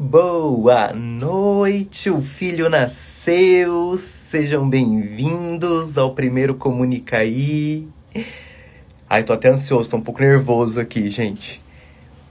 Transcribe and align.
Boa 0.00 0.92
noite, 0.94 2.08
o 2.08 2.22
filho 2.22 2.70
nasceu. 2.70 3.98
Sejam 4.30 4.70
bem-vindos 4.70 5.98
ao 5.98 6.14
primeiro 6.14 6.54
Comunicaí. 6.54 7.88
Ai, 9.10 9.24
tô 9.24 9.32
até 9.32 9.48
ansioso, 9.48 9.90
tô 9.90 9.96
um 9.96 10.00
pouco 10.00 10.20
nervoso 10.20 10.78
aqui, 10.78 11.08
gente. 11.08 11.60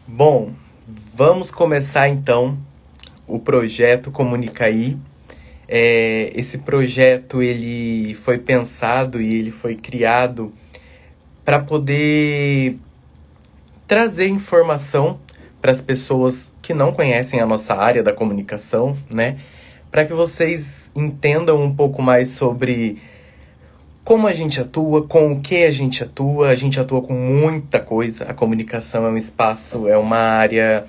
Bom, 0.08 0.54
vamos 1.14 1.52
começar 1.52 2.08
então 2.08 2.58
o 3.28 3.38
projeto 3.38 4.12
Comunicaí. 4.12 4.98
É, 5.68 6.32
esse 6.34 6.60
projeto 6.60 7.44
ele 7.44 8.14
foi 8.14 8.38
pensado 8.38 9.22
e 9.22 9.28
ele 9.28 9.52
foi 9.52 9.76
criado 9.76 10.54
para 11.44 11.60
poder 11.60 12.80
trazer 13.86 14.30
informação 14.30 15.20
para 15.62 15.72
as 15.72 15.82
pessoas 15.82 16.54
que 16.68 16.74
não 16.74 16.92
conhecem 16.92 17.40
a 17.40 17.46
nossa 17.46 17.74
área 17.74 18.04
da 18.04 18.12
comunicação, 18.12 18.94
né? 19.10 19.38
Para 19.90 20.04
que 20.04 20.12
vocês 20.12 20.92
entendam 20.94 21.64
um 21.64 21.74
pouco 21.74 22.02
mais 22.02 22.32
sobre 22.32 23.02
como 24.04 24.28
a 24.28 24.34
gente 24.34 24.60
atua, 24.60 25.08
com 25.08 25.32
o 25.32 25.40
que 25.40 25.64
a 25.64 25.72
gente 25.72 26.04
atua. 26.04 26.50
A 26.50 26.56
gente 26.56 26.78
atua 26.78 27.02
com 27.02 27.14
muita 27.14 27.80
coisa. 27.80 28.26
A 28.26 28.34
comunicação 28.34 29.06
é 29.06 29.10
um 29.10 29.16
espaço, 29.16 29.88
é 29.88 29.98
uma 29.98 30.18
área 30.18 30.84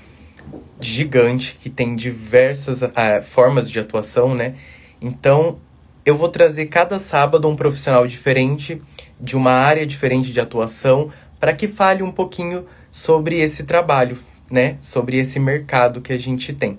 gigante 0.80 1.56
que 1.62 1.70
tem 1.70 1.94
diversas 1.94 2.82
uh, 2.82 3.22
formas 3.22 3.70
de 3.70 3.78
atuação, 3.78 4.34
né? 4.34 4.56
Então, 5.00 5.58
eu 6.04 6.16
vou 6.16 6.28
trazer 6.28 6.66
cada 6.66 6.98
sábado 6.98 7.48
um 7.48 7.54
profissional 7.54 8.04
diferente, 8.04 8.82
de 9.20 9.36
uma 9.36 9.52
área 9.52 9.86
diferente 9.86 10.32
de 10.32 10.40
atuação, 10.40 11.12
para 11.38 11.52
que 11.52 11.68
fale 11.68 12.02
um 12.02 12.10
pouquinho 12.10 12.66
sobre 12.90 13.38
esse 13.38 13.62
trabalho, 13.62 14.18
né? 14.50 14.76
Sobre 14.80 15.18
esse 15.18 15.38
mercado 15.38 16.00
que 16.00 16.12
a 16.12 16.18
gente 16.18 16.52
tem. 16.52 16.78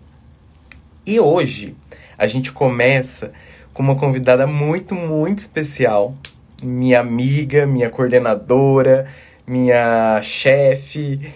E 1.05 1.19
hoje 1.19 1.75
a 2.17 2.27
gente 2.27 2.51
começa 2.51 3.31
com 3.73 3.81
uma 3.81 3.95
convidada 3.95 4.45
muito, 4.45 4.93
muito 4.93 5.39
especial, 5.39 6.13
minha 6.61 6.99
amiga, 6.99 7.65
minha 7.65 7.89
coordenadora, 7.89 9.07
minha 9.47 10.21
chefe, 10.21 11.31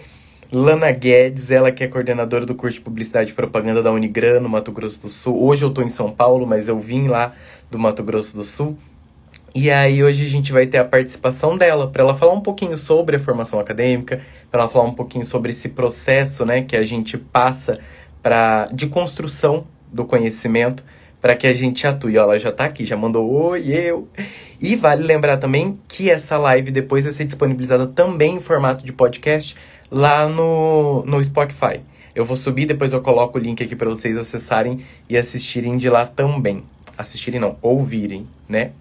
Lana 0.52 0.92
Guedes, 0.92 1.50
ela 1.50 1.72
que 1.72 1.82
é 1.82 1.88
coordenadora 1.88 2.46
do 2.46 2.54
curso 2.54 2.78
de 2.78 2.84
Publicidade 2.84 3.32
e 3.32 3.34
Propaganda 3.34 3.82
da 3.82 3.90
Unigran, 3.90 4.40
no 4.40 4.48
Mato 4.48 4.70
Grosso 4.70 5.02
do 5.02 5.08
Sul. 5.08 5.42
Hoje 5.42 5.64
eu 5.64 5.70
estou 5.70 5.82
em 5.82 5.88
São 5.88 6.10
Paulo, 6.10 6.46
mas 6.46 6.68
eu 6.68 6.78
vim 6.78 7.08
lá 7.08 7.32
do 7.70 7.78
Mato 7.78 8.04
Grosso 8.04 8.36
do 8.36 8.44
Sul. 8.44 8.78
E 9.54 9.70
aí 9.70 10.02
hoje 10.02 10.26
a 10.26 10.28
gente 10.28 10.50
vai 10.50 10.66
ter 10.66 10.78
a 10.78 10.84
participação 10.84 11.56
dela 11.56 11.88
para 11.88 12.02
ela 12.02 12.16
falar 12.16 12.32
um 12.32 12.40
pouquinho 12.40 12.76
sobre 12.76 13.14
a 13.14 13.20
formação 13.20 13.60
acadêmica, 13.60 14.20
para 14.50 14.62
ela 14.62 14.68
falar 14.68 14.84
um 14.84 14.94
pouquinho 14.94 15.24
sobre 15.24 15.50
esse 15.50 15.68
processo, 15.68 16.44
né, 16.44 16.62
que 16.62 16.74
a 16.74 16.82
gente 16.82 17.16
passa 17.16 17.78
para 18.20 18.66
de 18.72 18.88
construção 18.88 19.64
do 19.92 20.04
conhecimento 20.04 20.84
para 21.20 21.36
que 21.36 21.46
a 21.46 21.52
gente 21.52 21.86
atue. 21.86 22.16
Ela 22.16 22.36
já 22.36 22.48
está 22.48 22.64
aqui, 22.64 22.84
já 22.84 22.96
mandou 22.96 23.32
oi, 23.32 23.68
eu. 23.68 24.08
E 24.60 24.74
vale 24.74 25.04
lembrar 25.04 25.36
também 25.36 25.78
que 25.86 26.10
essa 26.10 26.36
live 26.36 26.72
depois 26.72 27.04
vai 27.04 27.12
ser 27.12 27.24
disponibilizada 27.24 27.86
também 27.86 28.34
em 28.34 28.40
formato 28.40 28.84
de 28.84 28.92
podcast 28.92 29.56
lá 29.88 30.28
no, 30.28 31.04
no 31.06 31.22
Spotify. 31.22 31.80
Eu 32.12 32.24
vou 32.24 32.36
subir, 32.36 32.66
depois 32.66 32.92
eu 32.92 33.00
coloco 33.00 33.38
o 33.38 33.40
link 33.40 33.62
aqui 33.62 33.76
para 33.76 33.88
vocês 33.88 34.18
acessarem 34.18 34.84
e 35.08 35.16
assistirem 35.16 35.76
de 35.76 35.88
lá 35.88 36.06
também. 36.06 36.64
Assistirem 36.98 37.40
não, 37.40 37.56
ouvirem, 37.62 38.26
né? 38.48 38.72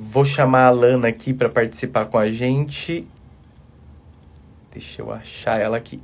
Vou 0.00 0.24
chamar 0.24 0.66
a 0.66 0.70
Lana 0.70 1.08
aqui 1.08 1.34
para 1.34 1.48
participar 1.48 2.06
com 2.06 2.16
a 2.16 2.30
gente. 2.30 3.04
Deixa 4.70 5.02
eu 5.02 5.10
achar 5.10 5.60
ela 5.60 5.76
aqui. 5.76 6.00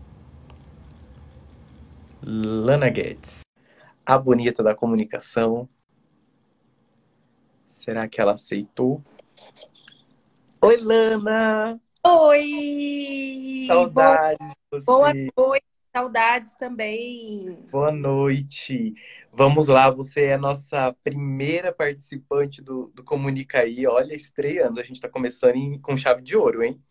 Lana 2.20 2.88
Guedes, 2.88 3.42
a 4.04 4.18
bonita 4.18 4.64
da 4.64 4.74
comunicação. 4.74 5.68
Será 7.68 8.08
que 8.08 8.20
ela 8.20 8.32
aceitou? 8.32 9.00
Oi, 10.60 10.76
Lana! 10.78 11.80
Oi! 12.04 13.66
Saudades 13.68 14.48
de 14.48 14.54
você. 14.72 14.84
Boa 14.84 15.12
noite, 15.36 15.66
saudades 15.94 16.54
também. 16.54 17.56
Boa 17.70 17.92
noite. 17.92 18.94
Vamos 19.32 19.68
lá, 19.68 19.88
você 19.90 20.24
é 20.24 20.34
a 20.34 20.38
nossa 20.38 20.92
primeira 21.04 21.72
participante 21.72 22.60
do, 22.60 22.90
do 22.92 23.04
Comunica 23.04 23.60
aí. 23.60 23.86
Olha, 23.86 24.12
estreando. 24.12 24.80
A 24.80 24.82
gente 24.82 24.96
está 24.96 25.08
começando 25.08 25.54
em, 25.54 25.78
com 25.78 25.96
chave 25.96 26.20
de 26.20 26.36
ouro, 26.36 26.64
hein? 26.64 26.82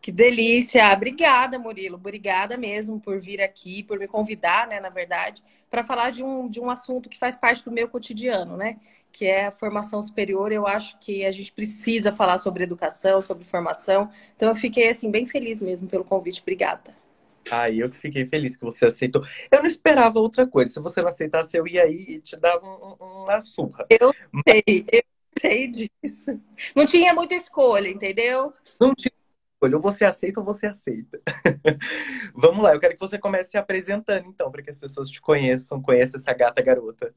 Que 0.00 0.10
delícia! 0.10 0.90
Obrigada, 0.94 1.58
Murilo. 1.58 1.96
Obrigada 1.96 2.56
mesmo 2.56 2.98
por 2.98 3.20
vir 3.20 3.42
aqui, 3.42 3.82
por 3.82 3.98
me 3.98 4.08
convidar, 4.08 4.66
né, 4.66 4.80
na 4.80 4.90
verdade, 4.90 5.42
para 5.70 5.84
falar 5.84 6.10
de 6.10 6.22
um, 6.24 6.48
de 6.48 6.60
um 6.60 6.70
assunto 6.70 7.10
que 7.10 7.18
faz 7.18 7.36
parte 7.36 7.62
do 7.62 7.70
meu 7.70 7.86
cotidiano, 7.86 8.56
né? 8.56 8.78
Que 9.12 9.26
é 9.26 9.46
a 9.46 9.50
formação 9.50 10.02
superior. 10.02 10.50
Eu 10.52 10.66
acho 10.66 10.98
que 11.00 11.22
a 11.26 11.32
gente 11.32 11.52
precisa 11.52 12.12
falar 12.12 12.38
sobre 12.38 12.64
educação, 12.64 13.20
sobre 13.20 13.44
formação. 13.44 14.10
Então, 14.34 14.48
eu 14.48 14.54
fiquei, 14.54 14.88
assim, 14.88 15.10
bem 15.10 15.26
feliz 15.26 15.60
mesmo 15.60 15.86
pelo 15.86 16.04
convite. 16.04 16.40
Obrigada. 16.40 17.03
Ah, 17.50 17.70
eu 17.70 17.90
que 17.90 17.96
fiquei 17.96 18.26
feliz 18.26 18.56
que 18.56 18.64
você 18.64 18.86
aceitou. 18.86 19.22
Eu 19.50 19.60
não 19.60 19.68
esperava 19.68 20.18
outra 20.18 20.46
coisa. 20.46 20.72
Se 20.72 20.80
você 20.80 21.02
não 21.02 21.08
aceitasse, 21.08 21.56
eu 21.56 21.66
ia 21.66 21.84
aí 21.84 22.04
e 22.08 22.20
te 22.20 22.36
dava 22.36 22.66
um, 22.66 23.22
uma 23.24 23.40
surra. 23.42 23.86
Eu 23.90 24.12
sei, 24.46 24.84
eu 24.90 25.02
sei 25.40 25.68
disso. 25.68 26.40
Não 26.74 26.86
tinha 26.86 27.14
muita 27.14 27.34
escolha, 27.34 27.88
entendeu? 27.88 28.52
Não 28.80 28.94
tinha 28.94 29.12
escolha. 29.54 29.76
Ou 29.76 29.82
você 29.82 30.04
aceita 30.04 30.40
ou 30.40 30.46
você 30.46 30.66
aceita. 30.66 31.20
Vamos 32.34 32.62
lá, 32.62 32.74
eu 32.74 32.80
quero 32.80 32.94
que 32.94 33.00
você 33.00 33.18
comece 33.18 33.50
se 33.50 33.56
apresentando, 33.56 34.28
então, 34.28 34.50
para 34.50 34.62
que 34.62 34.70
as 34.70 34.78
pessoas 34.78 35.10
te 35.10 35.20
conheçam, 35.20 35.80
conheçam 35.80 36.20
essa 36.20 36.32
gata 36.32 36.62
garota. 36.62 37.14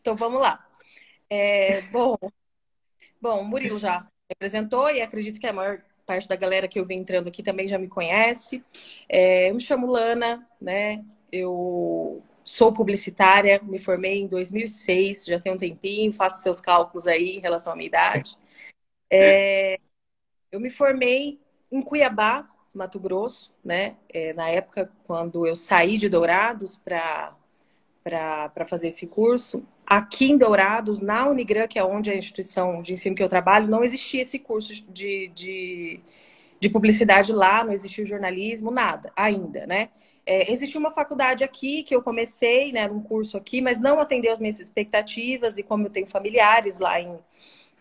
Então, 0.00 0.14
vamos 0.16 0.38
lá. 0.38 0.68
É, 1.30 1.80
bom, 1.82 2.14
bom, 3.18 3.40
o 3.40 3.44
Murilo 3.44 3.78
já 3.78 4.00
me 4.00 4.34
apresentou 4.34 4.90
e 4.90 5.00
acredito 5.00 5.40
que 5.40 5.46
a 5.46 5.52
maior 5.52 5.82
parte 6.04 6.28
da 6.28 6.36
galera 6.36 6.68
que 6.68 6.78
eu 6.78 6.86
vi 6.86 6.94
entrando 6.94 7.28
aqui 7.28 7.42
também 7.42 7.66
já 7.66 7.78
me 7.78 7.88
conhece. 7.88 8.62
É, 9.08 9.50
eu 9.50 9.54
me 9.54 9.60
chamo 9.60 9.86
Lana, 9.86 10.48
né? 10.60 11.04
Eu 11.32 12.22
sou 12.44 12.72
publicitária, 12.72 13.60
me 13.62 13.78
formei 13.78 14.20
em 14.20 14.26
2006, 14.26 15.24
já 15.24 15.40
tem 15.40 15.52
um 15.52 15.56
tempinho, 15.58 16.12
faço 16.12 16.42
seus 16.42 16.60
cálculos 16.60 17.06
aí 17.06 17.36
em 17.36 17.40
relação 17.40 17.72
à 17.72 17.76
minha 17.76 17.88
idade. 17.88 18.36
É, 19.10 19.78
eu 20.52 20.60
me 20.60 20.70
formei 20.70 21.40
em 21.72 21.80
Cuiabá, 21.82 22.48
Mato 22.72 23.00
Grosso, 23.00 23.52
né? 23.64 23.96
É, 24.08 24.32
na 24.34 24.48
época, 24.50 24.90
quando 25.04 25.46
eu 25.46 25.56
saí 25.56 25.96
de 25.96 26.08
Dourados 26.08 26.76
para 26.76 27.36
fazer 28.68 28.88
esse 28.88 29.06
curso, 29.06 29.66
aqui 29.86 30.30
em 30.30 30.38
Dourados, 30.38 31.00
na 31.00 31.28
Unigran, 31.28 31.66
que 31.66 31.78
é 31.78 31.84
onde 31.84 32.10
a 32.10 32.16
instituição 32.16 32.82
de 32.82 32.94
ensino 32.94 33.14
que 33.14 33.22
eu 33.22 33.28
trabalho, 33.28 33.68
não 33.68 33.84
existia 33.84 34.22
esse 34.22 34.38
curso 34.38 34.84
de, 34.90 35.30
de, 35.34 36.00
de 36.58 36.68
publicidade 36.68 37.32
lá, 37.32 37.64
não 37.64 37.72
existia 37.72 38.06
jornalismo, 38.06 38.70
nada 38.70 39.12
ainda, 39.16 39.66
né? 39.66 39.90
É, 40.26 40.50
existia 40.50 40.80
uma 40.80 40.90
faculdade 40.90 41.44
aqui 41.44 41.82
que 41.82 41.94
eu 41.94 42.02
comecei, 42.02 42.72
né, 42.72 42.88
num 42.88 43.02
curso 43.02 43.36
aqui, 43.36 43.60
mas 43.60 43.78
não 43.78 44.00
atendeu 44.00 44.32
as 44.32 44.40
minhas 44.40 44.58
expectativas, 44.58 45.58
e 45.58 45.62
como 45.62 45.86
eu 45.86 45.90
tenho 45.90 46.06
familiares 46.06 46.78
lá 46.78 46.98
em, 46.98 47.18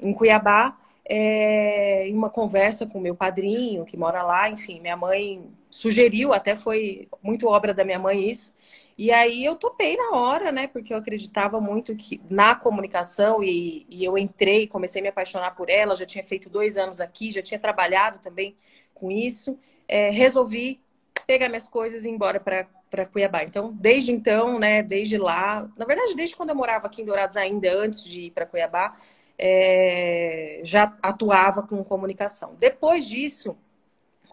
em 0.01 0.13
Cuiabá, 0.13 0.77
é, 1.05 2.07
em 2.07 2.13
uma 2.13 2.29
conversa 2.29 2.85
com 2.85 2.99
meu 2.99 3.15
padrinho, 3.15 3.85
que 3.85 3.95
mora 3.97 4.23
lá, 4.23 4.49
enfim, 4.49 4.81
minha 4.81 4.97
mãe 4.97 5.41
sugeriu, 5.69 6.33
até 6.33 6.55
foi 6.55 7.07
muito 7.21 7.47
obra 7.47 7.73
da 7.73 7.83
minha 7.85 7.99
mãe 7.99 8.29
isso, 8.29 8.53
e 8.97 9.11
aí 9.11 9.43
eu 9.43 9.55
topei 9.55 9.97
na 9.97 10.11
hora, 10.11 10.51
né? 10.51 10.67
Porque 10.67 10.93
eu 10.93 10.97
acreditava 10.97 11.59
muito 11.59 11.95
que 11.95 12.21
na 12.29 12.55
comunicação 12.55 13.43
e, 13.43 13.85
e 13.89 14.03
eu 14.03 14.17
entrei, 14.17 14.67
comecei 14.67 15.01
a 15.01 15.03
me 15.03 15.09
apaixonar 15.09 15.55
por 15.55 15.69
ela. 15.69 15.95
Já 15.95 16.05
tinha 16.05 16.23
feito 16.23 16.49
dois 16.49 16.77
anos 16.77 16.99
aqui, 16.99 17.31
já 17.31 17.41
tinha 17.41 17.59
trabalhado 17.59 18.19
também 18.19 18.55
com 18.93 19.11
isso. 19.11 19.57
É, 19.87 20.09
resolvi 20.09 20.79
pegar 21.25 21.49
minhas 21.49 21.67
coisas 21.67 22.05
e 22.05 22.07
ir 22.07 22.11
embora 22.11 22.39
para 22.39 23.05
Cuiabá. 23.07 23.44
Então, 23.44 23.73
desde 23.73 24.12
então, 24.12 24.59
né? 24.59 24.83
Desde 24.83 25.18
lá, 25.18 25.68
na 25.77 25.85
verdade, 25.85 26.15
desde 26.15 26.35
quando 26.35 26.50
eu 26.50 26.56
morava 26.56 26.88
aqui 26.88 27.01
em 27.01 27.06
Dourados 27.06 27.35
ainda, 27.35 27.73
antes 27.73 28.03
de 28.03 28.21
ir 28.21 28.31
para 28.31 28.45
Cuiabá, 28.45 28.95
é, 29.38 30.62
já 30.63 30.95
atuava 31.01 31.63
com 31.63 31.83
comunicação. 31.83 32.56
Depois 32.59 33.06
disso, 33.06 33.57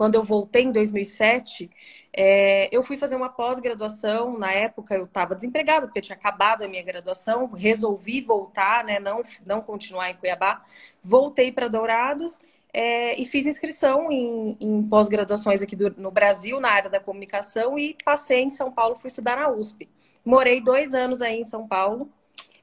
quando 0.00 0.14
eu 0.14 0.25
voltei 0.25 0.62
em 0.62 0.73
2007, 0.73 1.70
é, 2.11 2.75
eu 2.75 2.82
fui 2.82 2.97
fazer 2.97 3.17
uma 3.17 3.29
pós-graduação. 3.29 4.38
Na 4.38 4.50
época 4.50 4.94
eu 4.94 5.05
estava 5.05 5.35
desempregada, 5.35 5.87
porque 5.87 5.99
eu 5.99 6.02
tinha 6.02 6.17
acabado 6.17 6.62
a 6.62 6.69
minha 6.69 6.82
graduação. 6.82 7.52
Resolvi 7.52 8.23
voltar, 8.23 8.82
né, 8.82 8.99
não, 8.99 9.20
não 9.44 9.61
continuar 9.61 10.08
em 10.08 10.14
Cuiabá. 10.14 10.64
Voltei 11.05 11.52
para 11.52 11.69
Dourados 11.69 12.41
é, 12.73 13.20
e 13.20 13.26
fiz 13.26 13.44
inscrição 13.44 14.11
em, 14.11 14.56
em 14.58 14.82
pós-graduações 14.85 15.61
aqui 15.61 15.76
do, 15.76 15.91
no 15.99 16.11
Brasil, 16.11 16.58
na 16.61 16.70
área 16.70 16.88
da 16.88 16.99
comunicação, 16.99 17.79
e 17.79 17.94
passei 18.02 18.41
em 18.41 18.50
São 18.50 18.73
Paulo, 18.73 18.97
fui 18.97 19.08
estudar 19.08 19.37
na 19.37 19.50
USP. 19.50 19.87
Morei 20.25 20.62
dois 20.62 20.94
anos 20.94 21.20
aí 21.20 21.38
em 21.38 21.44
São 21.44 21.69
Paulo, 21.69 22.11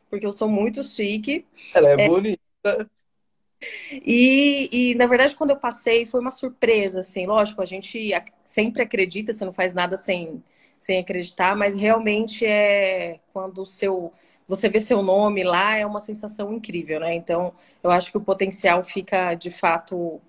porque 0.10 0.25
eu 0.25 0.31
sou 0.31 0.50
muito 0.50 0.84
chique. 0.84 1.45
Ela 1.75 1.89
é, 1.89 2.01
é 2.01 2.07
bonita. 2.07 2.89
E, 3.92 4.69
e, 4.92 4.95
na 4.95 5.07
verdade, 5.07 5.36
quando 5.36 5.51
eu 5.51 5.57
passei, 5.57 6.06
foi 6.06 6.19
uma 6.19 6.31
surpresa, 6.31 7.00
assim. 7.00 7.25
Lógico, 7.25 7.62
a 7.62 7.65
gente 7.65 8.12
sempre 8.44 8.81
acredita, 8.81 9.33
você 9.33 9.45
não 9.45 9.54
faz 9.54 9.74
nada 9.74 9.98
sem, 9.98 10.44
sem 10.77 11.00
acreditar, 11.00 11.56
mas 11.56 11.75
realmente 11.75 12.45
é 12.45 13.19
quando 13.33 13.62
o 13.62 13.65
seu 13.65 14.12
você 14.48 14.69
vê 14.69 14.80
seu 14.80 15.04
nome 15.04 15.44
lá, 15.44 15.75
é 15.77 15.86
uma 15.86 16.00
sensação 16.00 16.54
incrível, 16.54 17.01
né? 17.01 17.13
Então, 17.13 17.54
eu 17.83 17.92
acho 17.92 18.09
que 18.09 18.18
o 18.18 18.21
potencial 18.21 18.81
fica 18.81 19.33
de 19.36 19.51
fato 19.51 20.21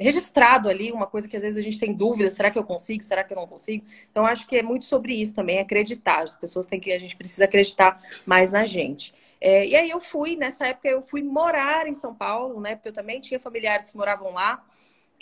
registrado 0.00 0.68
ali, 0.68 0.90
uma 0.92 1.06
coisa 1.06 1.28
que 1.28 1.36
às 1.36 1.42
vezes 1.42 1.58
a 1.58 1.62
gente 1.62 1.78
tem 1.78 1.92
dúvida, 1.92 2.30
será 2.30 2.50
que 2.50 2.58
eu 2.58 2.64
consigo, 2.64 3.02
será 3.02 3.22
que 3.22 3.32
eu 3.32 3.36
não 3.36 3.46
consigo? 3.46 3.84
Então, 4.10 4.24
acho 4.26 4.46
que 4.46 4.56
é 4.56 4.62
muito 4.62 4.86
sobre 4.86 5.14
isso 5.14 5.34
também, 5.34 5.58
acreditar. 5.58 6.22
As 6.22 6.36
pessoas 6.36 6.66
têm 6.66 6.80
que, 6.80 6.90
a 6.92 6.98
gente 6.98 7.16
precisa 7.16 7.44
acreditar 7.44 8.00
mais 8.24 8.50
na 8.50 8.64
gente. 8.64 9.12
É, 9.40 9.66
e 9.66 9.76
aí 9.76 9.90
eu 9.90 10.00
fui, 10.00 10.36
nessa 10.36 10.66
época, 10.66 10.88
eu 10.88 11.02
fui 11.02 11.22
morar 11.22 11.86
em 11.86 11.94
São 11.94 12.14
Paulo, 12.14 12.60
né? 12.60 12.74
Porque 12.74 12.88
eu 12.88 12.92
também 12.92 13.20
tinha 13.20 13.38
familiares 13.38 13.90
que 13.90 13.96
moravam 13.96 14.32
lá 14.32 14.64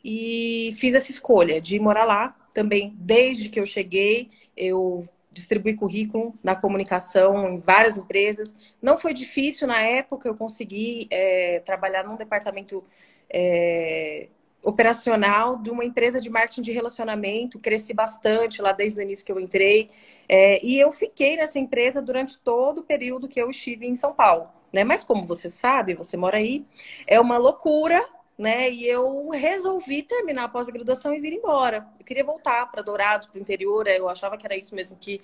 e 0.05 0.71
fiz 0.79 0.95
essa 0.95 1.11
escolha 1.11 1.61
de 1.61 1.79
morar 1.81 2.05
lá 2.05 2.37
também. 2.53 2.95
Desde 2.97 3.49
que 3.49 3.59
eu 3.59 3.67
cheguei, 3.67 4.31
eu 4.57 5.09
distribuí 5.33 5.75
currículo 5.75 6.33
na 6.43 6.55
comunicação 6.55 7.49
em 7.49 7.59
várias 7.59 7.99
empresas. 7.99 8.55
Não 8.81 8.97
foi 8.97 9.13
difícil 9.13 9.67
na 9.67 9.81
época, 9.81 10.29
eu 10.29 10.35
consegui 10.37 11.09
é, 11.11 11.61
trabalhar 11.61 12.05
num 12.05 12.17
departamento 12.17 12.85
é, 13.29 14.29
operacional 14.65 15.57
de 15.59 15.71
uma 15.71 15.85
empresa 15.85 16.21
de 16.21 16.31
marketing 16.31 16.63
de 16.63 16.73
relacionamento, 16.73 17.59
cresci 17.59 17.93
bastante 17.93 18.63
lá 18.63 18.73
desde 18.73 18.99
o 18.99 19.03
início 19.03 19.25
que 19.25 19.31
eu 19.31 19.39
entrei. 19.39 19.91
É, 20.29 20.65
e 20.65 20.79
eu 20.79 20.91
fiquei 20.91 21.37
nessa 21.37 21.59
empresa 21.59 22.01
durante 22.01 22.39
todo 22.39 22.79
o 22.79 22.83
período 22.83 23.29
que 23.29 23.41
eu 23.41 23.51
estive 23.51 23.87
em 23.87 23.95
São 23.95 24.15
Paulo. 24.15 24.49
Né? 24.73 24.83
Mas 24.83 25.05
como 25.05 25.25
você 25.25 25.49
sabe, 25.49 25.95
você 25.95 26.17
mora 26.17 26.39
aí, 26.39 26.65
é 27.07 27.21
uma 27.21 27.37
loucura, 27.37 28.05
né? 28.37 28.69
E 28.71 28.85
eu 28.87 29.29
resolvi 29.29 30.03
terminar 30.03 30.45
a 30.45 30.49
pós-graduação 30.49 31.15
e 31.15 31.21
vir 31.21 31.33
embora. 31.35 31.87
Eu 31.99 32.05
queria 32.05 32.25
voltar 32.25 32.67
para 32.71 32.83
Dourados, 32.83 33.29
para 33.29 33.39
o 33.39 33.41
interior, 33.41 33.87
eu 33.87 34.09
achava 34.09 34.37
que 34.37 34.45
era 34.45 34.57
isso 34.57 34.75
mesmo 34.75 34.97
que, 34.99 35.21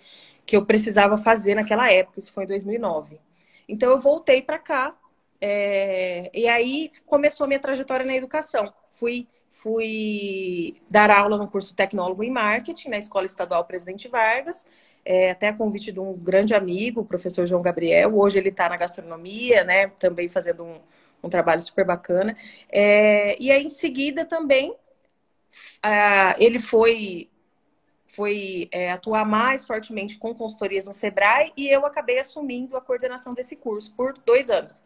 que 0.46 0.56
eu 0.56 0.64
precisava 0.64 1.18
fazer 1.18 1.56
naquela 1.56 1.90
época, 1.90 2.20
isso 2.20 2.32
foi 2.32 2.44
em 2.44 2.46
2009. 2.46 3.20
Então 3.68 3.90
eu 3.90 3.98
voltei 3.98 4.42
para 4.42 4.58
cá, 4.58 4.96
é... 5.40 6.30
e 6.32 6.46
aí 6.46 6.90
começou 7.06 7.44
a 7.44 7.48
minha 7.48 7.58
trajetória 7.60 8.06
na 8.06 8.14
educação 8.14 8.72
fui, 9.00 9.26
fui 9.50 10.76
dar 10.90 11.10
aula 11.10 11.38
no 11.38 11.48
curso 11.48 11.74
Tecnólogo 11.74 12.22
em 12.22 12.30
Marketing 12.30 12.90
na 12.90 12.98
Escola 12.98 13.24
Estadual 13.24 13.64
Presidente 13.64 14.06
Vargas, 14.08 14.66
é, 15.02 15.30
até 15.30 15.48
a 15.48 15.54
convite 15.54 15.90
de 15.90 15.98
um 15.98 16.12
grande 16.12 16.54
amigo, 16.54 17.00
o 17.00 17.04
professor 17.06 17.46
João 17.46 17.62
Gabriel. 17.62 18.14
Hoje 18.14 18.38
ele 18.38 18.50
está 18.50 18.68
na 18.68 18.76
gastronomia, 18.76 19.64
né? 19.64 19.88
Também 19.98 20.28
fazendo 20.28 20.62
um, 20.62 20.78
um 21.24 21.30
trabalho 21.30 21.62
super 21.62 21.86
bacana. 21.86 22.36
É, 22.68 23.40
e 23.42 23.50
aí, 23.50 23.64
em 23.64 23.70
seguida, 23.70 24.26
também, 24.26 24.76
ah, 25.82 26.34
ele 26.38 26.58
foi 26.58 27.29
foi 28.14 28.68
é, 28.72 28.90
atuar 28.90 29.24
mais 29.24 29.64
fortemente 29.64 30.18
com 30.18 30.34
consultorias 30.34 30.86
no 30.86 30.92
Sebrae 30.92 31.52
e 31.56 31.68
eu 31.68 31.86
acabei 31.86 32.18
assumindo 32.18 32.76
a 32.76 32.80
coordenação 32.80 33.34
desse 33.34 33.56
curso 33.56 33.94
por 33.94 34.18
dois 34.24 34.50
anos. 34.50 34.82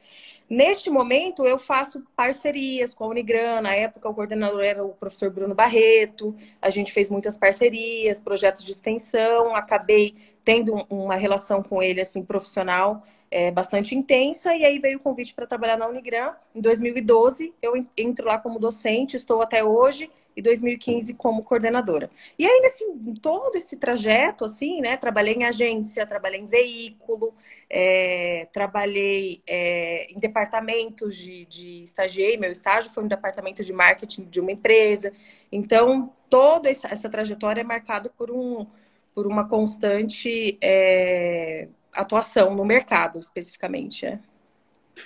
Neste 0.48 0.90
momento, 0.90 1.46
eu 1.46 1.58
faço 1.58 2.04
parcerias 2.14 2.92
com 2.92 3.04
a 3.04 3.08
Unigran. 3.08 3.62
Na 3.62 3.74
época, 3.74 4.08
o 4.08 4.14
coordenador 4.14 4.62
era 4.62 4.84
o 4.84 4.90
professor 4.90 5.30
Bruno 5.30 5.54
Barreto. 5.54 6.36
A 6.60 6.68
gente 6.68 6.92
fez 6.92 7.08
muitas 7.08 7.36
parcerias, 7.36 8.20
projetos 8.20 8.62
de 8.62 8.72
extensão. 8.72 9.54
Acabei 9.56 10.14
tendo 10.44 10.74
uma 10.90 11.16
relação 11.16 11.62
com 11.62 11.82
ele 11.82 12.00
assim 12.02 12.22
profissional 12.22 13.02
é, 13.30 13.50
bastante 13.50 13.94
intensa. 13.94 14.54
E 14.54 14.64
aí 14.64 14.78
veio 14.78 14.98
o 14.98 15.00
convite 15.00 15.32
para 15.32 15.46
trabalhar 15.46 15.78
na 15.78 15.88
Unigran. 15.88 16.34
Em 16.54 16.60
2012, 16.60 17.54
eu 17.62 17.72
entro 17.96 18.26
lá 18.26 18.38
como 18.38 18.58
docente, 18.58 19.16
estou 19.16 19.40
até 19.40 19.64
hoje 19.64 20.10
e 20.36 20.42
2015 20.42 21.14
como 21.14 21.42
coordenadora. 21.42 22.10
E 22.38 22.44
aí, 22.44 22.60
nesse, 22.60 22.84
todo 23.20 23.54
esse 23.56 23.76
trajeto, 23.76 24.44
assim, 24.44 24.81
né? 24.81 24.96
Trabalhei 24.96 25.34
em 25.34 25.44
agência, 25.44 26.06
trabalhei 26.06 26.40
em 26.40 26.46
veículo, 26.46 27.34
é, 27.70 28.48
trabalhei 28.52 29.42
é, 29.46 30.10
em 30.10 30.19
departamentos 30.19 31.16
de, 31.16 31.44
de 31.46 31.82
estagiei, 31.84 32.36
meu 32.36 32.50
estágio 32.50 32.90
foi 32.90 33.04
no 33.04 33.08
departamento 33.08 33.62
de 33.62 33.72
marketing 33.72 34.25
de 34.25 34.40
uma 34.40 34.50
empresa. 34.50 35.12
Então, 35.52 36.12
toda 36.28 36.69
essa, 36.69 36.88
essa 36.88 37.08
trajetória 37.08 37.60
é 37.60 37.64
marcada 37.64 38.10
por, 38.10 38.31
um, 38.31 38.66
por 39.14 39.26
uma 39.26 39.48
constante 39.48 40.58
é, 40.60 41.69
atuação 41.92 42.54
no 42.56 42.64
mercado, 42.64 43.20
especificamente. 43.20 44.04
É, 44.04 44.19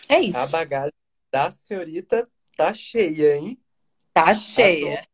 é 0.08 0.20
isso. 0.20 0.38
A 0.38 0.46
bagagem 0.46 0.92
da 1.30 1.50
senhorita 1.50 2.26
tá 2.56 2.72
cheia, 2.72 3.36
hein? 3.36 3.58
Tá 4.14 4.32
cheia 4.32 5.06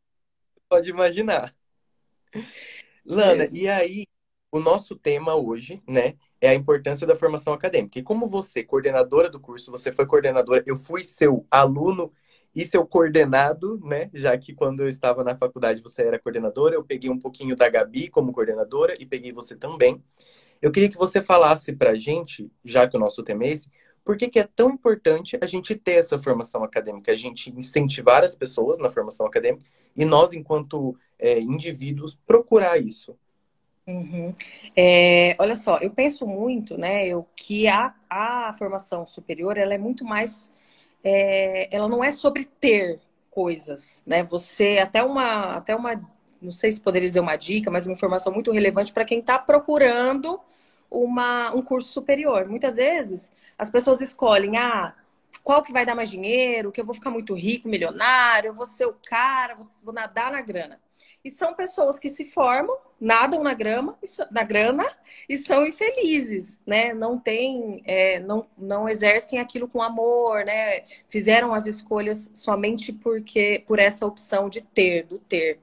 pode 0.75 0.91
imaginar. 0.91 1.55
Lana, 3.07 3.49
e 3.53 3.69
aí, 3.69 4.07
o 4.51 4.59
nosso 4.59 4.97
tema 4.97 5.37
hoje, 5.37 5.81
né, 5.89 6.15
é 6.41 6.49
a 6.49 6.55
importância 6.55 7.07
da 7.07 7.15
formação 7.15 7.53
acadêmica. 7.53 7.99
E 7.99 8.03
como 8.03 8.27
você, 8.27 8.65
coordenadora 8.65 9.31
do 9.31 9.39
curso, 9.39 9.71
você 9.71 9.93
foi 9.93 10.05
coordenadora, 10.05 10.65
eu 10.67 10.77
fui 10.77 11.05
seu 11.05 11.47
aluno 11.49 12.13
e 12.55 12.65
seu 12.67 12.87
coordenado, 12.87 13.81
né? 13.85 14.11
Já 14.15 14.37
que 14.39 14.55
quando 14.55 14.81
eu 14.81 14.89
estava 14.89 15.25
na 15.25 15.37
faculdade 15.37 15.83
você 15.83 16.03
era 16.03 16.21
coordenadora, 16.21 16.75
eu 16.75 16.85
peguei 16.85 17.11
um 17.11 17.19
pouquinho 17.19 17.57
da 17.57 17.69
Gabi 17.69 18.09
como 18.09 18.33
coordenadora 18.33 18.95
e 18.99 19.07
peguei 19.07 19.33
você 19.33 19.57
também. 19.57 20.03
Eu 20.63 20.71
queria 20.71 20.89
que 20.89 20.97
você 20.97 21.21
falasse 21.21 21.73
pra 21.73 21.95
gente, 21.95 22.51
já 22.65 22.87
que 22.89 22.97
o 22.97 23.01
nosso 23.01 23.23
tema 23.25 23.45
é 23.45 23.49
esse, 23.51 23.69
por 24.05 24.17
que, 24.17 24.29
que 24.29 24.39
é 24.39 24.45
tão 24.45 24.71
importante 24.71 25.39
a 25.41 25.47
gente 25.47 25.75
ter 25.75 25.93
essa 25.93 26.19
formação 26.19 26.63
acadêmica, 26.63 27.11
a 27.11 27.17
gente 27.17 27.51
incentivar 27.51 28.23
as 28.23 28.37
pessoas 28.37 28.79
na 28.79 28.91
formação 28.91 29.27
acadêmica 29.27 29.65
e 29.97 30.05
nós, 30.05 30.35
enquanto 30.35 30.97
é, 31.19 31.41
indivíduos, 31.41 32.19
procurar 32.27 32.79
isso? 32.79 33.17
Uhum. 33.87 34.33
É, 34.77 35.37
olha 35.39 35.57
só, 35.57 35.79
eu 35.79 35.91
penso 35.91 36.27
muito, 36.27 36.77
né, 36.79 37.07
eu, 37.07 37.27
que 37.37 37.67
a, 37.67 37.95
a 38.09 38.55
formação 38.59 39.07
superior 39.07 39.59
ela 39.59 39.75
é 39.75 39.79
muito 39.79 40.05
mais, 40.05 40.55
é, 41.03 41.75
ela 41.75 41.89
não 41.89 42.03
é 42.03 42.13
sobre 42.13 42.45
ter 42.45 43.01
coisas, 43.31 44.03
né? 44.07 44.23
Você 44.25 44.79
até 44.79 45.03
uma, 45.03 45.57
até 45.57 45.75
uma, 45.75 46.01
não 46.41 46.53
sei 46.53 46.71
se 46.71 46.81
poderia 46.81 47.09
dizer 47.09 47.21
uma 47.21 47.37
dica, 47.37 47.71
mas 47.71 47.85
uma 47.87 47.93
informação 47.93 48.33
muito 48.33 48.53
relevante 48.53 48.93
para 48.93 49.05
quem 49.05 49.19
está 49.19 49.39
procurando 49.39 50.41
uma, 50.91 51.53
um 51.55 51.61
curso 51.61 51.89
superior. 51.93 52.47
Muitas 52.49 52.77
vezes 52.77 53.33
as 53.59 53.71
pessoas 53.71 54.01
escolhem, 54.01 54.57
ah, 54.57 54.95
qual 55.43 55.63
que 55.63 55.73
vai 55.73 55.85
dar 55.85 55.95
mais 55.95 56.11
dinheiro, 56.11 56.73
que 56.73 56.81
eu 56.81 56.85
vou 56.85 56.95
ficar 56.95 57.11
muito 57.11 57.35
rico, 57.35 57.69
milionário, 57.69 58.49
eu 58.49 58.55
vou 58.55 58.67
ser 58.67 58.87
o 58.87 58.97
cara, 59.07 59.57
vou 59.83 59.95
nadar 59.95 60.33
na 60.33 60.41
grana. 60.41 60.81
E 61.25 61.31
são 61.31 61.55
pessoas 61.55 61.99
que 61.99 62.11
se 62.11 62.27
formam, 62.27 62.77
nadam 63.01 63.43
na 63.43 63.55
grama, 63.55 63.99
na 64.31 64.43
grana 64.43 64.85
e 65.27 65.39
são 65.39 65.67
infelizes, 65.67 66.59
né? 66.67 66.93
Não 66.93 67.19
tem, 67.19 67.83
é, 67.87 68.21
não, 68.21 68.47
não 68.59 68.87
exercem 68.87 69.39
aquilo 69.39 69.67
com 69.67 69.81
amor, 69.81 70.45
né? 70.45 70.85
Fizeram 71.09 71.55
as 71.55 71.67
escolhas 71.67 72.31
somente 72.35 72.93
porque 72.93 73.65
por 73.67 73.79
essa 73.79 74.07
opção 74.07 74.51
de 74.51 74.61
ter, 74.61 75.05
do 75.05 75.19
ter. 75.19 75.61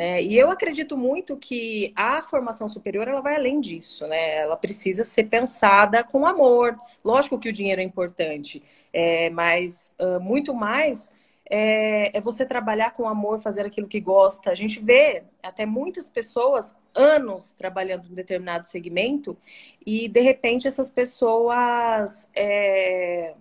Né? 0.00 0.22
E 0.22 0.34
eu 0.38 0.50
acredito 0.50 0.96
muito 0.96 1.36
que 1.36 1.92
a 1.94 2.22
formação 2.22 2.70
superior 2.70 3.06
ela 3.06 3.20
vai 3.20 3.36
além 3.36 3.60
disso, 3.60 4.06
né? 4.06 4.38
Ela 4.38 4.56
precisa 4.56 5.04
ser 5.04 5.24
pensada 5.24 6.02
com 6.02 6.24
amor. 6.24 6.74
Lógico 7.04 7.38
que 7.38 7.50
o 7.50 7.52
dinheiro 7.52 7.82
é 7.82 7.84
importante, 7.84 8.62
é, 8.94 9.28
mas 9.28 9.94
uh, 10.00 10.18
muito 10.18 10.54
mais 10.54 11.12
é, 11.50 12.16
é, 12.16 12.18
você 12.18 12.46
trabalhar 12.46 12.92
com 12.94 13.06
amor, 13.06 13.42
fazer 13.42 13.66
aquilo 13.66 13.86
que 13.86 14.00
gosta. 14.00 14.50
A 14.50 14.54
gente 14.54 14.80
vê 14.80 15.22
até 15.42 15.66
muitas 15.66 16.08
pessoas 16.08 16.74
anos 16.94 17.52
trabalhando 17.52 18.08
em 18.08 18.14
determinado 18.14 18.66
segmento 18.66 19.36
e 19.84 20.08
de 20.08 20.20
repente 20.22 20.66
essas 20.66 20.90
pessoas 20.90 22.26
é, 22.34 23.34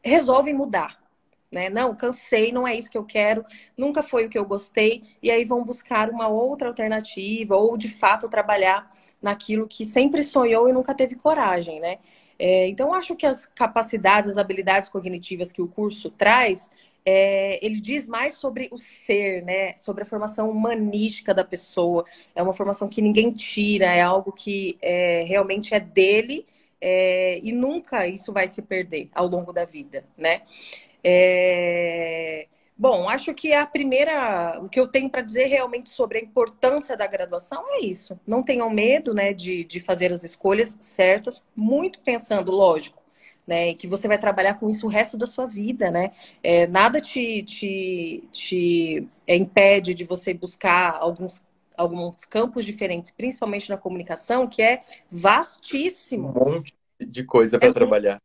resolvem 0.00 0.54
mudar 0.54 1.07
né? 1.50 1.68
Não, 1.70 1.94
cansei, 1.94 2.52
não 2.52 2.66
é 2.66 2.74
isso 2.74 2.90
que 2.90 2.98
eu 2.98 3.04
quero, 3.04 3.44
nunca 3.76 4.02
foi 4.02 4.26
o 4.26 4.28
que 4.28 4.38
eu 4.38 4.44
gostei, 4.44 5.02
e 5.22 5.30
aí 5.30 5.44
vão 5.44 5.64
buscar 5.64 6.10
uma 6.10 6.28
outra 6.28 6.68
alternativa, 6.68 7.56
ou 7.56 7.76
de 7.76 7.88
fato 7.88 8.28
trabalhar 8.28 8.90
naquilo 9.20 9.66
que 9.66 9.84
sempre 9.84 10.22
sonhou 10.22 10.68
e 10.68 10.72
nunca 10.72 10.94
teve 10.94 11.14
coragem, 11.16 11.80
né? 11.80 11.98
É, 12.38 12.68
então, 12.68 12.94
acho 12.94 13.16
que 13.16 13.26
as 13.26 13.46
capacidades, 13.46 14.30
as 14.30 14.36
habilidades 14.36 14.88
cognitivas 14.88 15.50
que 15.50 15.60
o 15.60 15.66
curso 15.66 16.10
traz, 16.10 16.70
é, 17.04 17.64
ele 17.64 17.80
diz 17.80 18.06
mais 18.06 18.34
sobre 18.34 18.68
o 18.70 18.78
ser, 18.78 19.42
né? 19.42 19.76
Sobre 19.78 20.02
a 20.02 20.06
formação 20.06 20.50
humanística 20.50 21.34
da 21.34 21.44
pessoa. 21.44 22.04
É 22.34 22.42
uma 22.42 22.52
formação 22.52 22.88
que 22.88 23.02
ninguém 23.02 23.32
tira, 23.32 23.86
é 23.86 24.02
algo 24.02 24.30
que 24.30 24.78
é, 24.80 25.24
realmente 25.26 25.74
é 25.74 25.80
dele 25.80 26.46
é, 26.80 27.40
e 27.42 27.52
nunca 27.52 28.06
isso 28.06 28.32
vai 28.32 28.46
se 28.48 28.62
perder 28.62 29.08
ao 29.12 29.26
longo 29.26 29.52
da 29.52 29.64
vida, 29.64 30.04
né? 30.16 30.42
É... 31.10 32.46
Bom, 32.76 33.08
acho 33.08 33.34
que 33.34 33.52
a 33.52 33.66
primeira, 33.66 34.60
o 34.62 34.68
que 34.68 34.78
eu 34.78 34.86
tenho 34.86 35.10
para 35.10 35.22
dizer 35.22 35.46
realmente 35.46 35.90
sobre 35.90 36.18
a 36.18 36.20
importância 36.20 36.96
da 36.96 37.06
graduação 37.06 37.64
é 37.72 37.80
isso. 37.80 38.20
Não 38.26 38.42
tenham 38.42 38.70
medo, 38.70 39.12
né, 39.12 39.32
de, 39.32 39.64
de 39.64 39.80
fazer 39.80 40.12
as 40.12 40.22
escolhas 40.22 40.76
certas, 40.78 41.42
muito 41.56 41.98
pensando, 42.00 42.52
lógico, 42.52 43.02
né? 43.44 43.74
Que 43.74 43.88
você 43.88 44.06
vai 44.06 44.16
trabalhar 44.18 44.54
com 44.54 44.70
isso 44.70 44.86
o 44.86 44.90
resto 44.90 45.16
da 45.16 45.26
sua 45.26 45.46
vida, 45.46 45.90
né? 45.90 46.12
É, 46.40 46.68
nada 46.68 47.00
te, 47.00 47.42
te, 47.42 48.22
te 48.30 49.08
é, 49.26 49.34
impede 49.34 49.92
de 49.92 50.04
você 50.04 50.32
buscar 50.32 50.98
alguns, 51.00 51.44
alguns 51.76 52.24
campos 52.26 52.64
diferentes, 52.64 53.10
principalmente 53.10 53.68
na 53.70 53.76
comunicação, 53.76 54.46
que 54.46 54.62
é 54.62 54.84
vastíssimo. 55.10 56.28
Um 56.28 56.52
monte 56.52 56.74
de 57.00 57.24
coisa 57.24 57.58
para 57.58 57.70
é 57.70 57.72
trabalhar. 57.72 58.20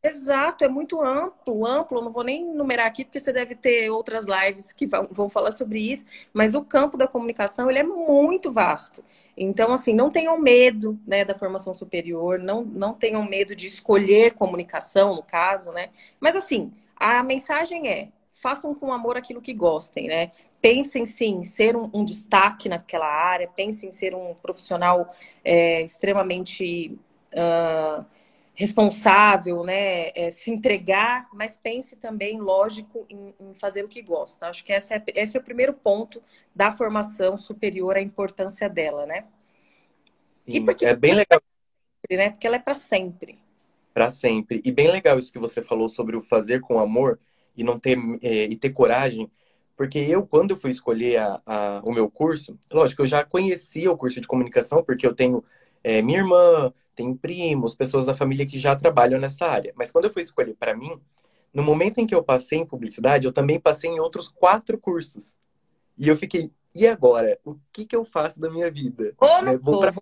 Exato, 0.00 0.64
é 0.64 0.68
muito 0.68 1.00
amplo, 1.00 1.66
amplo. 1.66 2.00
não 2.00 2.12
vou 2.12 2.22
nem 2.22 2.44
numerar 2.54 2.86
aqui 2.86 3.04
porque 3.04 3.18
você 3.18 3.32
deve 3.32 3.56
ter 3.56 3.90
outras 3.90 4.26
lives 4.26 4.72
que 4.72 4.86
vão, 4.86 5.08
vão 5.10 5.28
falar 5.28 5.50
sobre 5.50 5.80
isso. 5.80 6.06
Mas 6.32 6.54
o 6.54 6.64
campo 6.64 6.96
da 6.96 7.08
comunicação 7.08 7.68
ele 7.68 7.80
é 7.80 7.82
muito 7.82 8.52
vasto. 8.52 9.04
Então, 9.36 9.72
assim, 9.72 9.92
não 9.92 10.08
tenham 10.10 10.38
medo, 10.38 10.98
né, 11.06 11.24
da 11.24 11.34
formação 11.34 11.74
superior. 11.74 12.38
Não, 12.38 12.64
não 12.64 12.94
tenham 12.94 13.24
medo 13.24 13.56
de 13.56 13.66
escolher 13.66 14.34
comunicação, 14.34 15.16
no 15.16 15.22
caso, 15.22 15.72
né? 15.72 15.90
Mas 16.20 16.36
assim, 16.36 16.72
a 16.96 17.20
mensagem 17.24 17.88
é: 17.88 18.08
façam 18.32 18.72
com 18.74 18.92
amor 18.92 19.16
aquilo 19.16 19.42
que 19.42 19.52
gostem, 19.52 20.06
né? 20.06 20.30
Pensem 20.62 21.04
sim, 21.06 21.42
ser 21.42 21.76
um, 21.76 21.90
um 21.92 22.04
destaque 22.04 22.68
naquela 22.68 23.06
área. 23.08 23.48
Pensem 23.48 23.88
em 23.88 23.92
ser 23.92 24.14
um 24.14 24.32
profissional 24.34 25.12
é, 25.44 25.82
extremamente 25.82 26.96
uh, 27.34 28.04
responsável, 28.58 29.62
né? 29.62 30.08
É, 30.16 30.32
se 30.32 30.50
entregar, 30.50 31.28
mas 31.32 31.56
pense 31.56 31.94
também, 31.94 32.40
lógico, 32.40 33.06
em, 33.08 33.32
em, 33.38 33.54
fazer 33.54 33.84
o 33.84 33.88
que 33.88 34.02
gosta. 34.02 34.48
Acho 34.48 34.64
que 34.64 34.72
esse 34.72 34.92
é, 34.92 35.00
esse 35.14 35.36
é 35.36 35.40
o 35.40 35.44
primeiro 35.44 35.72
ponto 35.72 36.20
da 36.52 36.72
formação 36.72 37.38
superior, 37.38 37.96
a 37.96 38.02
importância 38.02 38.68
dela, 38.68 39.06
né? 39.06 39.26
Sim, 40.44 40.56
e 40.56 40.60
porque 40.60 40.84
é 40.84 40.96
bem 40.96 41.14
legal. 41.14 41.40
Né? 42.10 42.30
Porque 42.30 42.48
ela 42.48 42.56
é 42.56 42.58
para 42.58 42.74
sempre. 42.74 43.38
Para 43.94 44.10
sempre. 44.10 44.60
E 44.64 44.72
bem 44.72 44.90
legal 44.90 45.20
isso 45.20 45.32
que 45.32 45.38
você 45.38 45.62
falou 45.62 45.88
sobre 45.88 46.16
o 46.16 46.20
fazer 46.20 46.60
com 46.60 46.80
amor 46.80 47.20
e 47.56 47.62
não 47.62 47.78
ter 47.78 47.96
é, 48.20 48.46
e 48.46 48.56
ter 48.56 48.70
coragem. 48.70 49.30
Porque 49.76 50.00
eu, 50.00 50.26
quando 50.26 50.50
eu 50.50 50.56
fui 50.56 50.72
escolher 50.72 51.18
a, 51.18 51.40
a, 51.46 51.80
o 51.84 51.92
meu 51.92 52.10
curso, 52.10 52.58
lógico, 52.72 53.02
eu 53.02 53.06
já 53.06 53.24
conhecia 53.24 53.92
o 53.92 53.96
curso 53.96 54.20
de 54.20 54.26
comunicação, 54.26 54.82
porque 54.82 55.06
eu 55.06 55.14
tenho 55.14 55.44
é, 55.82 56.02
minha 56.02 56.18
irmã, 56.18 56.72
tenho 56.94 57.16
primos, 57.16 57.74
pessoas 57.74 58.04
da 58.06 58.14
família 58.14 58.46
que 58.46 58.58
já 58.58 58.74
trabalham 58.74 59.20
nessa 59.20 59.46
área. 59.46 59.72
Mas 59.76 59.90
quando 59.90 60.06
eu 60.06 60.10
fui 60.10 60.22
escolher 60.22 60.54
para 60.54 60.76
mim, 60.76 61.00
no 61.52 61.62
momento 61.62 61.98
em 61.98 62.06
que 62.06 62.14
eu 62.14 62.22
passei 62.22 62.58
em 62.58 62.66
publicidade, 62.66 63.26
eu 63.26 63.32
também 63.32 63.58
passei 63.58 63.90
em 63.90 64.00
outros 64.00 64.28
quatro 64.28 64.78
cursos. 64.78 65.36
E 65.96 66.08
eu 66.08 66.16
fiquei, 66.16 66.50
e 66.74 66.86
agora? 66.86 67.38
O 67.44 67.56
que, 67.72 67.84
que 67.84 67.96
eu 67.96 68.04
faço 68.04 68.40
da 68.40 68.50
minha 68.50 68.70
vida? 68.70 69.14
Ou 69.18 69.42
né? 69.42 69.56
vou, 69.56 69.80
pra... 69.80 69.92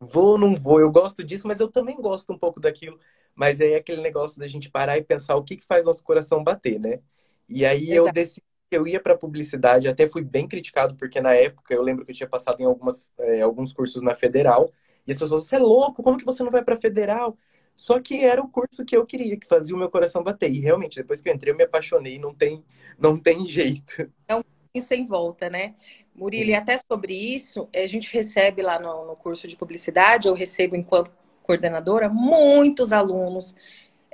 vou, 0.00 0.38
não 0.38 0.54
vou. 0.54 0.80
Eu 0.80 0.90
gosto 0.90 1.24
disso, 1.24 1.46
mas 1.46 1.60
eu 1.60 1.68
também 1.68 2.00
gosto 2.00 2.32
um 2.32 2.38
pouco 2.38 2.60
daquilo. 2.60 2.98
Mas 3.34 3.60
é 3.60 3.76
aquele 3.76 4.00
negócio 4.00 4.38
da 4.38 4.46
gente 4.46 4.70
parar 4.70 4.98
e 4.98 5.04
pensar 5.04 5.36
o 5.36 5.44
que, 5.44 5.56
que 5.56 5.66
faz 5.66 5.84
nosso 5.84 6.02
coração 6.02 6.42
bater, 6.42 6.80
né? 6.80 7.00
E 7.48 7.64
aí 7.64 7.92
Exato. 7.92 8.08
eu 8.08 8.12
decidi 8.12 8.47
eu 8.70 8.86
ia 8.86 9.00
para 9.00 9.16
publicidade, 9.16 9.88
até 9.88 10.08
fui 10.08 10.22
bem 10.22 10.46
criticado, 10.46 10.94
porque 10.96 11.20
na 11.20 11.34
época 11.34 11.74
eu 11.74 11.82
lembro 11.82 12.04
que 12.04 12.10
eu 12.12 12.16
tinha 12.16 12.28
passado 12.28 12.60
em 12.60 12.64
algumas, 12.64 13.08
é, 13.18 13.40
alguns 13.40 13.72
cursos 13.72 14.02
na 14.02 14.14
federal, 14.14 14.72
e 15.06 15.12
as 15.12 15.18
pessoas, 15.18 15.46
você 15.46 15.56
é 15.56 15.58
louco, 15.58 16.02
como 16.02 16.18
que 16.18 16.24
você 16.24 16.42
não 16.42 16.50
vai 16.50 16.62
para 16.62 16.76
federal? 16.76 17.38
Só 17.74 18.00
que 18.00 18.24
era 18.24 18.42
o 18.42 18.48
curso 18.48 18.84
que 18.84 18.96
eu 18.96 19.06
queria, 19.06 19.38
que 19.38 19.46
fazia 19.46 19.74
o 19.74 19.78
meu 19.78 19.88
coração 19.88 20.22
bater. 20.22 20.52
E 20.52 20.58
realmente, 20.58 20.96
depois 20.96 21.22
que 21.22 21.30
eu 21.30 21.34
entrei, 21.34 21.52
eu 21.52 21.56
me 21.56 21.62
apaixonei, 21.62 22.18
não 22.18 22.34
tem, 22.34 22.62
não 22.98 23.16
tem 23.16 23.46
jeito. 23.48 24.10
É 24.26 24.34
um 24.34 24.42
caminho 24.42 24.86
sem 24.86 25.06
volta, 25.06 25.48
né? 25.48 25.76
Murilo, 26.14 26.50
e 26.50 26.54
até 26.54 26.76
sobre 26.76 27.14
isso, 27.14 27.68
a 27.74 27.86
gente 27.86 28.12
recebe 28.12 28.62
lá 28.62 28.78
no, 28.78 29.06
no 29.06 29.16
curso 29.16 29.46
de 29.46 29.56
publicidade, 29.56 30.28
eu 30.28 30.34
recebo 30.34 30.76
enquanto 30.76 31.10
coordenadora, 31.42 32.10
muitos 32.10 32.92
alunos 32.92 33.54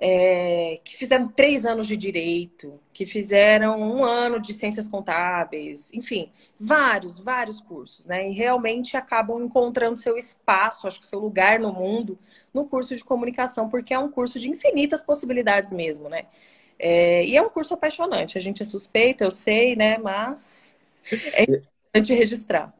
é, 0.06 0.80
que 0.84 0.98
fizeram 0.98 1.28
três 1.28 1.64
anos 1.64 1.86
de 1.86 1.96
direito, 1.96 2.78
que 2.92 3.06
fizeram 3.06 3.80
um 3.80 4.04
ano 4.04 4.38
de 4.38 4.52
ciências 4.52 4.86
contábeis, 4.86 5.90
enfim, 5.94 6.30
vários, 6.60 7.18
vários 7.18 7.58
cursos, 7.58 8.04
né? 8.04 8.28
E 8.28 8.34
realmente 8.34 8.98
acabam 8.98 9.42
encontrando 9.42 9.96
seu 9.96 10.18
espaço, 10.18 10.86
acho 10.86 11.00
que 11.00 11.06
seu 11.06 11.18
lugar 11.18 11.58
no 11.58 11.72
mundo, 11.72 12.18
no 12.52 12.66
curso 12.66 12.94
de 12.94 13.02
comunicação, 13.02 13.70
porque 13.70 13.94
é 13.94 13.98
um 13.98 14.10
curso 14.10 14.38
de 14.38 14.50
infinitas 14.50 15.02
possibilidades 15.02 15.72
mesmo, 15.72 16.10
né? 16.10 16.26
É, 16.78 17.24
e 17.24 17.34
é 17.34 17.40
um 17.40 17.48
curso 17.48 17.72
apaixonante. 17.72 18.36
A 18.36 18.42
gente 18.42 18.62
é 18.62 18.66
suspeita, 18.66 19.24
eu 19.24 19.30
sei, 19.30 19.74
né? 19.74 19.96
Mas 19.96 20.76
é 21.32 21.44
importante 21.44 22.12
registrar. 22.12 22.74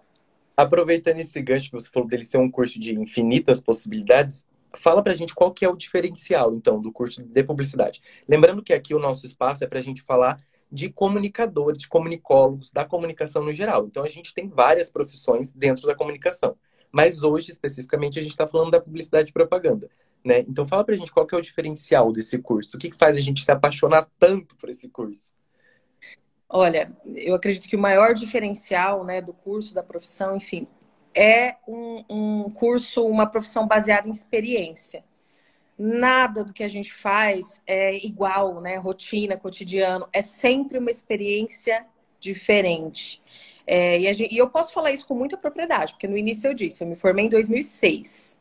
Aproveitando 0.54 1.20
esse 1.20 1.40
gancho 1.40 1.70
que 1.70 1.72
você 1.72 1.88
falou 1.90 2.06
dele 2.06 2.22
ser 2.22 2.36
um 2.36 2.50
curso 2.50 2.78
de 2.78 2.94
infinitas 2.94 3.62
possibilidades, 3.62 4.44
fala 4.76 5.02
pra 5.02 5.14
gente 5.14 5.34
qual 5.34 5.52
que 5.52 5.64
é 5.64 5.68
o 5.68 5.76
diferencial, 5.76 6.54
então, 6.54 6.80
do 6.80 6.92
curso 6.92 7.22
de 7.22 7.42
publicidade. 7.42 8.02
Lembrando 8.28 8.62
que 8.62 8.72
aqui 8.72 8.94
o 8.94 8.98
nosso 8.98 9.26
espaço 9.26 9.64
é 9.64 9.66
pra 9.66 9.80
gente 9.80 10.02
falar 10.02 10.36
de 10.70 10.88
comunicadores, 10.88 11.78
de 11.78 11.88
comunicólogos, 11.88 12.72
da 12.72 12.84
comunicação 12.84 13.44
no 13.44 13.52
geral. 13.52 13.86
Então, 13.86 14.04
a 14.04 14.08
gente 14.08 14.34
tem 14.34 14.48
várias 14.48 14.90
profissões 14.90 15.52
dentro 15.52 15.86
da 15.86 15.94
comunicação. 15.94 16.56
Mas 16.90 17.22
hoje, 17.22 17.50
especificamente, 17.50 18.18
a 18.18 18.22
gente 18.22 18.32
está 18.32 18.46
falando 18.46 18.70
da 18.70 18.80
publicidade 18.80 19.30
e 19.30 19.32
propaganda. 19.32 19.88
Né? 20.24 20.40
Então, 20.40 20.66
fala 20.66 20.84
pra 20.84 20.96
gente 20.96 21.12
qual 21.12 21.26
que 21.26 21.34
é 21.34 21.38
o 21.38 21.42
diferencial 21.42 22.12
desse 22.12 22.38
curso. 22.38 22.76
O 22.76 22.80
que, 22.80 22.90
que 22.90 22.96
faz 22.96 23.16
a 23.16 23.20
gente 23.20 23.44
se 23.44 23.50
apaixonar 23.50 24.08
tanto 24.18 24.56
por 24.56 24.68
esse 24.68 24.88
curso? 24.88 25.32
Olha, 26.48 26.92
eu 27.04 27.34
acredito 27.34 27.68
que 27.68 27.76
o 27.76 27.80
maior 27.80 28.14
diferencial 28.14 29.04
né, 29.04 29.20
do 29.20 29.32
curso, 29.32 29.74
da 29.74 29.82
profissão, 29.82 30.36
enfim, 30.36 30.68
é 31.14 31.56
um, 31.66 32.04
um 32.09 32.50
curso, 32.50 33.06
uma 33.06 33.26
profissão 33.26 33.66
baseada 33.66 34.09
em 34.09 34.12
experiência. 34.12 35.04
Nada 35.78 36.44
do 36.44 36.52
que 36.52 36.62
a 36.62 36.68
gente 36.68 36.92
faz 36.92 37.61
é 37.66 37.97
igual, 38.04 38.61
né? 38.61 38.76
Rotina, 38.76 39.37
cotidiano. 39.37 40.09
É 40.12 40.23
sempre 40.23 40.78
uma 40.78 40.90
experiência 40.90 41.85
diferente. 42.18 43.23
É, 43.66 43.99
e, 43.99 44.12
gente, 44.12 44.35
e, 44.35 44.38
eu 44.38 44.49
posso 44.49 44.73
falar 44.73 44.92
isso 44.92 45.06
com 45.06 45.14
muita 45.14 45.37
propriedade, 45.37 45.92
porque 45.92 46.06
no 46.06 46.16
início 46.16 46.49
eu 46.49 46.54
disse, 46.54 46.83
eu 46.83 46.88
me 46.88 46.97
formei 46.97 47.26
em 47.26 47.28
2006. 47.28 48.40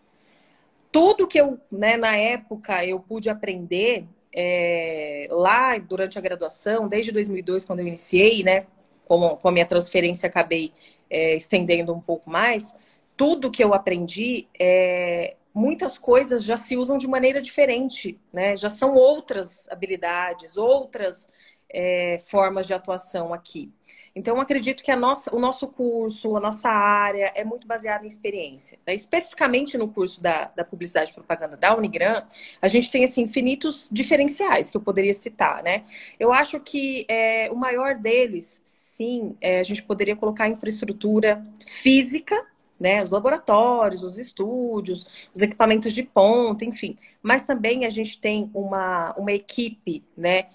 Tudo 0.91 1.27
que 1.27 1.39
eu, 1.39 1.59
né, 1.71 1.97
na 1.97 2.15
época, 2.15 2.85
eu 2.85 2.99
pude 2.99 3.29
aprender 3.29 4.05
é, 4.33 5.27
lá 5.31 5.77
durante 5.77 6.17
a 6.17 6.21
graduação, 6.21 6.87
desde 6.87 7.11
2002, 7.11 7.65
quando 7.65 7.79
eu 7.79 7.87
iniciei, 7.87 8.43
né, 8.43 8.67
com, 9.05 9.35
com 9.37 9.47
a 9.47 9.51
minha 9.51 9.65
transferência, 9.65 10.27
acabei 10.27 10.71
é, 11.13 11.35
estendendo 11.35 11.93
um 11.93 12.01
pouco 12.01 12.29
mais, 12.29 12.75
tudo 13.15 13.51
que 13.51 13.63
eu 13.63 13.73
aprendi, 13.73 14.47
é, 14.59 15.35
muitas 15.53 15.97
coisas 15.97 16.43
já 16.43 16.57
se 16.57 16.75
usam 16.75 16.97
de 16.97 17.07
maneira 17.07 17.41
diferente, 17.41 18.19
né? 18.33 18.57
Já 18.57 18.69
são 18.69 18.95
outras 18.95 19.69
habilidades, 19.69 20.57
outras 20.57 21.29
é, 21.69 22.17
formas 22.27 22.65
de 22.67 22.73
atuação 22.73 23.33
aqui. 23.33 23.71
Então, 24.15 24.39
acredito 24.39 24.83
que 24.83 24.91
a 24.91 24.95
nossa, 24.95 25.35
o 25.35 25.39
nosso 25.39 25.67
curso, 25.67 26.37
a 26.37 26.39
nossa 26.39 26.69
área 26.69 27.31
é 27.35 27.43
muito 27.43 27.65
baseada 27.65 28.05
em 28.05 28.07
experiência. 28.07 28.77
Né? 28.85 28.93
Especificamente 28.93 29.77
no 29.77 29.87
curso 29.87 30.21
da, 30.21 30.51
da 30.55 30.63
Publicidade 30.63 31.11
e 31.11 31.13
Propaganda 31.13 31.57
da 31.57 31.75
Unigran, 31.75 32.23
a 32.61 32.67
gente 32.67 32.91
tem 32.91 33.03
assim, 33.03 33.23
infinitos 33.23 33.89
diferenciais 33.91 34.69
que 34.69 34.77
eu 34.77 34.81
poderia 34.81 35.13
citar. 35.13 35.63
Né? 35.63 35.83
Eu 36.19 36.31
acho 36.31 36.59
que 36.59 37.05
é, 37.09 37.49
o 37.51 37.55
maior 37.55 37.95
deles 37.95 38.61
sim, 38.63 39.35
é, 39.41 39.59
a 39.59 39.63
gente 39.63 39.81
poderia 39.81 40.15
colocar 40.15 40.47
infraestrutura 40.47 41.43
física, 41.65 42.35
né, 42.79 43.01
os 43.01 43.11
laboratórios, 43.11 44.03
os 44.03 44.17
estúdios, 44.17 45.29
os 45.33 45.41
equipamentos 45.41 45.93
de 45.93 46.03
ponta, 46.03 46.65
enfim. 46.65 46.97
Mas 47.21 47.43
também 47.43 47.85
a 47.85 47.89
gente 47.89 48.19
tem 48.19 48.51
uma, 48.53 49.13
uma 49.17 49.31
equipe, 49.31 50.03
né, 50.17 50.47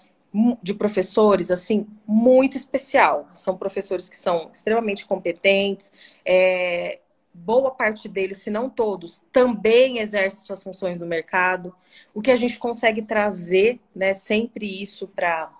de 0.61 0.73
professores 0.73 1.49
assim 1.49 1.87
muito 2.07 2.55
especial. 2.55 3.29
São 3.33 3.57
professores 3.57 4.07
que 4.07 4.15
são 4.15 4.49
extremamente 4.53 5.05
competentes. 5.05 5.91
É, 6.25 6.99
boa 7.33 7.71
parte 7.71 8.07
deles, 8.07 8.39
se 8.39 8.49
não 8.49 8.69
todos, 8.69 9.19
também 9.31 9.99
exercem 9.99 10.41
suas 10.41 10.63
funções 10.63 10.97
no 10.97 11.05
mercado. 11.05 11.75
O 12.13 12.21
que 12.21 12.31
a 12.31 12.35
gente 12.35 12.57
consegue 12.57 13.01
trazer, 13.01 13.79
né, 13.95 14.13
sempre 14.13 14.81
isso 14.81 15.07
para 15.07 15.51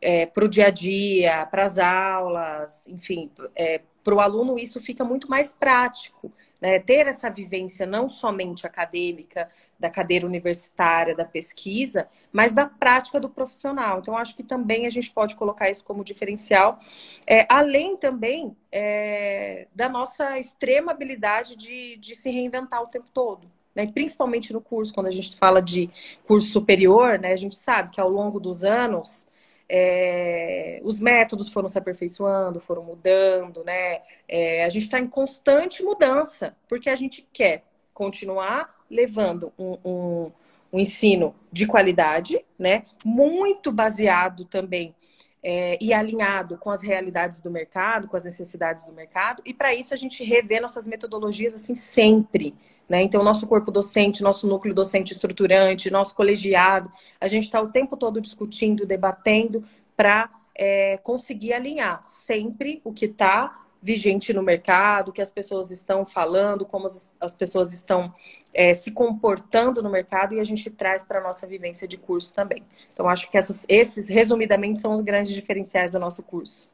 é, 0.00 0.30
o 0.36 0.48
dia 0.48 0.66
a 0.66 0.70
dia, 0.70 1.46
para 1.46 1.64
as 1.64 1.78
aulas, 1.78 2.86
enfim, 2.88 3.30
é, 3.54 3.80
para 4.06 4.14
o 4.14 4.20
aluno 4.20 4.56
isso 4.56 4.80
fica 4.80 5.02
muito 5.02 5.28
mais 5.28 5.52
prático, 5.52 6.32
né? 6.60 6.78
Ter 6.78 7.08
essa 7.08 7.28
vivência 7.28 7.84
não 7.84 8.08
somente 8.08 8.64
acadêmica, 8.64 9.50
da 9.78 9.90
cadeira 9.90 10.26
universitária, 10.26 11.14
da 11.14 11.24
pesquisa, 11.24 12.08
mas 12.32 12.52
da 12.52 12.66
prática 12.66 13.20
do 13.20 13.28
profissional. 13.28 13.98
Então, 13.98 14.16
acho 14.16 14.34
que 14.34 14.42
também 14.42 14.86
a 14.86 14.90
gente 14.90 15.10
pode 15.10 15.36
colocar 15.36 15.70
isso 15.70 15.84
como 15.84 16.04
diferencial, 16.04 16.78
é, 17.26 17.46
além 17.48 17.96
também 17.96 18.56
é, 18.72 19.68
da 19.74 19.88
nossa 19.88 20.38
extrema 20.38 20.92
habilidade 20.92 21.56
de, 21.56 21.96
de 21.96 22.14
se 22.14 22.30
reinventar 22.30 22.82
o 22.82 22.88
tempo 22.88 23.08
todo. 23.12 23.50
Né? 23.74 23.86
Principalmente 23.86 24.52
no 24.52 24.60
curso, 24.60 24.94
quando 24.94 25.08
a 25.08 25.10
gente 25.10 25.36
fala 25.36 25.60
de 25.60 25.90
curso 26.26 26.48
superior, 26.48 27.18
né? 27.18 27.32
a 27.32 27.36
gente 27.36 27.54
sabe 27.54 27.90
que 27.90 28.00
ao 28.00 28.08
longo 28.08 28.40
dos 28.40 28.64
anos 28.64 29.28
é, 29.68 30.80
os 30.84 31.00
métodos 31.00 31.48
foram 31.48 31.68
se 31.68 31.78
aperfeiçoando, 31.78 32.60
foram 32.60 32.84
mudando, 32.84 33.64
né? 33.64 34.00
É, 34.28 34.64
a 34.64 34.68
gente 34.68 34.84
está 34.84 35.00
em 35.00 35.08
constante 35.08 35.82
mudança, 35.82 36.56
porque 36.68 36.88
a 36.88 36.94
gente 36.94 37.26
quer 37.32 37.64
continuar 37.92 38.75
levando 38.90 39.52
um, 39.58 39.78
um, 39.84 40.32
um 40.72 40.78
ensino 40.78 41.34
de 41.52 41.66
qualidade, 41.66 42.44
né? 42.58 42.82
Muito 43.04 43.70
baseado 43.72 44.44
também 44.44 44.94
é, 45.42 45.78
e 45.80 45.94
alinhado 45.94 46.58
com 46.58 46.70
as 46.70 46.82
realidades 46.82 47.40
do 47.40 47.50
mercado, 47.50 48.08
com 48.08 48.16
as 48.16 48.24
necessidades 48.24 48.84
do 48.84 48.92
mercado. 48.92 49.42
E 49.44 49.54
para 49.54 49.72
isso 49.72 49.94
a 49.94 49.96
gente 49.96 50.24
revê 50.24 50.58
nossas 50.58 50.86
metodologias 50.88 51.54
assim 51.54 51.76
sempre. 51.76 52.52
Né? 52.88 53.02
Então, 53.02 53.22
nosso 53.22 53.46
corpo 53.46 53.70
docente, 53.70 54.22
nosso 54.22 54.46
núcleo 54.46 54.74
docente 54.74 55.12
estruturante, 55.12 55.90
nosso 55.90 56.14
colegiado, 56.14 56.90
a 57.20 57.28
gente 57.28 57.44
está 57.44 57.60
o 57.60 57.68
tempo 57.68 57.96
todo 57.96 58.20
discutindo, 58.20 58.84
debatendo 58.84 59.64
para 59.96 60.30
é, 60.52 60.96
conseguir 60.98 61.52
alinhar 61.52 62.00
sempre 62.04 62.80
o 62.84 62.92
que 62.92 63.06
está 63.06 63.65
vigente 63.86 64.32
no 64.32 64.42
mercado, 64.42 65.10
o 65.10 65.12
que 65.12 65.22
as 65.22 65.30
pessoas 65.30 65.70
estão 65.70 66.04
falando, 66.04 66.66
como 66.66 66.86
as, 66.86 67.14
as 67.20 67.32
pessoas 67.32 67.72
estão 67.72 68.12
é, 68.52 68.74
se 68.74 68.90
comportando 68.90 69.80
no 69.80 69.88
mercado 69.88 70.34
e 70.34 70.40
a 70.40 70.44
gente 70.44 70.68
traz 70.68 71.04
para 71.04 71.20
a 71.20 71.22
nossa 71.22 71.46
vivência 71.46 71.86
de 71.86 71.96
curso 71.96 72.34
também. 72.34 72.64
Então, 72.92 73.08
acho 73.08 73.30
que 73.30 73.38
essas, 73.38 73.64
esses, 73.68 74.08
resumidamente, 74.08 74.80
são 74.80 74.92
os 74.92 75.00
grandes 75.00 75.32
diferenciais 75.32 75.92
do 75.92 76.00
nosso 76.00 76.24
curso. 76.24 76.68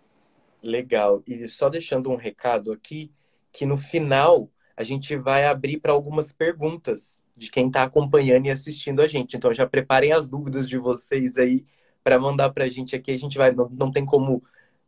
Legal. 0.62 1.22
E 1.26 1.46
só 1.48 1.68
deixando 1.68 2.10
um 2.10 2.16
recado 2.16 2.72
aqui, 2.72 3.12
que 3.52 3.66
no 3.66 3.76
final 3.76 4.48
a 4.74 4.82
gente 4.82 5.14
vai 5.14 5.44
abrir 5.44 5.80
para 5.80 5.92
algumas 5.92 6.32
perguntas 6.32 7.22
de 7.36 7.50
quem 7.50 7.66
está 7.66 7.82
acompanhando 7.82 8.46
e 8.46 8.50
assistindo 8.50 9.02
a 9.02 9.06
gente. 9.06 9.36
Então, 9.36 9.52
já 9.52 9.66
preparem 9.66 10.12
as 10.12 10.30
dúvidas 10.30 10.66
de 10.66 10.78
vocês 10.78 11.36
aí 11.36 11.66
para 12.02 12.18
mandar 12.18 12.50
para 12.54 12.64
a 12.64 12.68
gente 12.68 12.96
aqui. 12.96 13.10
A 13.10 13.18
gente 13.18 13.36
vai, 13.36 13.52
não, 13.52 13.68
não 13.68 13.92
tem 13.92 14.06
como 14.06 14.42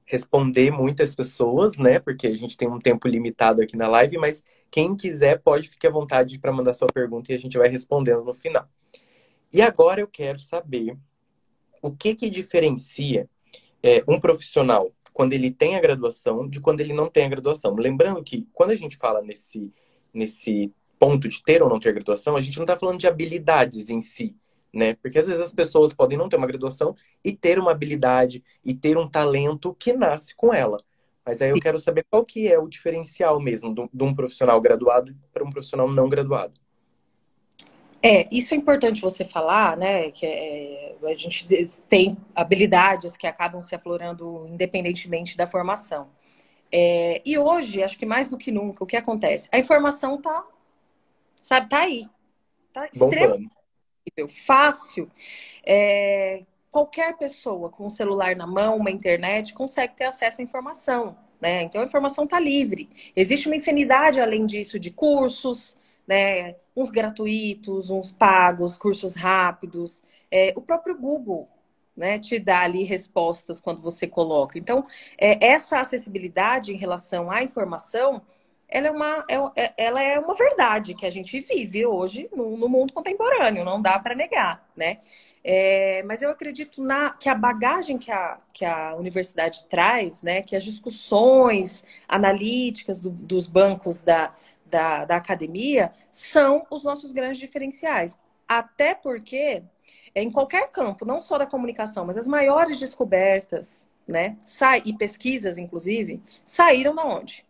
responder 0.04 0.70
muitas 0.70 1.14
pessoas, 1.14 1.76
né? 1.78 1.98
Porque 1.98 2.26
a 2.26 2.34
gente 2.36 2.56
tem 2.56 2.68
um 2.68 2.78
tempo 2.78 3.08
limitado 3.08 3.62
aqui 3.62 3.76
na 3.76 3.88
live, 3.88 4.18
mas 4.18 4.44
quem 4.70 4.96
quiser 4.96 5.40
pode 5.40 5.68
ficar 5.68 5.88
à 5.88 5.92
vontade 5.92 6.38
para 6.38 6.52
mandar 6.52 6.74
sua 6.74 6.88
pergunta 6.88 7.32
e 7.32 7.34
a 7.34 7.38
gente 7.38 7.56
vai 7.56 7.68
respondendo 7.68 8.22
no 8.24 8.34
final. 8.34 8.68
E 9.52 9.62
agora 9.62 10.00
eu 10.00 10.08
quero 10.08 10.38
saber 10.38 10.96
o 11.80 11.90
que 11.90 12.14
que 12.14 12.28
diferencia 12.28 13.28
é, 13.82 14.02
um 14.08 14.18
profissional 14.18 14.92
quando 15.12 15.32
ele 15.32 15.50
tem 15.50 15.76
a 15.76 15.80
graduação 15.80 16.48
de 16.48 16.60
quando 16.60 16.80
ele 16.80 16.92
não 16.92 17.08
tem 17.08 17.26
a 17.26 17.28
graduação. 17.28 17.74
Lembrando 17.76 18.22
que 18.22 18.48
quando 18.52 18.72
a 18.72 18.76
gente 18.76 18.96
fala 18.96 19.22
nesse, 19.22 19.72
nesse 20.12 20.72
ponto 20.98 21.28
de 21.28 21.42
ter 21.42 21.62
ou 21.62 21.68
não 21.68 21.78
ter 21.78 21.92
graduação, 21.92 22.36
a 22.36 22.40
gente 22.40 22.56
não 22.56 22.64
está 22.64 22.76
falando 22.76 22.98
de 22.98 23.06
habilidades 23.06 23.90
em 23.90 24.02
si, 24.02 24.34
né? 24.74 24.94
Porque 24.94 25.18
às 25.18 25.26
vezes 25.26 25.42
as 25.42 25.52
pessoas 25.52 25.92
podem 25.92 26.18
não 26.18 26.28
ter 26.28 26.36
uma 26.36 26.46
graduação 26.46 26.96
e 27.24 27.32
ter 27.32 27.58
uma 27.58 27.70
habilidade 27.70 28.42
e 28.64 28.74
ter 28.74 28.98
um 28.98 29.08
talento 29.08 29.74
que 29.78 29.92
nasce 29.92 30.34
com 30.34 30.52
ela. 30.52 30.78
Mas 31.24 31.40
aí 31.40 31.50
eu 31.50 31.60
quero 31.60 31.78
saber 31.78 32.04
qual 32.10 32.24
que 32.24 32.52
é 32.52 32.58
o 32.58 32.68
diferencial 32.68 33.40
mesmo 33.40 33.74
de 33.92 34.04
um 34.04 34.14
profissional 34.14 34.60
graduado 34.60 35.16
para 35.32 35.44
um 35.44 35.50
profissional 35.50 35.88
não 35.88 36.08
graduado. 36.08 36.60
É, 38.02 38.28
isso 38.30 38.52
é 38.52 38.56
importante 38.58 39.00
você 39.00 39.24
falar, 39.24 39.78
né? 39.78 40.10
Que 40.10 40.26
é, 40.26 40.96
a 41.02 41.14
gente 41.14 41.48
tem 41.88 42.18
habilidades 42.34 43.16
que 43.16 43.26
acabam 43.26 43.62
se 43.62 43.74
aflorando 43.74 44.46
independentemente 44.50 45.34
da 45.34 45.46
formação. 45.46 46.10
É, 46.70 47.22
e 47.24 47.38
hoje, 47.38 47.82
acho 47.82 47.96
que 47.96 48.04
mais 48.04 48.28
do 48.28 48.36
que 48.36 48.52
nunca, 48.52 48.84
o 48.84 48.86
que 48.86 48.96
acontece? 48.96 49.48
A 49.50 49.58
informação 49.58 50.20
tá, 50.20 50.46
sabe, 51.36 51.68
tá 51.70 51.78
aí. 51.78 52.06
Tá 52.74 52.86
extremamente 52.92 53.63
fácil. 54.28 55.10
É, 55.64 56.42
qualquer 56.70 57.16
pessoa 57.16 57.70
com 57.70 57.86
um 57.86 57.90
celular 57.90 58.34
na 58.36 58.46
mão, 58.46 58.76
uma 58.76 58.90
internet, 58.90 59.54
consegue 59.54 59.94
ter 59.96 60.04
acesso 60.04 60.40
à 60.40 60.44
informação. 60.44 61.16
Né? 61.40 61.62
Então 61.62 61.82
a 61.82 61.84
informação 61.84 62.24
está 62.24 62.40
livre. 62.40 62.88
Existe 63.14 63.46
uma 63.46 63.56
infinidade, 63.56 64.20
além 64.20 64.46
disso, 64.46 64.78
de 64.78 64.90
cursos, 64.90 65.78
né? 66.06 66.56
Uns 66.76 66.90
gratuitos, 66.90 67.90
uns 67.90 68.10
pagos, 68.10 68.76
cursos 68.76 69.14
rápidos. 69.14 70.02
É, 70.30 70.52
o 70.56 70.60
próprio 70.60 70.98
Google 70.98 71.48
né, 71.96 72.18
te 72.18 72.38
dá 72.38 72.60
ali 72.62 72.82
respostas 72.84 73.60
quando 73.60 73.80
você 73.80 74.06
coloca. 74.06 74.58
Então, 74.58 74.84
é, 75.18 75.46
essa 75.46 75.78
acessibilidade 75.78 76.72
em 76.72 76.76
relação 76.76 77.30
à 77.30 77.42
informação, 77.42 78.22
ela 78.74 78.88
é, 78.88 78.90
uma, 78.90 79.24
é, 79.28 79.62
é 79.62 79.74
ela 79.78 80.02
é 80.02 80.18
uma 80.18 80.34
verdade 80.34 80.94
que 80.96 81.06
a 81.06 81.10
gente 81.10 81.40
vive 81.40 81.86
hoje 81.86 82.28
no, 82.34 82.56
no 82.56 82.68
mundo 82.68 82.92
contemporâneo, 82.92 83.64
não 83.64 83.80
dá 83.80 83.96
para 84.00 84.16
negar, 84.16 84.68
né? 84.76 84.98
É, 85.44 86.02
mas 86.02 86.22
eu 86.22 86.30
acredito 86.30 86.82
na, 86.82 87.10
que 87.10 87.28
a 87.28 87.36
bagagem 87.36 87.96
que 87.96 88.10
a, 88.10 88.40
que 88.52 88.64
a 88.64 88.96
universidade 88.96 89.64
traz, 89.66 90.22
né, 90.22 90.42
que 90.42 90.56
as 90.56 90.64
discussões 90.64 91.84
analíticas 92.08 92.98
do, 93.00 93.10
dos 93.10 93.46
bancos 93.46 94.00
da, 94.00 94.34
da, 94.66 95.04
da 95.04 95.16
academia 95.16 95.92
são 96.10 96.66
os 96.68 96.82
nossos 96.82 97.12
grandes 97.12 97.38
diferenciais. 97.38 98.18
Até 98.48 98.94
porque, 98.94 99.62
em 100.14 100.30
qualquer 100.32 100.68
campo, 100.70 101.04
não 101.04 101.20
só 101.20 101.38
da 101.38 101.46
comunicação, 101.46 102.04
mas 102.06 102.16
as 102.16 102.26
maiores 102.26 102.80
descobertas, 102.80 103.86
né, 104.08 104.36
sai, 104.40 104.82
e 104.84 104.92
pesquisas, 104.92 105.58
inclusive, 105.58 106.20
saíram 106.44 106.94
da 106.94 107.04
onde? 107.04 107.44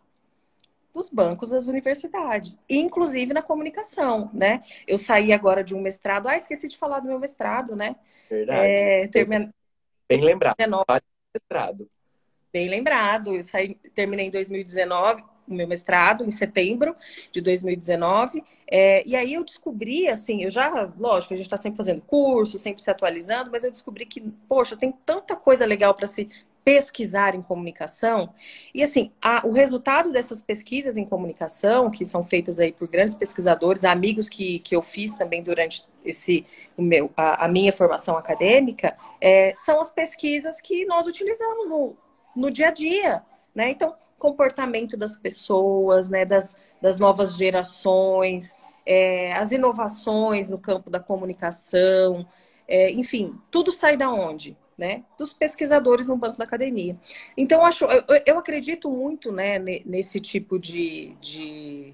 Dos 0.95 1.09
bancos 1.09 1.49
das 1.49 1.67
universidades, 1.67 2.57
inclusive 2.69 3.33
na 3.33 3.41
comunicação, 3.41 4.31
né? 4.33 4.61
Eu 4.87 4.97
saí 4.97 5.33
agora 5.33 5.61
de 5.61 5.75
um 5.75 5.81
mestrado, 5.81 6.29
ah, 6.29 6.37
esqueci 6.37 6.69
de 6.69 6.77
falar 6.77 7.01
do 7.01 7.07
meu 7.07 7.19
mestrado, 7.19 7.75
né? 7.75 7.97
Verdade. 8.29 8.61
É, 8.61 9.07
termin... 9.09 9.51
Bem 10.07 10.21
lembrado. 10.21 10.55
Mestrado. 11.33 11.89
Bem 12.53 12.69
lembrado. 12.69 13.35
Eu 13.35 13.43
saí, 13.43 13.75
terminei 13.93 14.27
em 14.27 14.31
2019 14.31 15.21
o 15.45 15.53
meu 15.53 15.67
mestrado 15.67 16.23
em 16.23 16.31
setembro 16.31 16.95
de 17.29 17.41
2019. 17.41 18.41
É, 18.65 19.05
e 19.05 19.17
aí 19.17 19.33
eu 19.33 19.43
descobri, 19.43 20.07
assim, 20.07 20.43
eu 20.43 20.49
já, 20.49 20.89
lógico, 20.97 21.33
a 21.33 21.37
gente 21.37 21.47
está 21.47 21.57
sempre 21.57 21.75
fazendo 21.75 22.01
curso, 22.03 22.57
sempre 22.57 22.81
se 22.81 22.89
atualizando, 22.89 23.51
mas 23.51 23.65
eu 23.65 23.71
descobri 23.71 24.05
que, 24.05 24.21
poxa, 24.47 24.77
tem 24.77 24.93
tanta 25.05 25.35
coisa 25.35 25.65
legal 25.65 25.93
para 25.93 26.07
se 26.07 26.29
pesquisar 26.65 27.35
em 27.35 27.43
comunicação. 27.43 28.33
E 28.73 28.81
assim, 28.81 29.11
a, 29.21 29.45
o 29.45 29.51
resultado 29.51 30.11
dessas 30.11 30.41
pesquisas 30.41 30.97
em 30.97 31.05
comunicação, 31.05 31.91
que 31.91 32.03
são 32.03 32.25
feitas 32.25 32.59
aí 32.59 32.73
por 32.73 32.87
grandes 32.87 33.13
pesquisadores, 33.13 33.85
amigos 33.85 34.27
que, 34.27 34.57
que 34.59 34.75
eu 34.75 34.81
fiz 34.81 35.13
também 35.13 35.43
durante 35.43 35.87
esse 36.03 36.43
o 36.75 36.81
meu, 36.81 37.11
a, 37.15 37.45
a 37.45 37.47
minha 37.47 37.71
formação 37.71 38.17
acadêmica, 38.17 38.97
é, 39.21 39.53
são 39.55 39.79
as 39.79 39.91
pesquisas 39.91 40.59
que 40.59 40.85
nós 40.85 41.05
utilizamos 41.05 41.69
no, 41.69 41.95
no 42.35 42.49
dia 42.49 42.69
a 42.69 42.71
dia. 42.71 43.23
Né? 43.53 43.69
Então, 43.69 43.95
comportamento 44.17 44.97
das 44.97 45.15
pessoas, 45.15 46.09
né, 46.09 46.25
das, 46.25 46.57
das 46.81 46.99
novas 46.99 47.35
gerações, 47.35 48.55
é, 48.83 49.33
as 49.33 49.51
inovações 49.51 50.49
no 50.49 50.57
campo 50.57 50.89
da 50.89 50.99
comunicação, 50.99 52.27
é, 52.67 52.91
enfim, 52.91 53.39
tudo 53.51 53.71
sai 53.71 53.95
da 53.95 54.11
onde? 54.11 54.57
Né? 54.77 55.03
Dos 55.17 55.31
pesquisadores 55.31 56.09
no 56.09 56.17
banco 56.17 56.37
da 56.37 56.43
academia. 56.43 56.97
Então, 57.37 57.59
eu, 57.59 57.65
acho, 57.65 57.85
eu, 57.85 58.03
eu 58.25 58.37
acredito 58.37 58.89
muito 58.89 59.31
né, 59.31 59.57
nesse 59.57 60.19
tipo 60.19 60.59
de, 60.59 61.15
de, 61.21 61.93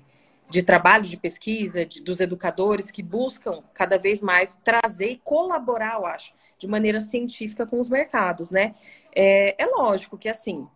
de 0.49 0.63
trabalho, 0.63 1.03
de 1.03 1.15
pesquisa, 1.15 1.85
de, 1.85 2.01
dos 2.01 2.19
educadores 2.19 2.89
que 2.89 3.03
buscam 3.03 3.63
cada 3.73 3.99
vez 3.99 4.19
mais 4.19 4.55
trazer 4.55 5.11
e 5.11 5.21
colaborar, 5.23 5.95
eu 5.95 6.07
acho, 6.07 6.33
de 6.57 6.67
maneira 6.67 6.99
científica 6.99 7.67
com 7.67 7.79
os 7.79 7.87
mercados. 7.87 8.49
Né? 8.49 8.73
É, 9.15 9.61
é 9.61 9.65
lógico 9.67 10.17
que, 10.17 10.27
assim, 10.27 10.67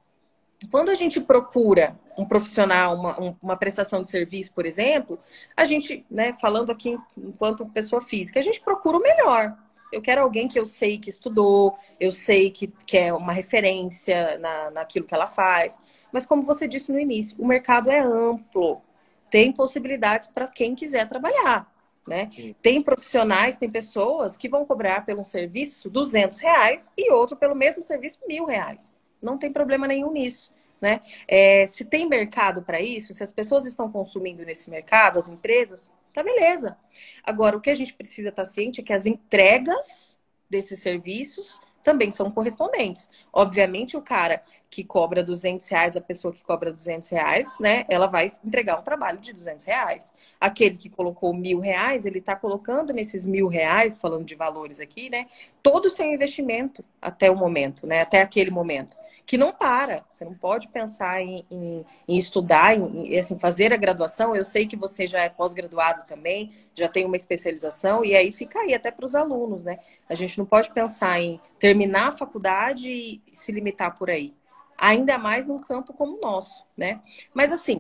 quando 0.72 0.90
a 0.90 0.96
gente 0.96 1.20
procura 1.20 2.00
um 2.18 2.26
profissional, 2.26 2.96
uma, 2.96 3.38
uma 3.42 3.58
prestação 3.58 4.02
de 4.02 4.10
serviço, 4.10 4.54
por 4.54 4.66
exemplo, 4.66 5.20
a 5.56 5.66
gente, 5.66 6.06
né, 6.10 6.34
falando 6.40 6.72
aqui 6.72 6.98
enquanto 7.18 7.66
pessoa 7.68 8.02
física, 8.02 8.40
a 8.40 8.44
gente 8.44 8.62
procura 8.62 8.98
o 8.98 9.02
melhor. 9.02 9.58
Eu 9.92 10.02
quero 10.02 10.22
alguém 10.22 10.48
que 10.48 10.60
eu 10.60 10.66
sei 10.66 10.98
que 10.98 11.10
estudou, 11.10 11.78
eu 12.00 12.12
sei 12.12 12.50
que, 12.52 12.68
que 12.68 12.98
é 12.98 13.14
uma 13.14 13.32
referência 13.32 14.38
na, 14.40 14.72
naquilo 14.72 15.06
que 15.06 15.14
ela 15.14 15.28
faz. 15.28 15.78
Mas 16.12 16.26
como 16.26 16.44
você 16.44 16.68
disse 16.68 16.92
no 16.92 17.00
início, 17.00 17.36
o 17.40 17.48
mercado 17.48 17.90
é 17.90 18.00
amplo, 18.00 18.82
tem 19.30 19.52
possibilidades 19.52 20.28
para 20.28 20.48
quem 20.48 20.76
quiser 20.76 21.08
trabalhar. 21.08 21.74
Né? 22.08 22.30
Tem 22.62 22.82
profissionais, 22.84 23.58
tem 23.58 23.70
pessoas 23.70 24.38
que 24.38 24.48
vão 24.48 24.64
cobrar 24.64 25.06
pelo 25.06 25.26
serviço 25.26 25.90
200 25.90 26.40
reais 26.40 26.92
e 26.96 27.12
outro 27.12 27.36
pelo 27.36 27.56
mesmo 27.56 27.82
serviço 27.82 28.20
mil 28.28 28.46
reais. 28.46 28.94
Não 29.22 29.38
tem 29.38 29.52
problema 29.52 29.88
nenhum 29.88 30.12
nisso. 30.12 30.54
Né? 30.80 31.02
É, 31.28 31.66
se 31.66 31.84
tem 31.84 32.08
mercado 32.08 32.62
para 32.62 32.80
isso, 32.80 33.14
se 33.14 33.24
as 33.24 33.32
pessoas 33.32 33.66
estão 33.66 33.92
consumindo 33.92 34.46
nesse 34.46 34.70
mercado, 34.70 35.18
as 35.18 35.28
empresas, 35.28 35.92
tá 36.16 36.24
beleza. 36.24 36.78
Agora, 37.24 37.58
o 37.58 37.62
que 37.62 37.70
a 37.70 37.76
gente 37.76 37.94
precisa 37.94 38.30
estar 38.30 38.44
tá 38.44 38.50
ciente 38.50 38.82
é 38.82 38.84
que 38.84 38.94
as 38.94 39.06
entregas 39.06 40.18
desses 40.50 40.80
serviços 40.80 41.62
também 41.84 42.10
são 42.10 42.32
correspondentes. 42.32 43.10
Obviamente, 43.32 43.96
o 43.96 44.02
cara 44.02 44.42
que 44.76 44.84
cobra 44.84 45.24
200 45.24 45.66
reais, 45.70 45.96
a 45.96 46.02
pessoa 46.02 46.34
que 46.34 46.44
cobra 46.44 46.70
200 46.70 47.08
reais, 47.08 47.48
né? 47.62 47.86
Ela 47.88 48.08
vai 48.08 48.34
entregar 48.44 48.78
um 48.78 48.82
trabalho 48.82 49.20
de 49.20 49.32
200 49.32 49.64
reais. 49.64 50.14
Aquele 50.38 50.76
que 50.76 50.90
colocou 50.90 51.34
mil 51.34 51.62
reais, 51.62 52.06
ele 52.06 52.20
está 52.20 52.36
colocando 52.36 52.92
nesses 52.92 53.26
mil 53.26 53.48
reais, 53.48 53.98
falando 53.98 54.26
de 54.26 54.36
valores 54.36 54.82
aqui, 54.82 55.10
né? 55.10 55.28
Todo 55.64 55.86
o 55.86 55.90
seu 55.90 56.06
investimento 56.06 56.84
até 57.02 57.32
o 57.32 57.38
momento, 57.38 57.88
né? 57.88 58.02
Até 58.02 58.22
aquele 58.22 58.52
momento. 58.52 58.98
Que 59.26 59.38
não 59.38 59.54
para. 59.54 60.04
Você 60.10 60.26
não 60.26 60.34
pode 60.34 60.68
pensar 60.68 61.22
em, 61.22 61.46
em, 61.50 61.86
em 62.06 62.18
estudar, 62.18 62.76
em, 62.78 63.14
em 63.14 63.18
assim, 63.18 63.40
fazer 63.40 63.72
a 63.72 63.78
graduação. 63.78 64.36
Eu 64.36 64.44
sei 64.44 64.68
que 64.68 64.76
você 64.76 65.08
já 65.08 65.22
é 65.22 65.30
pós-graduado 65.30 66.06
também, 66.06 66.52
já 66.76 66.90
tem 66.90 67.06
uma 67.06 67.16
especialização, 67.16 68.04
e 68.04 68.14
aí 68.14 68.30
fica 68.34 68.60
aí 68.60 68.74
até 68.74 68.92
para 68.92 69.06
os 69.06 69.16
alunos, 69.16 69.64
né? 69.64 69.80
A 70.10 70.16
gente 70.16 70.38
não 70.38 70.46
pode 70.46 70.70
pensar 70.74 71.18
em 71.22 71.40
terminar 71.58 72.10
a 72.10 72.12
faculdade 72.12 72.92
e 72.92 73.22
se 73.32 73.54
limitar 73.54 73.96
por 73.98 74.10
aí 74.10 74.36
ainda 74.78 75.18
mais 75.18 75.48
num 75.48 75.60
campo 75.60 75.94
como 75.94 76.18
o 76.18 76.22
nosso, 76.22 76.66
né? 76.78 77.02
Mas 77.34 77.52
assim, 77.52 77.80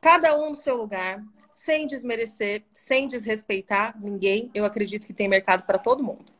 cada 0.00 0.38
um 0.38 0.50
no 0.50 0.56
seu 0.56 0.76
lugar, 0.76 1.22
sem 1.50 1.86
desmerecer, 1.86 2.64
sem 2.72 3.08
desrespeitar 3.08 3.98
ninguém, 4.00 4.50
eu 4.54 4.64
acredito 4.64 5.06
que 5.06 5.14
tem 5.14 5.28
mercado 5.28 5.64
para 5.64 5.78
todo 5.78 6.02
mundo. 6.02 6.34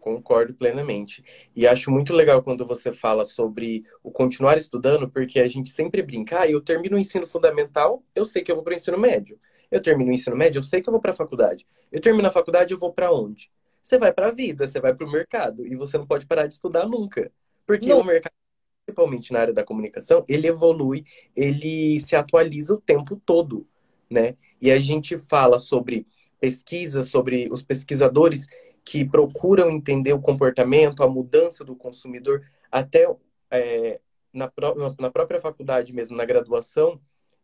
Concordo 0.00 0.54
plenamente. 0.54 1.24
E 1.54 1.66
acho 1.66 1.90
muito 1.90 2.14
legal 2.14 2.42
quando 2.42 2.64
você 2.64 2.92
fala 2.92 3.24
sobre 3.24 3.84
o 4.04 4.10
continuar 4.10 4.56
estudando, 4.56 5.08
porque 5.10 5.40
a 5.40 5.46
gente 5.46 5.70
sempre 5.70 6.00
brinca, 6.02 6.40
ah, 6.40 6.48
eu 6.48 6.60
termino 6.60 6.96
o 6.96 7.00
ensino 7.00 7.26
fundamental, 7.26 8.02
eu 8.14 8.24
sei 8.24 8.42
que 8.42 8.50
eu 8.50 8.54
vou 8.54 8.62
para 8.62 8.74
o 8.74 8.76
ensino 8.76 8.98
médio. 8.98 9.38
Eu 9.70 9.82
termino 9.82 10.10
o 10.10 10.14
ensino 10.14 10.36
médio, 10.36 10.60
eu 10.60 10.64
sei 10.64 10.80
que 10.80 10.88
eu 10.88 10.92
vou 10.92 11.00
para 11.00 11.10
a 11.10 11.14
faculdade. 11.14 11.66
Eu 11.90 12.00
termino 12.00 12.28
a 12.28 12.30
faculdade, 12.30 12.72
eu 12.72 12.78
vou 12.78 12.92
para 12.92 13.12
onde? 13.12 13.50
Você 13.82 13.98
vai 13.98 14.12
para 14.12 14.28
a 14.28 14.30
vida, 14.30 14.66
você 14.66 14.80
vai 14.80 14.94
para 14.94 15.06
o 15.06 15.10
mercado. 15.10 15.66
E 15.66 15.74
você 15.74 15.98
não 15.98 16.06
pode 16.06 16.26
parar 16.26 16.46
de 16.46 16.54
estudar 16.54 16.86
nunca. 16.86 17.30
Porque 17.66 17.92
o 17.92 18.04
mercado 18.04 18.32
principalmente 18.86 19.32
na 19.32 19.40
área 19.40 19.52
da 19.52 19.64
comunicação, 19.64 20.24
ele 20.28 20.46
evolui, 20.46 21.04
ele 21.34 21.98
se 21.98 22.14
atualiza 22.14 22.74
o 22.74 22.80
tempo 22.80 23.20
todo, 23.26 23.66
né? 24.08 24.36
E 24.60 24.70
a 24.70 24.78
gente 24.78 25.18
fala 25.18 25.58
sobre 25.58 26.06
pesquisa, 26.40 27.02
sobre 27.02 27.48
os 27.50 27.62
pesquisadores 27.62 28.46
que 28.84 29.04
procuram 29.04 29.68
entender 29.68 30.12
o 30.12 30.20
comportamento, 30.20 31.02
a 31.02 31.08
mudança 31.08 31.64
do 31.64 31.74
consumidor, 31.74 32.42
até 32.70 33.12
é, 33.50 34.00
na, 34.32 34.50
na 35.00 35.10
própria 35.10 35.40
faculdade 35.40 35.92
mesmo, 35.92 36.16
na 36.16 36.24
graduação, 36.24 37.00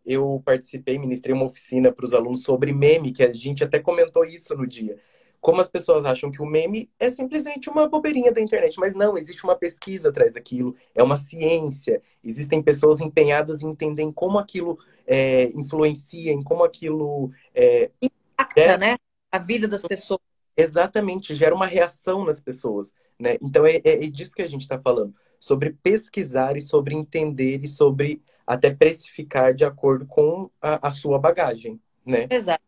eu 0.06 0.40
participei, 0.44 0.98
ministrei 0.98 1.34
uma 1.34 1.44
oficina 1.44 1.90
para 1.90 2.04
os 2.04 2.14
alunos 2.14 2.44
sobre 2.44 2.72
meme, 2.72 3.12
que 3.12 3.24
a 3.24 3.32
gente 3.32 3.64
até 3.64 3.80
comentou 3.80 4.24
isso 4.24 4.54
no 4.54 4.66
dia 4.66 4.96
como 5.42 5.60
as 5.60 5.68
pessoas 5.68 6.04
acham 6.04 6.30
que 6.30 6.40
o 6.40 6.46
meme 6.46 6.88
é 7.00 7.10
simplesmente 7.10 7.68
uma 7.68 7.88
bobeirinha 7.88 8.32
da 8.32 8.40
internet, 8.40 8.78
mas 8.78 8.94
não, 8.94 9.18
existe 9.18 9.42
uma 9.42 9.56
pesquisa 9.56 10.10
atrás 10.10 10.32
daquilo, 10.32 10.76
é 10.94 11.02
uma 11.02 11.16
ciência, 11.16 12.00
existem 12.22 12.62
pessoas 12.62 13.00
empenhadas 13.00 13.60
em 13.60 13.70
entender 13.70 14.10
como 14.12 14.38
aquilo 14.38 14.78
é, 15.04 15.46
influencia, 15.46 16.32
em 16.32 16.44
como 16.44 16.62
aquilo 16.62 17.32
é, 17.52 17.90
impacta, 18.00 18.60
é, 18.60 18.78
né, 18.78 18.96
a 19.32 19.38
vida 19.38 19.66
das 19.66 19.82
pessoas. 19.82 20.20
Exatamente, 20.56 21.34
gera 21.34 21.54
uma 21.54 21.66
reação 21.66 22.24
nas 22.24 22.40
pessoas, 22.40 22.94
né? 23.18 23.36
Então 23.42 23.66
é, 23.66 23.80
é, 23.84 24.04
é 24.04 24.08
disso 24.08 24.36
que 24.36 24.42
a 24.42 24.48
gente 24.48 24.60
está 24.60 24.78
falando, 24.78 25.12
sobre 25.40 25.70
pesquisar 25.82 26.56
e 26.56 26.60
sobre 26.60 26.94
entender 26.94 27.64
e 27.64 27.68
sobre 27.68 28.22
até 28.46 28.72
precificar 28.72 29.54
de 29.54 29.64
acordo 29.64 30.06
com 30.06 30.48
a, 30.60 30.86
a 30.86 30.90
sua 30.92 31.18
bagagem, 31.18 31.80
né? 32.06 32.28
Exato. 32.30 32.62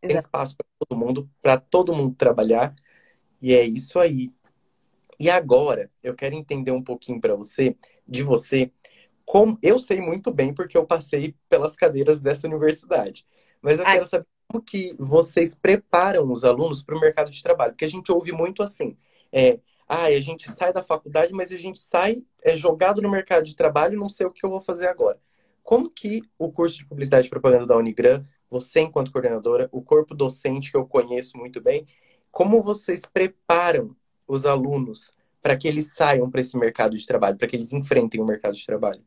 Tem 0.00 0.10
Exato. 0.10 0.26
espaço 0.26 0.56
para 0.56 0.66
todo 0.78 0.98
mundo, 0.98 1.30
para 1.42 1.58
todo 1.58 1.94
mundo 1.94 2.14
trabalhar. 2.14 2.74
E 3.40 3.54
é 3.54 3.64
isso 3.64 3.98
aí. 3.98 4.32
E 5.18 5.30
agora, 5.30 5.90
eu 6.02 6.14
quero 6.14 6.34
entender 6.34 6.70
um 6.70 6.82
pouquinho 6.82 7.20
para 7.20 7.34
você, 7.34 7.76
de 8.06 8.22
você, 8.22 8.70
como 9.24 9.58
eu 9.62 9.78
sei 9.78 10.00
muito 10.00 10.32
bem 10.32 10.54
porque 10.54 10.76
eu 10.78 10.86
passei 10.86 11.34
pelas 11.48 11.74
cadeiras 11.74 12.20
dessa 12.20 12.46
universidade. 12.46 13.26
Mas 13.60 13.78
eu 13.78 13.86
Ai. 13.86 13.94
quero 13.94 14.06
saber 14.06 14.26
como 14.46 14.62
que 14.62 14.94
vocês 14.98 15.54
preparam 15.54 16.30
os 16.32 16.44
alunos 16.44 16.82
para 16.82 16.96
o 16.96 17.00
mercado 17.00 17.30
de 17.30 17.42
trabalho, 17.42 17.72
porque 17.72 17.84
a 17.84 17.90
gente 17.90 18.12
ouve 18.12 18.30
muito 18.30 18.62
assim, 18.62 18.96
é, 19.32 19.58
ah, 19.88 20.04
a 20.04 20.20
gente 20.20 20.50
sai 20.50 20.72
da 20.72 20.82
faculdade, 20.82 21.32
mas 21.32 21.50
a 21.50 21.58
gente 21.58 21.78
sai 21.78 22.24
é 22.42 22.56
jogado 22.56 23.02
no 23.02 23.10
mercado 23.10 23.44
de 23.44 23.56
trabalho, 23.56 23.98
não 23.98 24.08
sei 24.08 24.26
o 24.26 24.30
que 24.30 24.44
eu 24.44 24.50
vou 24.50 24.60
fazer 24.60 24.86
agora. 24.86 25.20
Como 25.62 25.90
que 25.90 26.22
o 26.38 26.52
curso 26.52 26.76
de 26.78 26.86
publicidade 26.86 27.26
e 27.26 27.30
propaganda 27.30 27.66
da 27.66 27.76
Unigran 27.76 28.24
você 28.50 28.80
enquanto 28.80 29.12
coordenadora, 29.12 29.68
o 29.72 29.82
corpo 29.82 30.14
docente 30.14 30.70
que 30.70 30.76
eu 30.76 30.86
conheço 30.86 31.36
muito 31.36 31.60
bem, 31.60 31.86
como 32.30 32.60
vocês 32.60 33.02
preparam 33.12 33.96
os 34.26 34.44
alunos 34.44 35.12
para 35.42 35.56
que 35.56 35.68
eles 35.68 35.94
saiam 35.94 36.30
para 36.30 36.40
esse 36.40 36.56
mercado 36.56 36.96
de 36.96 37.06
trabalho, 37.06 37.36
para 37.36 37.46
que 37.46 37.56
eles 37.56 37.72
enfrentem 37.72 38.20
o 38.20 38.26
mercado 38.26 38.54
de 38.54 38.66
trabalho? 38.66 39.02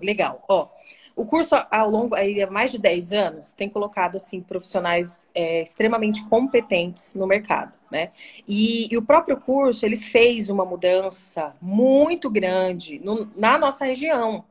Legal. 0.00 0.44
Ó, 0.48 0.68
o 1.16 1.24
curso 1.24 1.54
ao 1.70 1.90
longo 1.90 2.14
aí 2.14 2.42
há 2.42 2.50
mais 2.50 2.70
de 2.70 2.78
10 2.78 3.12
anos 3.12 3.52
tem 3.54 3.68
colocado 3.68 4.16
assim 4.16 4.40
profissionais 4.40 5.28
é, 5.34 5.62
extremamente 5.62 6.22
competentes 6.28 7.14
no 7.14 7.26
mercado, 7.26 7.78
né? 7.90 8.10
E, 8.46 8.92
e, 8.92 8.96
o 8.96 9.02
próprio 9.02 9.40
curso 9.40 9.86
ele 9.86 9.96
fez 9.96 10.50
uma 10.50 10.64
mudança 10.64 11.54
muito 11.60 12.30
grande 12.30 12.98
no, 13.02 13.30
na 13.34 13.58
nossa 13.58 13.84
região, 13.84 14.44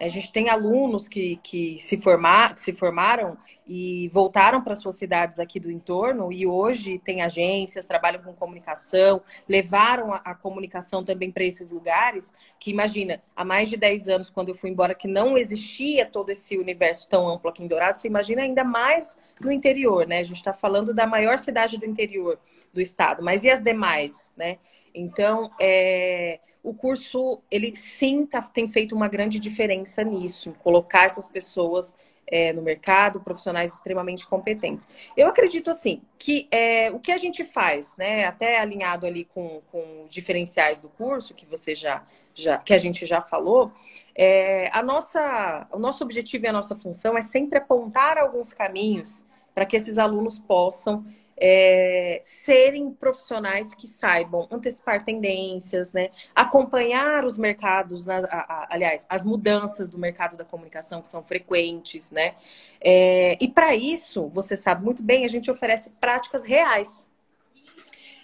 a 0.00 0.06
gente 0.06 0.32
tem 0.32 0.48
alunos 0.48 1.08
que, 1.08 1.36
que, 1.42 1.76
se, 1.80 2.00
formar, 2.00 2.54
que 2.54 2.60
se 2.60 2.72
formaram 2.72 3.36
e 3.66 4.08
voltaram 4.12 4.62
para 4.62 4.76
suas 4.76 4.94
cidades 4.94 5.40
aqui 5.40 5.58
do 5.58 5.70
entorno 5.70 6.32
e 6.32 6.46
hoje 6.46 7.00
tem 7.00 7.22
agências, 7.22 7.84
trabalham 7.84 8.22
com 8.22 8.32
comunicação, 8.32 9.20
levaram 9.48 10.12
a, 10.12 10.16
a 10.18 10.34
comunicação 10.36 11.04
também 11.04 11.32
para 11.32 11.42
esses 11.42 11.72
lugares, 11.72 12.32
que 12.60 12.70
imagina, 12.70 13.20
há 13.34 13.44
mais 13.44 13.68
de 13.68 13.76
10 13.76 14.08
anos, 14.08 14.30
quando 14.30 14.50
eu 14.50 14.54
fui 14.54 14.70
embora, 14.70 14.94
que 14.94 15.08
não 15.08 15.36
existia 15.36 16.06
todo 16.06 16.30
esse 16.30 16.56
universo 16.56 17.08
tão 17.08 17.28
amplo 17.28 17.50
aqui 17.50 17.64
em 17.64 17.66
Dourado, 17.66 17.98
você 17.98 18.06
imagina 18.06 18.42
ainda 18.42 18.62
mais 18.62 19.18
no 19.40 19.50
interior, 19.50 20.06
né? 20.06 20.20
A 20.20 20.22
gente 20.24 20.36
está 20.36 20.52
falando 20.52 20.94
da 20.94 21.06
maior 21.06 21.38
cidade 21.38 21.76
do 21.76 21.86
interior 21.86 22.38
do 22.72 22.80
estado, 22.80 23.22
mas 23.22 23.42
e 23.42 23.50
as 23.50 23.62
demais, 23.62 24.30
né? 24.36 24.58
Então, 24.94 25.50
é, 25.60 26.40
o 26.62 26.74
curso, 26.74 27.40
ele 27.50 27.74
sim 27.76 28.26
tá, 28.26 28.42
tem 28.42 28.68
feito 28.68 28.94
uma 28.94 29.08
grande 29.08 29.38
diferença 29.38 30.02
nisso, 30.02 30.54
colocar 30.62 31.04
essas 31.04 31.28
pessoas 31.28 31.96
é, 32.30 32.52
no 32.52 32.62
mercado, 32.62 33.20
profissionais 33.20 33.72
extremamente 33.74 34.26
competentes. 34.26 34.88
Eu 35.16 35.28
acredito, 35.28 35.70
assim, 35.70 36.02
que 36.18 36.46
é, 36.50 36.90
o 36.90 36.98
que 36.98 37.10
a 37.10 37.18
gente 37.18 37.44
faz, 37.44 37.96
né, 37.96 38.26
até 38.26 38.58
alinhado 38.58 39.06
ali 39.06 39.24
com, 39.24 39.62
com 39.72 40.04
os 40.04 40.12
diferenciais 40.12 40.80
do 40.80 40.88
curso, 40.88 41.34
que 41.34 41.46
você 41.46 41.74
já, 41.74 42.04
já 42.34 42.58
que 42.58 42.74
a 42.74 42.78
gente 42.78 43.06
já 43.06 43.20
falou, 43.20 43.72
é, 44.14 44.70
a 44.72 44.82
nossa, 44.82 45.66
o 45.72 45.78
nosso 45.78 46.04
objetivo 46.04 46.44
e 46.44 46.48
a 46.48 46.52
nossa 46.52 46.76
função 46.76 47.16
é 47.16 47.22
sempre 47.22 47.58
apontar 47.58 48.18
alguns 48.18 48.52
caminhos 48.52 49.24
para 49.54 49.64
que 49.64 49.76
esses 49.76 49.98
alunos 49.98 50.38
possam 50.38 51.04
é, 51.40 52.20
serem 52.22 52.92
profissionais 52.92 53.74
que 53.74 53.86
saibam 53.86 54.48
antecipar 54.50 55.04
tendências, 55.04 55.92
né? 55.92 56.10
acompanhar 56.34 57.24
os 57.24 57.38
mercados, 57.38 58.04
na, 58.04 58.18
a, 58.18 58.40
a, 58.40 58.66
aliás, 58.70 59.06
as 59.08 59.24
mudanças 59.24 59.88
do 59.88 59.98
mercado 59.98 60.36
da 60.36 60.44
comunicação 60.44 61.00
que 61.00 61.08
são 61.08 61.22
frequentes, 61.22 62.10
né? 62.10 62.34
É, 62.80 63.36
e 63.40 63.48
para 63.48 63.74
isso, 63.74 64.28
você 64.28 64.56
sabe 64.56 64.84
muito 64.84 65.02
bem, 65.02 65.24
a 65.24 65.28
gente 65.28 65.50
oferece 65.50 65.90
práticas 66.00 66.44
reais. 66.44 67.08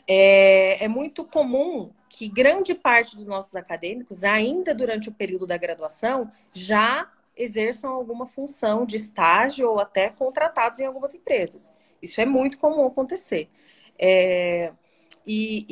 É, 0.06 0.84
é 0.84 0.88
muito 0.88 1.24
comum 1.24 1.90
que 2.08 2.28
grande 2.28 2.74
parte 2.74 3.16
dos 3.16 3.26
nossos 3.26 3.54
acadêmicos, 3.56 4.22
ainda 4.22 4.74
durante 4.74 5.08
o 5.08 5.12
período 5.12 5.46
da 5.46 5.56
graduação, 5.56 6.30
já 6.52 7.10
exerçam 7.36 7.90
alguma 7.90 8.26
função 8.26 8.86
de 8.86 8.96
estágio 8.96 9.68
ou 9.68 9.80
até 9.80 10.10
contratados 10.10 10.78
em 10.78 10.86
algumas 10.86 11.14
empresas. 11.14 11.74
Isso 12.04 12.20
é 12.20 12.26
muito 12.26 12.58
comum 12.58 12.86
acontecer. 12.86 13.48
É, 13.98 14.72
e, 15.26 15.64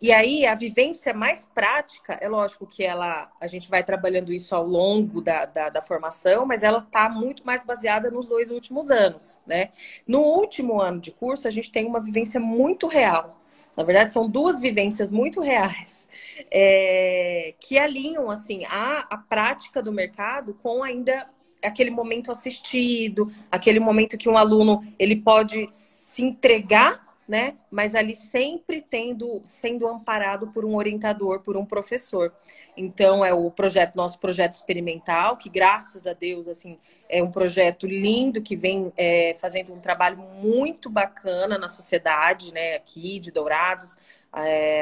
e, 0.00 0.08
e, 0.08 0.12
aí 0.12 0.44
a 0.44 0.54
vivência 0.54 1.14
mais 1.14 1.46
prática, 1.46 2.14
é 2.20 2.28
lógico 2.28 2.66
que 2.66 2.82
ela 2.82 3.30
a 3.40 3.46
gente 3.46 3.68
vai 3.70 3.84
trabalhando 3.84 4.32
isso 4.32 4.56
ao 4.56 4.66
longo 4.66 5.20
da, 5.20 5.44
da, 5.44 5.68
da 5.68 5.82
formação, 5.82 6.44
mas 6.44 6.64
ela 6.64 6.78
está 6.78 7.08
muito 7.08 7.46
mais 7.46 7.64
baseada 7.64 8.10
nos 8.10 8.26
dois 8.26 8.50
últimos 8.50 8.90
anos, 8.90 9.40
né? 9.46 9.70
No 10.06 10.20
último 10.20 10.80
ano 10.80 11.00
de 11.00 11.12
curso, 11.12 11.46
a 11.46 11.50
gente 11.50 11.70
tem 11.70 11.86
uma 11.86 12.00
vivência 12.00 12.40
muito 12.40 12.88
real. 12.88 13.40
Na 13.76 13.84
verdade, 13.84 14.12
são 14.12 14.28
duas 14.28 14.58
vivências 14.58 15.12
muito 15.12 15.40
reais 15.40 16.08
é, 16.50 17.54
que 17.60 17.78
alinham 17.78 18.30
assim 18.30 18.64
a, 18.64 19.06
a 19.10 19.18
prática 19.18 19.82
do 19.82 19.92
mercado 19.92 20.54
com 20.62 20.82
ainda 20.82 21.26
aquele 21.62 21.90
momento 21.90 22.30
assistido, 22.30 23.32
aquele 23.50 23.80
momento 23.80 24.18
que 24.18 24.28
um 24.28 24.36
aluno 24.36 24.82
ele 24.98 25.16
pode 25.16 25.66
se 25.68 26.22
entregar, 26.22 27.04
né? 27.28 27.56
Mas 27.70 27.94
ali 27.94 28.14
sempre 28.14 28.80
tendo, 28.80 29.42
sendo 29.44 29.86
amparado 29.86 30.46
por 30.48 30.64
um 30.64 30.76
orientador, 30.76 31.40
por 31.40 31.56
um 31.56 31.64
professor. 31.64 32.32
Então 32.76 33.24
é 33.24 33.34
o 33.34 33.50
projeto, 33.50 33.96
nosso 33.96 34.18
projeto 34.18 34.54
experimental, 34.54 35.36
que 35.36 35.48
graças 35.48 36.06
a 36.06 36.12
Deus 36.12 36.46
assim 36.46 36.78
é 37.08 37.22
um 37.22 37.30
projeto 37.30 37.86
lindo 37.86 38.40
que 38.40 38.54
vem 38.54 38.92
é, 38.96 39.36
fazendo 39.40 39.72
um 39.72 39.80
trabalho 39.80 40.18
muito 40.18 40.88
bacana 40.88 41.58
na 41.58 41.68
sociedade, 41.68 42.52
né? 42.52 42.76
Aqui 42.76 43.18
de 43.18 43.30
Dourados 43.30 43.96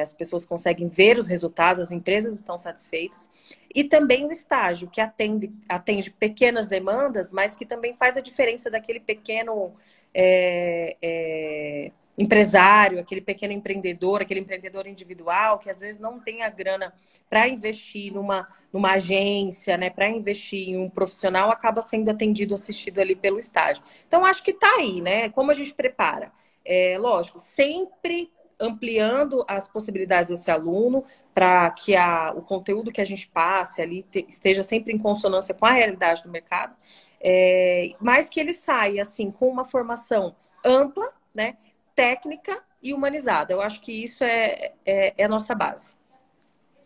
as 0.02 0.12
pessoas 0.12 0.44
conseguem 0.44 0.88
ver 0.88 1.18
os 1.18 1.28
resultados, 1.28 1.80
as 1.80 1.92
empresas 1.92 2.34
estão 2.34 2.58
satisfeitas. 2.58 3.28
E 3.74 3.84
também 3.84 4.24
o 4.24 4.32
estágio, 4.32 4.88
que 4.88 5.00
atende, 5.00 5.52
atende 5.68 6.10
pequenas 6.10 6.66
demandas, 6.66 7.30
mas 7.30 7.56
que 7.56 7.64
também 7.64 7.94
faz 7.94 8.16
a 8.16 8.20
diferença 8.20 8.70
daquele 8.70 9.00
pequeno 9.00 9.72
é, 10.12 10.96
é, 11.02 11.92
empresário, 12.16 13.00
aquele 13.00 13.20
pequeno 13.20 13.52
empreendedor, 13.52 14.22
aquele 14.22 14.40
empreendedor 14.40 14.86
individual 14.86 15.58
que 15.58 15.68
às 15.68 15.80
vezes 15.80 16.00
não 16.00 16.20
tem 16.20 16.42
a 16.42 16.48
grana 16.48 16.94
para 17.28 17.48
investir 17.48 18.12
numa, 18.12 18.48
numa 18.72 18.92
agência, 18.92 19.76
né, 19.76 19.90
para 19.90 20.08
investir 20.08 20.68
em 20.68 20.78
um 20.78 20.88
profissional, 20.88 21.50
acaba 21.50 21.80
sendo 21.80 22.10
atendido, 22.10 22.54
assistido 22.54 23.00
ali 23.00 23.16
pelo 23.16 23.38
estágio. 23.38 23.82
Então 24.06 24.24
acho 24.24 24.42
que 24.42 24.52
está 24.52 24.72
aí, 24.78 25.00
né? 25.00 25.28
Como 25.30 25.50
a 25.50 25.54
gente 25.54 25.74
prepara? 25.74 26.32
É, 26.64 26.96
lógico, 26.98 27.38
sempre 27.40 28.30
ampliando 28.64 29.44
as 29.46 29.68
possibilidades 29.68 30.28
desse 30.28 30.50
aluno 30.50 31.04
para 31.32 31.70
que 31.70 31.94
a, 31.94 32.32
o 32.34 32.42
conteúdo 32.42 32.90
que 32.90 33.00
a 33.00 33.04
gente 33.04 33.28
passe 33.28 33.80
ali 33.80 34.02
te, 34.02 34.24
esteja 34.28 34.62
sempre 34.62 34.92
em 34.92 34.98
consonância 34.98 35.54
com 35.54 35.66
a 35.66 35.72
realidade 35.72 36.22
do 36.22 36.30
mercado, 36.30 36.74
é, 37.20 37.92
mas 38.00 38.28
que 38.28 38.40
ele 38.40 38.52
saia 38.52 39.02
assim 39.02 39.30
com 39.30 39.48
uma 39.48 39.64
formação 39.64 40.34
ampla, 40.64 41.12
né, 41.34 41.56
técnica 41.94 42.62
e 42.82 42.92
humanizada. 42.92 43.52
Eu 43.52 43.60
acho 43.60 43.80
que 43.80 43.92
isso 43.92 44.24
é, 44.24 44.72
é, 44.84 45.14
é 45.16 45.24
a 45.24 45.28
nossa 45.28 45.54
base. 45.54 45.96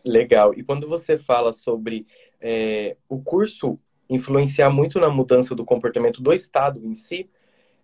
Legal. 0.03 0.53
E 0.53 0.63
quando 0.63 0.87
você 0.87 1.17
fala 1.17 1.51
sobre 1.51 2.07
é, 2.39 2.95
o 3.07 3.21
curso 3.21 3.75
influenciar 4.09 4.69
muito 4.69 4.99
na 4.99 5.09
mudança 5.09 5.53
do 5.53 5.65
comportamento 5.65 6.21
do 6.21 6.33
Estado 6.33 6.83
em 6.85 6.95
si, 6.95 7.29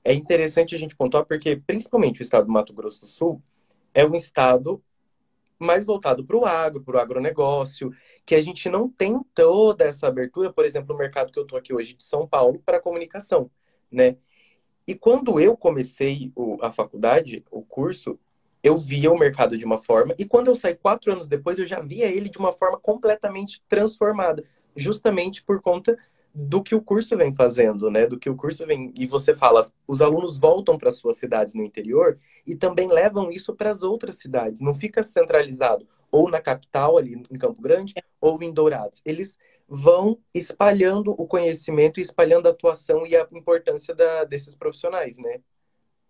é 0.04 0.14
interessante 0.14 0.76
a 0.76 0.78
gente 0.78 0.96
pontuar 0.96 1.26
porque, 1.26 1.56
principalmente 1.56 2.22
o 2.22 2.24
Estado 2.24 2.46
do 2.46 2.52
Mato 2.52 2.74
Grosso 2.74 3.02
do 3.02 3.08
Sul, 3.08 3.42
é 3.96 4.06
um 4.06 4.14
Estado 4.14 4.84
mais 5.58 5.86
voltado 5.86 6.26
para 6.26 6.38
o 6.38 6.46
agro, 6.46 6.84
para 6.84 6.98
o 6.98 7.00
agronegócio, 7.00 7.92
que 8.26 8.36
a 8.36 8.42
gente 8.42 8.70
não 8.70 8.90
tem 8.90 9.20
toda 9.34 9.86
essa 9.86 10.08
abertura, 10.08 10.52
por 10.52 10.66
exemplo, 10.66 10.94
no 10.94 11.00
mercado 11.00 11.32
que 11.32 11.40
eu 11.40 11.44
estou 11.44 11.58
aqui 11.58 11.74
hoje 11.74 11.94
de 11.94 12.04
São 12.04 12.28
Paulo, 12.28 12.62
para 12.66 12.78
a 12.78 12.82
comunicação, 12.82 13.50
né? 13.90 14.18
E 14.86 14.94
quando 14.94 15.40
eu 15.40 15.56
comecei 15.56 16.32
o, 16.36 16.58
a 16.62 16.70
faculdade, 16.70 17.44
o 17.50 17.64
curso, 17.64 18.20
eu 18.62 18.76
via 18.76 19.12
o 19.12 19.18
mercado 19.18 19.58
de 19.58 19.66
uma 19.66 19.78
forma, 19.78 20.14
e 20.20 20.26
quando 20.26 20.48
eu 20.48 20.56
saí 20.56 20.76
quatro 20.76 21.14
anos 21.14 21.30
depois, 21.30 21.58
eu 21.58 21.66
já 21.66 21.80
via 21.80 22.08
ele 22.08 22.28
de 22.28 22.38
uma 22.38 22.52
forma 22.52 22.78
completamente 22.78 23.64
transformada, 23.68 24.44
justamente 24.76 25.42
por 25.42 25.62
conta 25.62 25.98
do 26.38 26.62
que 26.62 26.76
o 26.76 26.82
curso 26.82 27.16
vem 27.16 27.34
fazendo, 27.34 27.90
né? 27.90 28.06
Do 28.06 28.20
que 28.20 28.30
o 28.30 28.36
curso 28.36 28.68
vem. 28.68 28.94
E 28.98 29.08
você 29.08 29.34
fala, 29.34 29.66
os 29.88 30.02
alunos 30.02 30.38
voltam 30.38 30.78
para 30.78 30.92
suas 30.92 31.16
cidades 31.16 31.54
no 31.54 31.64
interior 31.64 32.20
e 32.46 32.54
também 32.56 32.90
levam 32.90 33.32
isso 33.32 33.56
para 33.56 33.72
as 33.72 33.82
outras 33.82 34.16
cidades. 34.16 34.60
Não 34.60 34.74
fica 34.74 35.02
centralizado 35.02 35.88
ou 36.12 36.30
na 36.30 36.42
capital, 36.42 36.98
ali 36.98 37.14
em 37.30 37.38
Campo 37.38 37.62
Grande, 37.62 37.94
ou 38.20 38.42
em 38.44 38.52
Dourados. 38.52 39.02
Eles 39.06 39.38
vão 39.68 40.20
espalhando 40.34 41.12
o 41.12 41.26
conhecimento 41.26 42.00
espalhando 42.00 42.48
a 42.48 42.52
atuação 42.52 43.08
e 43.08 43.16
a 43.16 43.26
importância 43.32 43.96
da, 43.96 44.26
desses 44.26 44.56
profissionais, 44.56 45.18
né? 45.18 45.40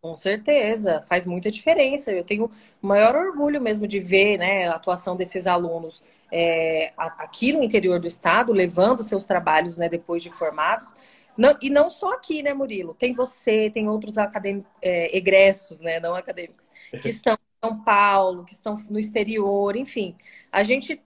Com 0.02 0.14
certeza, 0.14 1.02
faz 1.08 1.26
muita 1.26 1.50
diferença. 1.50 2.12
Eu 2.12 2.24
tenho 2.24 2.52
o 2.82 2.88
maior 2.88 3.16
orgulho 3.16 3.62
mesmo 3.62 3.88
de 3.88 4.00
ver 4.00 4.38
né, 4.38 4.68
a 4.68 4.76
atuação 4.76 5.16
desses 5.16 5.48
alunos 5.48 6.04
é, 6.38 6.92
aqui 6.98 7.54
no 7.54 7.64
interior 7.64 7.98
do 7.98 8.08
estado, 8.08 8.52
levando 8.52 9.04
seus 9.04 9.24
trabalhos 9.24 9.78
né, 9.78 9.88
depois 9.88 10.22
de 10.22 10.30
formados. 10.30 10.94
Não, 11.38 11.58
e 11.62 11.70
não 11.70 11.90
só 11.90 12.12
aqui, 12.12 12.44
né, 12.44 12.54
Murilo? 12.54 12.94
Tem 12.94 13.14
você, 13.14 13.70
tem 13.70 13.88
outros 13.88 14.18
acadêmicos, 14.18 14.70
é, 14.82 15.16
egressos, 15.16 15.80
né, 15.80 15.98
não 15.98 16.14
acadêmicos, 16.14 16.70
que 17.02 17.08
estão 17.10 17.36
em 17.36 17.68
São 17.68 17.82
Paulo, 17.84 18.44
que 18.44 18.52
estão 18.52 18.76
no 18.90 19.00
exterior, 19.00 19.78
enfim. 19.78 20.14
A 20.52 20.62
gente 20.62 21.02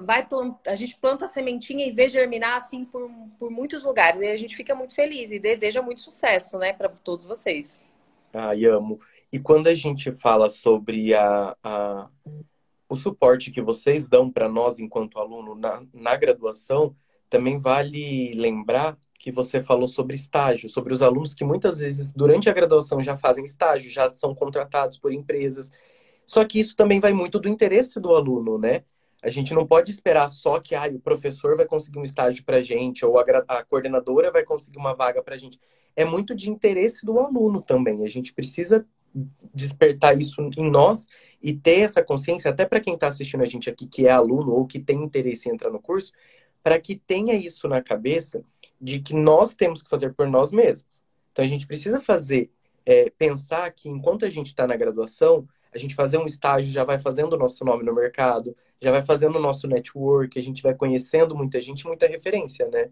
vai 0.00 0.26
a 0.68 0.74
gente 0.74 0.96
planta 0.96 1.24
a 1.26 1.28
sementinha 1.28 1.84
e 1.86 1.90
vê 1.90 2.08
germinar 2.08 2.56
assim 2.56 2.84
por, 2.84 3.10
por 3.38 3.50
muitos 3.50 3.84
lugares. 3.84 4.22
E 4.22 4.26
a 4.26 4.36
gente 4.36 4.56
fica 4.56 4.74
muito 4.74 4.94
feliz 4.94 5.32
e 5.32 5.38
deseja 5.38 5.82
muito 5.82 6.00
sucesso, 6.00 6.56
né, 6.56 6.72
para 6.72 6.88
todos 6.88 7.26
vocês. 7.26 7.82
Ai, 8.32 8.64
amo. 8.64 8.98
E 9.30 9.38
quando 9.38 9.66
a 9.66 9.74
gente 9.74 10.12
fala 10.12 10.48
sobre 10.48 11.14
a, 11.14 11.54
a 11.62 12.08
o 12.92 12.96
suporte 12.96 13.50
que 13.50 13.62
vocês 13.62 14.06
dão 14.06 14.30
para 14.30 14.50
nós 14.50 14.78
enquanto 14.78 15.18
aluno 15.18 15.54
na, 15.54 15.82
na 15.94 16.14
graduação, 16.14 16.94
também 17.30 17.56
vale 17.56 18.34
lembrar 18.34 18.98
que 19.18 19.32
você 19.32 19.62
falou 19.62 19.88
sobre 19.88 20.14
estágio, 20.14 20.68
sobre 20.68 20.92
os 20.92 21.00
alunos 21.00 21.34
que 21.34 21.42
muitas 21.42 21.78
vezes 21.78 22.12
durante 22.12 22.50
a 22.50 22.52
graduação 22.52 23.00
já 23.00 23.16
fazem 23.16 23.44
estágio, 23.44 23.90
já 23.90 24.12
são 24.12 24.34
contratados 24.34 24.98
por 24.98 25.10
empresas. 25.10 25.70
Só 26.26 26.44
que 26.44 26.60
isso 26.60 26.76
também 26.76 27.00
vai 27.00 27.14
muito 27.14 27.40
do 27.40 27.48
interesse 27.48 27.98
do 27.98 28.14
aluno, 28.14 28.58
né? 28.58 28.84
A 29.22 29.30
gente 29.30 29.54
não 29.54 29.66
pode 29.66 29.90
esperar 29.90 30.28
só 30.28 30.60
que 30.60 30.74
ah, 30.74 30.90
o 30.92 31.00
professor 31.00 31.56
vai 31.56 31.64
conseguir 31.64 31.98
um 31.98 32.04
estágio 32.04 32.44
para 32.44 32.58
a 32.58 32.62
gente 32.62 33.06
ou 33.06 33.18
a, 33.18 33.24
a, 33.48 33.64
coordenadora 33.64 34.30
vai 34.30 34.44
conseguir 34.44 34.76
uma 34.76 34.94
vaga 34.94 35.22
para 35.22 35.34
a 35.34 35.38
gente. 35.38 35.58
É 35.96 36.04
muito 36.04 36.34
de 36.34 36.50
interesse 36.50 37.06
do 37.06 37.18
aluno 37.18 37.62
também. 37.62 38.04
A 38.04 38.08
gente 38.08 38.34
precisa 38.34 38.86
despertar 39.54 40.18
isso 40.18 40.40
em 40.56 40.70
nós 40.70 41.06
e 41.42 41.52
ter 41.52 41.80
essa 41.80 42.02
consciência, 42.02 42.50
até 42.50 42.64
para 42.64 42.80
quem 42.80 42.94
está 42.94 43.08
assistindo 43.08 43.42
a 43.42 43.46
gente 43.46 43.68
aqui, 43.68 43.86
que 43.86 44.06
é 44.06 44.10
aluno 44.10 44.52
ou 44.52 44.66
que 44.66 44.78
tem 44.78 45.02
interesse 45.02 45.48
em 45.48 45.52
entrar 45.52 45.70
no 45.70 45.80
curso, 45.80 46.12
para 46.62 46.80
que 46.80 46.94
tenha 46.94 47.34
isso 47.34 47.68
na 47.68 47.82
cabeça 47.82 48.42
de 48.80 49.00
que 49.00 49.14
nós 49.14 49.54
temos 49.54 49.82
que 49.82 49.90
fazer 49.90 50.14
por 50.14 50.28
nós 50.28 50.52
mesmos. 50.52 51.02
Então 51.32 51.44
a 51.44 51.48
gente 51.48 51.66
precisa 51.66 52.00
fazer, 52.00 52.50
é, 52.86 53.10
pensar 53.10 53.70
que 53.72 53.88
enquanto 53.88 54.24
a 54.24 54.30
gente 54.30 54.48
está 54.48 54.66
na 54.66 54.76
graduação, 54.76 55.46
a 55.74 55.78
gente 55.78 55.94
fazer 55.94 56.18
um 56.18 56.26
estágio 56.26 56.70
já 56.70 56.84
vai 56.84 56.98
fazendo 56.98 57.32
o 57.32 57.38
nosso 57.38 57.64
nome 57.64 57.82
no 57.82 57.94
mercado, 57.94 58.56
já 58.80 58.90
vai 58.90 59.02
fazendo 59.02 59.36
o 59.36 59.40
nosso 59.42 59.66
network, 59.66 60.38
a 60.38 60.42
gente 60.42 60.62
vai 60.62 60.74
conhecendo 60.74 61.34
muita 61.34 61.60
gente, 61.60 61.86
muita 61.86 62.06
referência, 62.06 62.68
né? 62.68 62.90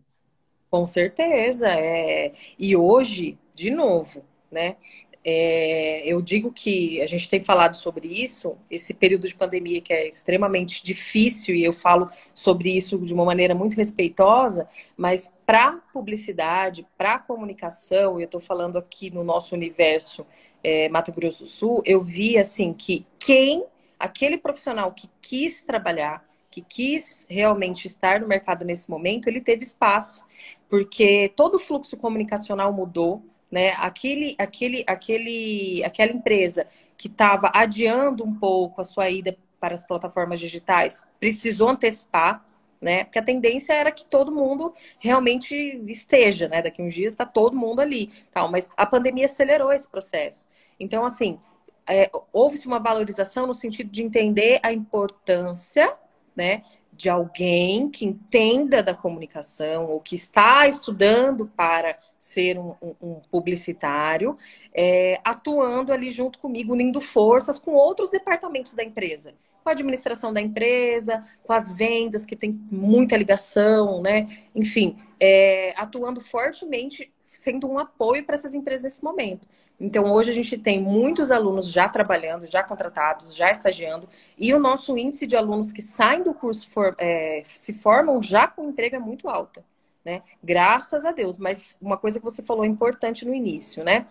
Com 0.70 0.86
certeza. 0.86 1.68
É... 1.68 2.32
E 2.58 2.76
hoje, 2.76 3.38
de 3.54 3.70
novo, 3.70 4.24
né? 4.50 4.76
É, 5.22 6.02
eu 6.06 6.22
digo 6.22 6.50
que 6.50 7.00
a 7.02 7.06
gente 7.06 7.28
tem 7.28 7.42
falado 7.42 7.76
sobre 7.76 8.08
isso, 8.08 8.56
esse 8.70 8.94
período 8.94 9.28
de 9.28 9.34
pandemia 9.34 9.80
que 9.82 9.92
é 9.92 10.06
extremamente 10.06 10.82
difícil, 10.82 11.54
e 11.54 11.62
eu 11.62 11.74
falo 11.74 12.10
sobre 12.34 12.74
isso 12.74 12.98
de 12.98 13.12
uma 13.12 13.24
maneira 13.24 13.54
muito 13.54 13.76
respeitosa, 13.76 14.66
mas 14.96 15.34
para 15.44 15.72
publicidade, 15.92 16.86
para 16.96 17.18
comunicação, 17.18 18.18
eu 18.18 18.24
estou 18.24 18.40
falando 18.40 18.78
aqui 18.78 19.10
no 19.10 19.22
nosso 19.22 19.54
universo 19.54 20.26
é, 20.64 20.88
Mato 20.88 21.12
Grosso 21.12 21.40
do 21.40 21.46
Sul, 21.46 21.82
eu 21.84 22.02
vi 22.02 22.38
assim 22.38 22.72
que 22.72 23.06
quem, 23.18 23.64
aquele 23.98 24.38
profissional 24.38 24.92
que 24.92 25.10
quis 25.20 25.62
trabalhar, 25.62 26.24
que 26.50 26.62
quis 26.62 27.26
realmente 27.28 27.86
estar 27.86 28.20
no 28.20 28.26
mercado 28.26 28.64
nesse 28.64 28.90
momento, 28.90 29.28
ele 29.28 29.40
teve 29.40 29.62
espaço, 29.62 30.24
porque 30.68 31.30
todo 31.36 31.56
o 31.56 31.58
fluxo 31.58 31.96
comunicacional 31.96 32.72
mudou, 32.72 33.22
né? 33.50 33.70
Aquele, 33.78 34.34
aquele, 34.38 34.84
aquele, 34.86 35.82
aquela 35.84 36.12
empresa 36.12 36.66
que 36.96 37.08
estava 37.08 37.50
adiando 37.54 38.24
um 38.24 38.34
pouco 38.34 38.80
a 38.80 38.84
sua 38.84 39.10
ida 39.10 39.36
para 39.58 39.74
as 39.74 39.84
plataformas 39.84 40.40
digitais 40.40 41.04
precisou 41.18 41.68
antecipar, 41.68 42.44
né? 42.80 43.04
Porque 43.04 43.18
a 43.18 43.22
tendência 43.22 43.74
era 43.74 43.90
que 43.90 44.04
todo 44.04 44.32
mundo 44.32 44.72
realmente 44.98 45.54
esteja, 45.86 46.48
né? 46.48 46.62
Daqui 46.62 46.80
uns 46.80 46.94
dias 46.94 47.12
está 47.12 47.26
todo 47.26 47.56
mundo 47.56 47.80
ali, 47.80 48.10
tal. 48.30 48.50
Mas 48.50 48.68
a 48.76 48.86
pandemia 48.86 49.26
acelerou 49.26 49.72
esse 49.72 49.88
processo. 49.88 50.48
Então, 50.78 51.04
assim, 51.04 51.38
é, 51.86 52.10
houve-se 52.32 52.66
uma 52.66 52.78
valorização 52.78 53.46
no 53.46 53.54
sentido 53.54 53.90
de 53.90 54.02
entender 54.02 54.60
a 54.62 54.72
importância, 54.72 55.94
né? 56.34 56.62
De 57.00 57.08
alguém 57.08 57.88
que 57.88 58.04
entenda 58.04 58.82
da 58.82 58.94
comunicação 58.94 59.86
ou 59.86 60.00
que 60.00 60.14
está 60.14 60.68
estudando 60.68 61.50
para 61.56 61.98
ser 62.18 62.58
um, 62.58 62.74
um, 63.00 63.22
publicitário, 63.30 64.36
é, 64.74 65.18
atuando 65.24 65.94
ali 65.94 66.10
junto 66.10 66.38
comigo, 66.38 66.74
unindo 66.74 67.00
forças 67.00 67.58
com 67.58 67.70
outros 67.70 68.10
departamentos 68.10 68.74
da 68.74 68.84
empresa 68.84 69.32
com 69.62 69.68
a 69.68 69.72
administração 69.72 70.32
da 70.32 70.40
empresa, 70.40 71.22
com 71.42 71.52
as 71.52 71.70
vendas, 71.70 72.24
que 72.24 72.34
tem 72.34 72.50
muita 72.70 73.14
ligação, 73.14 74.00
né? 74.00 74.26
Enfim, 74.54 74.96
é, 75.20 75.74
atuando 75.76 76.18
fortemente, 76.18 77.12
sendo 77.22 77.68
um 77.68 77.78
apoio 77.78 78.24
para 78.24 78.36
essas 78.36 78.54
empresas 78.54 78.84
nesse 78.84 79.04
momento. 79.04 79.46
Então, 79.80 80.12
hoje 80.12 80.30
a 80.30 80.34
gente 80.34 80.58
tem 80.58 80.80
muitos 80.80 81.30
alunos 81.30 81.72
já 81.72 81.88
trabalhando, 81.88 82.46
já 82.46 82.62
contratados, 82.62 83.34
já 83.34 83.50
estagiando, 83.50 84.08
e 84.36 84.52
o 84.52 84.58
nosso 84.58 84.96
índice 84.98 85.26
de 85.26 85.36
alunos 85.36 85.72
que 85.72 85.80
saem 85.80 86.22
do 86.22 86.34
curso, 86.34 86.68
for, 86.70 86.94
é, 86.98 87.40
se 87.44 87.72
formam 87.72 88.22
já 88.22 88.46
com 88.46 88.68
emprego 88.68 88.96
é 88.96 88.98
muito 88.98 89.28
alta. 89.28 89.64
Né? 90.04 90.22
Graças 90.42 91.04
a 91.04 91.12
Deus. 91.12 91.38
Mas 91.38 91.76
uma 91.80 91.96
coisa 91.96 92.18
que 92.18 92.24
você 92.24 92.42
falou 92.42 92.64
importante 92.64 93.26
no 93.26 93.34
início, 93.34 93.84
né? 93.84 94.06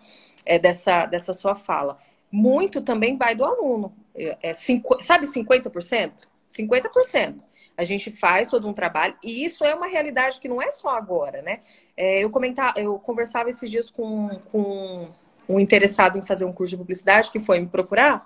É 0.46 0.58
dessa, 0.58 1.04
dessa 1.04 1.34
sua 1.34 1.56
fala 1.56 1.98
muito 2.30 2.80
também 2.80 3.16
vai 3.16 3.34
do 3.34 3.44
aluno. 3.44 3.92
É, 4.14 4.38
é 4.42 4.52
sabe 4.54 5.26
50%? 5.26 6.28
50%. 6.48 7.44
A 7.76 7.84
gente 7.84 8.10
faz 8.10 8.48
todo 8.48 8.68
um 8.68 8.72
trabalho, 8.72 9.16
e 9.22 9.44
isso 9.44 9.64
é 9.64 9.74
uma 9.74 9.86
realidade 9.86 10.38
que 10.38 10.48
não 10.48 10.60
é 10.60 10.70
só 10.70 10.90
agora, 10.90 11.40
né? 11.42 11.60
É, 11.96 12.22
eu, 12.22 12.30
comentar, 12.30 12.74
eu 12.76 12.98
conversava 12.98 13.48
esses 13.48 13.70
dias 13.70 13.90
com, 13.90 14.28
com 14.52 15.08
um 15.50 15.58
interessado 15.58 16.16
em 16.16 16.22
fazer 16.22 16.44
um 16.44 16.52
curso 16.52 16.70
de 16.70 16.76
publicidade 16.76 17.30
que 17.30 17.40
foi 17.40 17.60
me 17.60 17.66
procurar. 17.66 18.24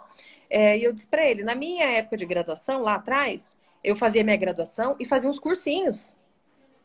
É, 0.51 0.77
e 0.77 0.85
eu 0.85 0.93
disse 0.93 1.09
para 1.09 1.25
ele, 1.25 1.43
na 1.43 1.55
minha 1.55 1.85
época 1.87 2.17
de 2.17 2.27
graduação, 2.27 2.83
lá 2.83 2.97
atrás, 2.97 3.59
eu 3.83 3.97
fazia 3.97 4.23
minha 4.23 4.37
graduação 4.37 4.95
e 5.01 5.05
fazia 5.05 5.29
uns 5.29 5.39
cursinhos 5.39 6.15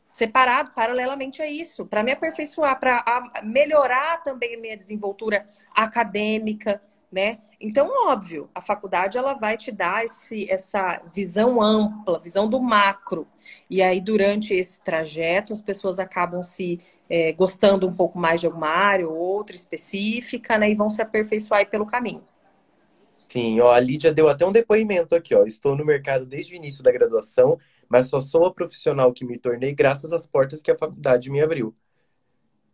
separado 0.08 0.72
paralelamente 0.74 1.42
a 1.42 1.48
isso, 1.48 1.86
para 1.86 2.02
me 2.02 2.12
aperfeiçoar, 2.12 2.80
para 2.80 3.04
melhorar 3.44 4.24
também 4.24 4.56
a 4.56 4.60
minha 4.60 4.76
desenvoltura 4.76 5.48
acadêmica, 5.76 6.82
né? 7.12 7.40
Então, 7.60 7.90
óbvio, 8.08 8.50
a 8.54 8.62
faculdade 8.62 9.18
ela 9.18 9.34
vai 9.34 9.58
te 9.58 9.72
dar 9.72 10.06
esse, 10.06 10.50
essa 10.50 11.02
visão 11.14 11.62
ampla, 11.62 12.20
visão 12.20 12.50
do 12.50 12.62
macro. 12.62 13.28
E 13.70 13.82
aí, 13.82 14.00
durante 14.00 14.54
esse 14.54 14.84
trajeto, 14.84 15.54
as 15.54 15.62
pessoas 15.62 16.00
acabam 16.00 16.44
se 16.44 16.80
é, 17.10 17.32
gostando 17.32 17.88
um 17.88 17.94
pouco 17.94 18.18
mais 18.20 18.40
de 18.40 18.46
alguma 18.46 18.70
área 18.70 19.08
ou 19.08 19.16
outra 19.16 19.56
específica, 19.56 20.58
né? 20.58 20.70
E 20.70 20.76
vão 20.76 20.90
se 20.90 21.02
aperfeiçoar 21.02 21.70
pelo 21.70 21.86
caminho. 21.86 22.24
Sim, 23.28 23.60
ó, 23.60 23.72
a 23.72 23.80
Lídia 23.80 24.14
deu 24.14 24.30
até 24.30 24.46
um 24.46 24.52
depoimento 24.52 25.16
aqui, 25.16 25.36
ó. 25.36 25.44
Estou 25.46 25.76
no 25.76 25.86
mercado 25.86 26.26
desde 26.26 26.54
o 26.54 26.56
início 26.56 26.84
da 26.84 26.92
graduação 26.92 27.60
mas 27.90 28.08
só 28.08 28.22
sou 28.22 28.46
a 28.46 28.54
profissional 28.54 29.12
que 29.12 29.26
me 29.26 29.38
tornei 29.38 29.74
graças 29.74 30.14
às 30.14 30.28
portas 30.28 30.62
que 30.62 30.70
a 30.70 30.78
faculdade 30.78 31.32
me 31.32 31.42
abriu. 31.42 31.76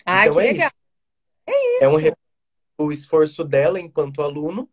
Ah, 0.06 0.28
então, 0.28 0.34
que 0.34 0.40
é 0.42 0.52
legal. 0.52 0.68
Isso. 0.68 0.76
É 1.48 1.76
isso. 1.78 1.86
É 1.86 1.88
um 1.88 1.96
o 2.78 2.92
esforço 2.92 3.44
dela 3.44 3.80
enquanto 3.80 4.22
aluno 4.22 4.70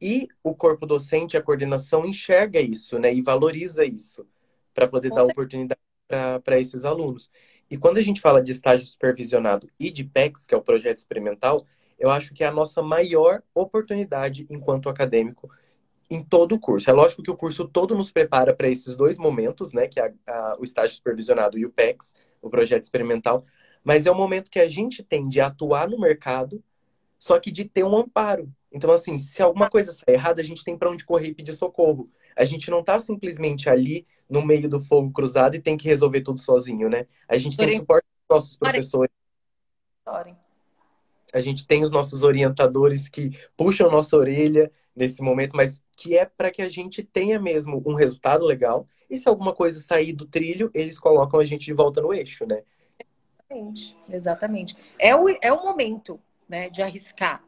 e 0.00 0.28
o 0.42 0.54
corpo 0.54 0.86
docente, 0.86 1.36
a 1.36 1.42
coordenação 1.42 2.04
enxerga 2.04 2.60
isso, 2.60 2.98
né, 2.98 3.12
e 3.14 3.22
valoriza 3.22 3.84
isso 3.84 4.26
para 4.74 4.88
poder 4.88 5.10
Com 5.10 5.16
dar 5.16 5.24
certeza. 5.24 5.32
oportunidade 5.32 5.80
para 6.44 6.60
esses 6.60 6.84
alunos. 6.84 7.30
E 7.70 7.76
quando 7.76 7.98
a 7.98 8.02
gente 8.02 8.20
fala 8.20 8.42
de 8.42 8.52
estágio 8.52 8.86
supervisionado 8.86 9.68
e 9.78 9.90
de 9.90 10.04
PEX, 10.04 10.46
que 10.46 10.54
é 10.54 10.58
o 10.58 10.62
projeto 10.62 10.98
experimental, 10.98 11.66
eu 11.98 12.10
acho 12.10 12.34
que 12.34 12.44
é 12.44 12.46
a 12.46 12.52
nossa 12.52 12.82
maior 12.82 13.42
oportunidade 13.54 14.46
enquanto 14.50 14.88
acadêmico 14.88 15.50
em 16.10 16.22
todo 16.22 16.54
o 16.54 16.60
curso. 16.60 16.88
É 16.90 16.92
lógico 16.92 17.22
que 17.22 17.30
o 17.30 17.36
curso 17.36 17.66
todo 17.66 17.94
nos 17.96 18.10
prepara 18.12 18.54
para 18.54 18.68
esses 18.68 18.96
dois 18.96 19.18
momentos, 19.18 19.72
né, 19.72 19.88
que 19.88 19.98
é 20.00 20.14
a, 20.26 20.52
a, 20.52 20.56
o 20.60 20.64
estágio 20.64 20.94
supervisionado 20.96 21.58
e 21.58 21.66
o 21.66 21.70
PEX, 21.70 22.14
o 22.40 22.48
projeto 22.50 22.82
experimental, 22.84 23.44
mas 23.82 24.06
é 24.06 24.10
o 24.10 24.14
momento 24.14 24.50
que 24.50 24.60
a 24.60 24.68
gente 24.68 25.02
tem 25.02 25.28
de 25.28 25.40
atuar 25.40 25.88
no 25.88 25.98
mercado, 25.98 26.62
só 27.18 27.38
que 27.38 27.50
de 27.50 27.64
ter 27.64 27.84
um 27.84 27.96
amparo. 27.96 28.52
Então, 28.70 28.92
assim, 28.92 29.18
se 29.18 29.42
alguma 29.42 29.70
coisa 29.70 29.92
sair 29.92 30.14
errada, 30.14 30.40
a 30.40 30.44
gente 30.44 30.64
tem 30.64 30.76
para 30.76 30.90
onde 30.90 31.04
correr 31.04 31.28
e 31.28 31.34
pedir 31.34 31.54
socorro. 31.54 32.10
A 32.36 32.44
gente 32.44 32.70
não 32.70 32.80
está 32.80 32.98
simplesmente 32.98 33.68
ali 33.68 34.06
no 34.28 34.44
meio 34.44 34.68
do 34.68 34.80
fogo 34.80 35.10
cruzado 35.10 35.54
e 35.54 35.60
tem 35.60 35.76
que 35.76 35.88
resolver 35.88 36.20
tudo 36.20 36.38
sozinho, 36.38 36.88
né? 36.88 37.06
A 37.28 37.38
gente 37.38 37.56
tem 37.56 37.78
suporte 37.78 38.04
dos 38.04 38.36
nossos 38.36 38.56
professores. 38.56 39.10
A 41.32 41.40
gente 41.40 41.66
tem 41.66 41.82
os 41.82 41.90
nossos 41.90 42.22
orientadores 42.22 43.08
que 43.08 43.38
puxam 43.56 43.90
nossa 43.90 44.16
orelha 44.16 44.70
nesse 44.94 45.22
momento, 45.22 45.56
mas 45.56 45.82
que 45.96 46.16
é 46.16 46.24
para 46.24 46.50
que 46.50 46.62
a 46.62 46.68
gente 46.68 47.02
tenha 47.02 47.40
mesmo 47.40 47.82
um 47.86 47.94
resultado 47.94 48.44
legal. 48.44 48.86
E 49.08 49.16
se 49.16 49.28
alguma 49.28 49.54
coisa 49.54 49.80
sair 49.80 50.12
do 50.12 50.26
trilho, 50.26 50.70
eles 50.74 50.98
colocam 50.98 51.40
a 51.40 51.44
gente 51.44 51.64
de 51.64 51.72
volta 51.72 52.00
no 52.00 52.12
eixo, 52.12 52.46
né? 52.46 52.62
Exatamente, 53.48 53.96
exatamente. 54.10 54.76
É 54.98 55.14
o, 55.14 55.28
é 55.40 55.52
o 55.52 55.64
momento, 55.64 56.20
né, 56.48 56.68
de 56.68 56.82
arriscar. 56.82 57.42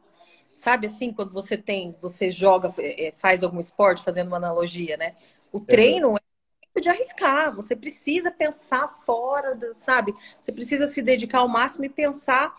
Sabe 0.53 0.87
assim, 0.87 1.13
quando 1.13 1.31
você 1.31 1.57
tem, 1.57 1.95
você 2.01 2.29
joga, 2.29 2.73
é, 2.79 3.13
faz 3.17 3.43
algum 3.43 3.59
esporte, 3.59 4.03
fazendo 4.03 4.27
uma 4.27 4.37
analogia, 4.37 4.97
né? 4.97 5.15
O 5.51 5.59
treino 5.59 6.15
é 6.17 6.81
de 6.81 6.89
arriscar. 6.89 7.55
Você 7.55 7.75
precisa 7.75 8.31
pensar 8.31 8.87
fora, 8.87 9.55
do, 9.55 9.73
sabe? 9.73 10.13
Você 10.39 10.51
precisa 10.51 10.87
se 10.87 11.01
dedicar 11.01 11.39
ao 11.39 11.47
máximo 11.47 11.85
e 11.85 11.89
pensar 11.89 12.55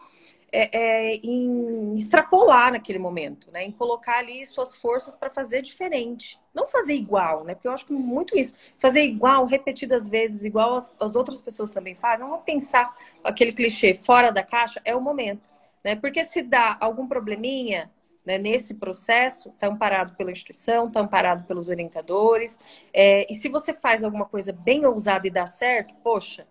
é, 0.53 0.79
é, 0.79 1.14
em 1.16 1.94
extrapolar 1.94 2.72
naquele 2.72 2.98
momento, 2.98 3.50
né? 3.53 3.64
Em 3.64 3.72
colocar 3.72 4.18
ali 4.18 4.46
suas 4.46 4.74
forças 4.74 5.16
para 5.16 5.31
fazer 5.31 5.62
diferente. 5.62 6.40
Não 6.55 6.66
fazer 6.66 6.94
igual, 6.94 7.44
né? 7.44 7.55
Porque 7.55 7.68
eu 7.68 7.72
acho 7.72 7.87
que 7.87 7.92
muito 7.92 8.37
isso. 8.38 8.57
Fazer 8.79 9.03
igual, 9.03 9.46
repetidas 9.46 10.09
vezes, 10.09 10.44
igual 10.44 10.76
as, 10.76 10.94
as 10.98 11.14
outras 11.14 11.40
pessoas 11.40 11.70
também 11.70 11.94
fazem. 11.94 12.26
Não 12.26 12.40
pensar 12.40 12.94
aquele 13.22 13.53
clichê 13.53 13.94
fora 13.94 14.31
da 14.31 14.42
caixa, 14.42 14.81
é 14.85 14.94
o 14.94 15.00
momento. 15.00 15.50
Né? 15.84 15.96
Porque 15.96 16.24
se 16.24 16.42
dá 16.42 16.76
algum 16.80 17.06
probleminha 17.06 17.90
né, 18.24 18.38
nesse 18.38 18.74
processo, 18.74 19.50
está 19.50 19.66
amparado 19.66 20.14
pela 20.14 20.30
instituição, 20.30 20.86
está 20.86 21.00
amparado 21.00 21.44
pelos 21.44 21.68
orientadores. 21.68 22.58
É, 22.92 23.26
e 23.32 23.34
se 23.34 23.48
você 23.48 23.72
faz 23.72 24.04
alguma 24.04 24.26
coisa 24.26 24.52
bem 24.52 24.84
ousada 24.84 25.26
e 25.26 25.30
dá 25.30 25.46
certo, 25.46 25.94
poxa, 26.02 26.46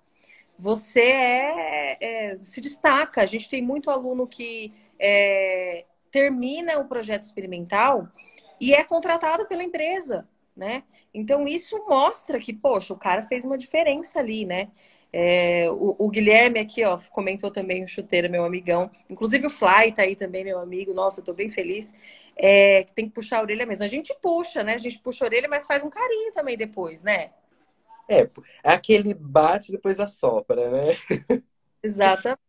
você 0.58 1.02
é, 1.02 1.98
é, 2.34 2.38
se 2.38 2.60
destaca. 2.60 3.22
A 3.22 3.26
gente 3.26 3.50
tem 3.50 3.62
muito 3.62 3.90
aluno 3.90 4.28
que 4.28 4.74
é, 5.00 5.86
termina 6.12 6.78
o 6.80 6.86
projeto 6.86 7.24
experimental 7.24 8.08
e 8.60 8.74
é 8.74 8.84
contratado 8.84 9.46
pela 9.46 9.64
empresa, 9.64 10.28
né? 10.56 10.84
Então 11.14 11.48
isso 11.48 11.78
mostra 11.88 12.40
que, 12.40 12.52
poxa, 12.54 12.94
o 12.94 12.98
cara 12.98 13.24
fez 13.24 13.46
uma 13.46 13.58
diferença 13.58 14.20
ali, 14.20 14.46
né? 14.46 14.70
É, 15.12 15.68
o, 15.72 15.96
o, 15.98 16.10
Guilherme 16.10 16.60
aqui, 16.60 16.84
ó, 16.84 16.98
comentou 17.12 17.50
também 17.50 17.84
o 17.84 17.88
chuteiro, 17.88 18.30
meu 18.30 18.46
amigão. 18.46 18.92
Inclusive 19.10 19.48
o 19.48 19.50
Fly 19.50 19.92
tá 19.92 20.04
aí 20.04 20.16
também, 20.16 20.44
meu 20.44 20.60
amigo. 20.60 20.94
Nossa, 20.94 21.20
eu 21.20 21.26
tô 21.26 21.34
bem 21.34 21.50
feliz. 21.50 21.94
É, 22.36 22.84
tem 22.96 23.08
que 23.08 23.16
puxar 23.16 23.40
a 23.40 23.42
orelha 23.42 23.66
mesmo. 23.66 23.84
A 23.84 23.88
gente 23.88 24.16
puxa, 24.22 24.64
né? 24.64 24.76
A 24.76 24.78
gente 24.80 25.00
puxa 25.00 25.26
a 25.26 25.28
orelha, 25.28 25.48
mas 25.50 25.66
faz 25.66 25.84
um 25.84 25.90
carinho 25.90 26.32
também 26.32 26.56
depois, 26.56 27.02
né? 27.02 27.32
É, 28.08 28.22
é 28.64 28.72
aquele 28.72 29.14
bate 29.14 29.72
depois 29.72 30.00
assopra, 30.00 30.70
né? 30.70 30.96
Exatamente. 31.84 32.40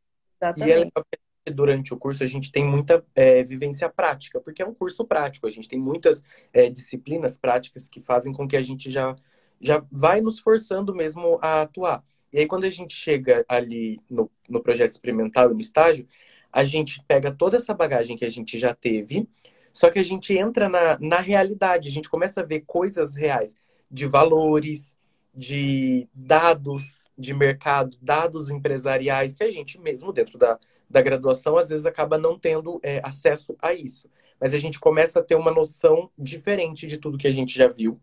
E 0.59 0.71
é 0.71 0.77
legal 0.77 1.05
que 1.45 1.51
durante 1.53 1.95
o 1.95 1.99
curso 1.99 2.23
a 2.23 2.27
gente 2.27 2.53
tem 2.53 2.65
muita 2.65 3.05
é, 3.15 3.43
vivência 3.43 3.89
prática, 3.89 4.41
porque 4.41 4.63
é 4.63 4.67
um 4.67 4.75
curso 4.75 5.05
prático, 5.05 5.47
a 5.47 5.51
gente 5.51 5.69
tem 5.69 5.79
muitas 5.79 6.23
é, 6.53 6.69
disciplinas 6.69 7.39
práticas 7.39 7.89
que 7.89 8.01
fazem 8.01 8.33
com 8.33 8.47
que 8.47 8.57
a 8.57 8.63
gente 8.63 8.91
já, 8.91 9.15
já 9.61 9.85
vai 9.91 10.21
nos 10.21 10.39
forçando 10.39 10.95
mesmo 10.95 11.39
a 11.43 11.63
atuar. 11.63 12.05
E 12.33 12.39
aí, 12.39 12.47
quando 12.47 12.65
a 12.65 12.71
gente 12.71 12.95
chega 12.95 13.45
ali 13.49 13.99
no, 14.09 14.31
no 14.49 14.63
projeto 14.63 14.93
experimental 14.93 15.51
e 15.51 15.55
no 15.55 15.61
estágio, 15.61 16.07
a 16.53 16.65
gente 16.65 17.03
pega 17.07 17.31
toda 17.31 17.57
essa 17.57 17.75
bagagem 17.75 18.17
que 18.17 18.25
a 18.25 18.31
gente 18.31 18.59
já 18.59 18.75
teve, 18.75 19.29
só 19.73 19.91
que 19.91 19.99
a 19.99 20.05
gente 20.05 20.37
entra 20.37 20.69
na, 20.69 20.99
na 20.99 21.21
realidade, 21.21 21.89
a 21.89 21.93
gente 21.93 22.09
começa 22.09 22.41
a 22.41 22.45
ver 22.45 22.61
coisas 22.67 23.15
reais 23.15 23.55
de 23.91 24.07
valores, 24.07 24.99
de 25.35 26.09
dados 26.13 27.09
de 27.17 27.35
mercado, 27.35 27.97
dados 28.01 28.49
empresariais, 28.49 29.37
que 29.37 29.45
a 29.45 29.51
gente 29.51 29.79
mesmo 29.79 30.13
dentro 30.13 30.39
da, 30.39 30.59
da 30.89 31.03
graduação 31.03 31.57
às 31.57 31.69
vezes 31.69 31.85
acaba 31.85 32.17
não 32.17 32.39
tendo 32.39 32.81
é, 32.83 33.01
acesso 33.05 33.55
a 33.61 33.75
isso. 33.75 34.09
Mas 34.41 34.55
a 34.55 34.59
gente 34.59 34.81
começa 34.81 35.21
a 35.21 35.23
ter 35.23 35.35
uma 35.35 35.53
noção 35.53 36.11
diferente 36.19 36.87
de 36.87 36.97
tudo 36.97 37.19
que 37.19 37.27
a 37.27 37.33
gente 37.33 37.57
já 37.57 37.69
viu, 37.69 38.01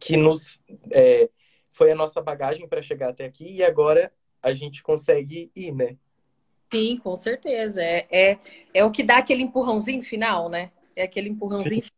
que 0.00 0.16
nos 0.16 0.60
é, 0.90 1.30
foi 1.76 1.92
a 1.92 1.94
nossa 1.94 2.22
bagagem 2.22 2.66
para 2.66 2.80
chegar 2.80 3.10
até 3.10 3.26
aqui 3.26 3.56
e 3.56 3.62
agora 3.62 4.10
a 4.42 4.54
gente 4.54 4.82
consegue 4.82 5.50
ir, 5.54 5.72
né? 5.72 5.98
Sim, 6.72 6.96
com 6.96 7.14
certeza. 7.14 7.82
É, 7.82 8.06
é, 8.10 8.38
é 8.72 8.82
o 8.82 8.90
que 8.90 9.02
dá 9.02 9.18
aquele 9.18 9.42
empurrãozinho 9.42 10.02
final, 10.02 10.48
né? 10.48 10.72
É 10.96 11.02
aquele 11.02 11.28
empurrãozinho. 11.28 11.84
Sim. 11.84 11.90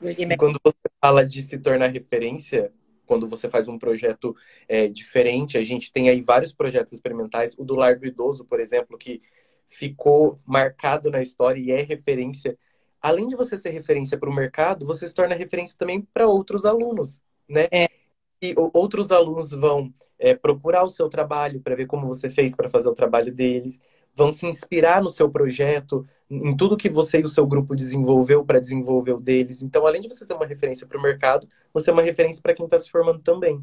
E 0.00 0.36
quando 0.36 0.58
você 0.64 0.78
fala 0.98 1.26
de 1.26 1.42
se 1.42 1.58
tornar 1.58 1.88
referência, 1.88 2.72
quando 3.06 3.26
você 3.26 3.50
faz 3.50 3.68
um 3.68 3.78
projeto 3.78 4.34
é, 4.66 4.88
diferente. 4.88 5.58
A 5.58 5.62
gente 5.62 5.92
tem 5.92 6.08
aí 6.08 6.22
vários 6.22 6.52
projetos 6.52 6.94
experimentais. 6.94 7.54
O 7.58 7.64
do 7.64 7.74
Lar 7.74 7.98
do 7.98 8.06
Idoso, 8.06 8.46
por 8.46 8.60
exemplo, 8.60 8.96
que 8.96 9.20
ficou 9.66 10.40
marcado 10.46 11.10
na 11.10 11.20
história 11.20 11.60
e 11.60 11.70
é 11.70 11.82
referência. 11.82 12.56
Além 12.98 13.28
de 13.28 13.36
você 13.36 13.58
ser 13.58 13.70
referência 13.70 14.16
para 14.16 14.30
o 14.30 14.34
mercado, 14.34 14.86
você 14.86 15.06
se 15.06 15.14
torna 15.14 15.34
referência 15.34 15.76
também 15.76 16.00
para 16.00 16.26
outros 16.26 16.64
alunos, 16.64 17.20
né? 17.46 17.68
É. 17.70 17.97
E 18.40 18.54
outros 18.72 19.10
alunos 19.10 19.50
vão 19.50 19.92
é, 20.18 20.34
procurar 20.34 20.84
o 20.84 20.90
seu 20.90 21.08
trabalho 21.08 21.60
para 21.60 21.74
ver 21.74 21.86
como 21.86 22.06
você 22.06 22.30
fez 22.30 22.54
para 22.54 22.70
fazer 22.70 22.88
o 22.88 22.94
trabalho 22.94 23.34
deles 23.34 23.78
vão 24.18 24.32
se 24.32 24.46
inspirar 24.46 25.00
no 25.00 25.08
seu 25.08 25.30
projeto, 25.30 26.04
em 26.28 26.56
tudo 26.56 26.76
que 26.76 26.88
você 26.88 27.20
e 27.20 27.24
o 27.24 27.28
seu 27.28 27.46
grupo 27.46 27.76
desenvolveu 27.76 28.44
para 28.44 28.58
desenvolver 28.58 29.12
o 29.12 29.20
deles. 29.20 29.62
Então, 29.62 29.86
além 29.86 30.02
de 30.02 30.08
você 30.08 30.26
ser 30.26 30.34
uma 30.34 30.44
referência 30.44 30.86
para 30.88 30.98
o 30.98 31.02
mercado, 31.02 31.48
você 31.72 31.88
é 31.88 31.92
uma 31.92 32.02
referência 32.02 32.42
para 32.42 32.52
quem 32.52 32.64
está 32.64 32.76
se 32.78 32.90
formando 32.90 33.20
também. 33.20 33.62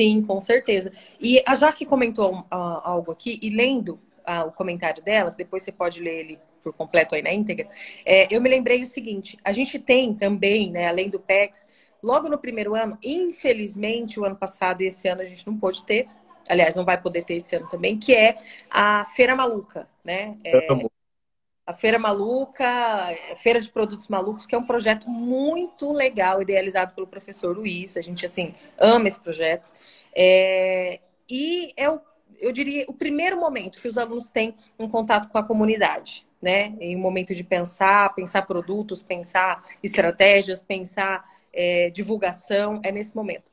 Sim, 0.00 0.22
com 0.22 0.40
certeza. 0.40 0.90
E 1.20 1.42
a 1.46 1.54
Jaque 1.54 1.84
comentou 1.84 2.32
uh, 2.34 2.46
algo 2.50 3.12
aqui, 3.12 3.38
e 3.42 3.50
lendo 3.50 4.00
uh, 4.26 4.48
o 4.48 4.52
comentário 4.52 5.04
dela, 5.04 5.30
depois 5.30 5.62
você 5.62 5.70
pode 5.70 6.00
ler 6.00 6.20
ele 6.20 6.38
por 6.64 6.72
completo 6.72 7.14
aí 7.14 7.20
na 7.20 7.30
íntegra, 7.30 7.68
é, 8.06 8.34
eu 8.34 8.40
me 8.40 8.48
lembrei 8.48 8.82
o 8.82 8.86
seguinte: 8.86 9.38
a 9.44 9.52
gente 9.52 9.78
tem 9.78 10.14
também, 10.14 10.70
né, 10.70 10.88
além 10.88 11.10
do 11.10 11.20
PEX, 11.20 11.68
logo 12.04 12.28
no 12.28 12.38
primeiro 12.38 12.74
ano, 12.74 12.98
infelizmente, 13.02 14.20
o 14.20 14.24
ano 14.24 14.36
passado 14.36 14.82
e 14.82 14.86
esse 14.86 15.08
ano 15.08 15.22
a 15.22 15.24
gente 15.24 15.46
não 15.46 15.56
pôde 15.56 15.82
ter, 15.84 16.06
aliás, 16.48 16.74
não 16.74 16.84
vai 16.84 17.00
poder 17.00 17.24
ter 17.24 17.36
esse 17.36 17.56
ano 17.56 17.68
também, 17.70 17.98
que 17.98 18.14
é 18.14 18.36
a 18.70 19.04
Feira 19.06 19.34
Maluca, 19.34 19.88
né? 20.04 20.36
É, 20.44 20.68
a 21.66 21.72
Feira 21.72 21.98
Maluca, 21.98 22.68
Feira 23.38 23.58
de 23.58 23.70
Produtos 23.70 24.08
Malucos, 24.08 24.46
que 24.46 24.54
é 24.54 24.58
um 24.58 24.66
projeto 24.66 25.08
muito 25.08 25.90
legal, 25.92 26.42
idealizado 26.42 26.94
pelo 26.94 27.06
professor 27.06 27.56
Luiz. 27.56 27.96
A 27.96 28.02
gente, 28.02 28.26
assim, 28.26 28.54
ama 28.78 29.08
esse 29.08 29.18
projeto. 29.18 29.72
É, 30.14 31.00
e 31.28 31.72
é 31.74 31.88
o, 31.88 31.98
eu 32.38 32.52
diria, 32.52 32.84
o 32.86 32.92
primeiro 32.92 33.40
momento 33.40 33.80
que 33.80 33.88
os 33.88 33.96
alunos 33.96 34.28
têm 34.28 34.54
um 34.78 34.86
contato 34.86 35.30
com 35.30 35.38
a 35.38 35.42
comunidade, 35.42 36.26
né? 36.42 36.74
Em 36.78 36.94
um 36.96 37.00
momento 37.00 37.34
de 37.34 37.42
pensar, 37.42 38.14
pensar 38.14 38.42
produtos, 38.42 39.02
pensar 39.02 39.64
estratégias, 39.82 40.62
pensar 40.62 41.33
é, 41.54 41.90
divulgação, 41.90 42.80
é 42.82 42.92
nesse 42.92 43.16
momento. 43.16 43.50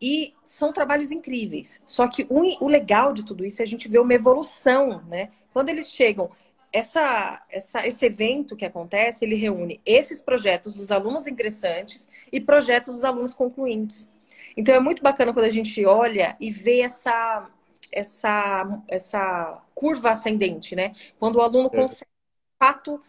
E 0.00 0.34
são 0.42 0.72
trabalhos 0.72 1.10
incríveis. 1.10 1.82
Só 1.86 2.08
que 2.08 2.26
o, 2.30 2.64
o 2.64 2.68
legal 2.68 3.12
de 3.12 3.24
tudo 3.24 3.44
isso 3.44 3.60
é 3.60 3.64
a 3.64 3.68
gente 3.68 3.88
ver 3.88 3.98
uma 3.98 4.14
evolução, 4.14 5.02
né? 5.06 5.30
Quando 5.52 5.68
eles 5.68 5.90
chegam, 5.90 6.30
essa, 6.72 7.42
essa, 7.50 7.86
esse 7.86 8.06
evento 8.06 8.56
que 8.56 8.64
acontece, 8.64 9.24
ele 9.24 9.34
reúne 9.34 9.80
esses 9.84 10.20
projetos 10.20 10.76
dos 10.76 10.90
alunos 10.90 11.26
ingressantes 11.26 12.08
e 12.32 12.40
projetos 12.40 12.94
dos 12.94 13.04
alunos 13.04 13.34
concluintes. 13.34 14.10
Então 14.56 14.74
é 14.74 14.80
muito 14.80 15.02
bacana 15.02 15.32
quando 15.32 15.46
a 15.46 15.50
gente 15.50 15.84
olha 15.84 16.36
e 16.40 16.50
vê 16.50 16.80
essa, 16.80 17.50
essa, 17.92 18.82
essa 18.88 19.62
curva 19.74 20.10
ascendente, 20.10 20.76
né? 20.76 20.92
Quando 21.18 21.36
o 21.36 21.42
aluno 21.42 21.68
é. 21.72 21.76
consegue, 21.76 22.10
de 22.10 22.58
fato, 22.58 23.02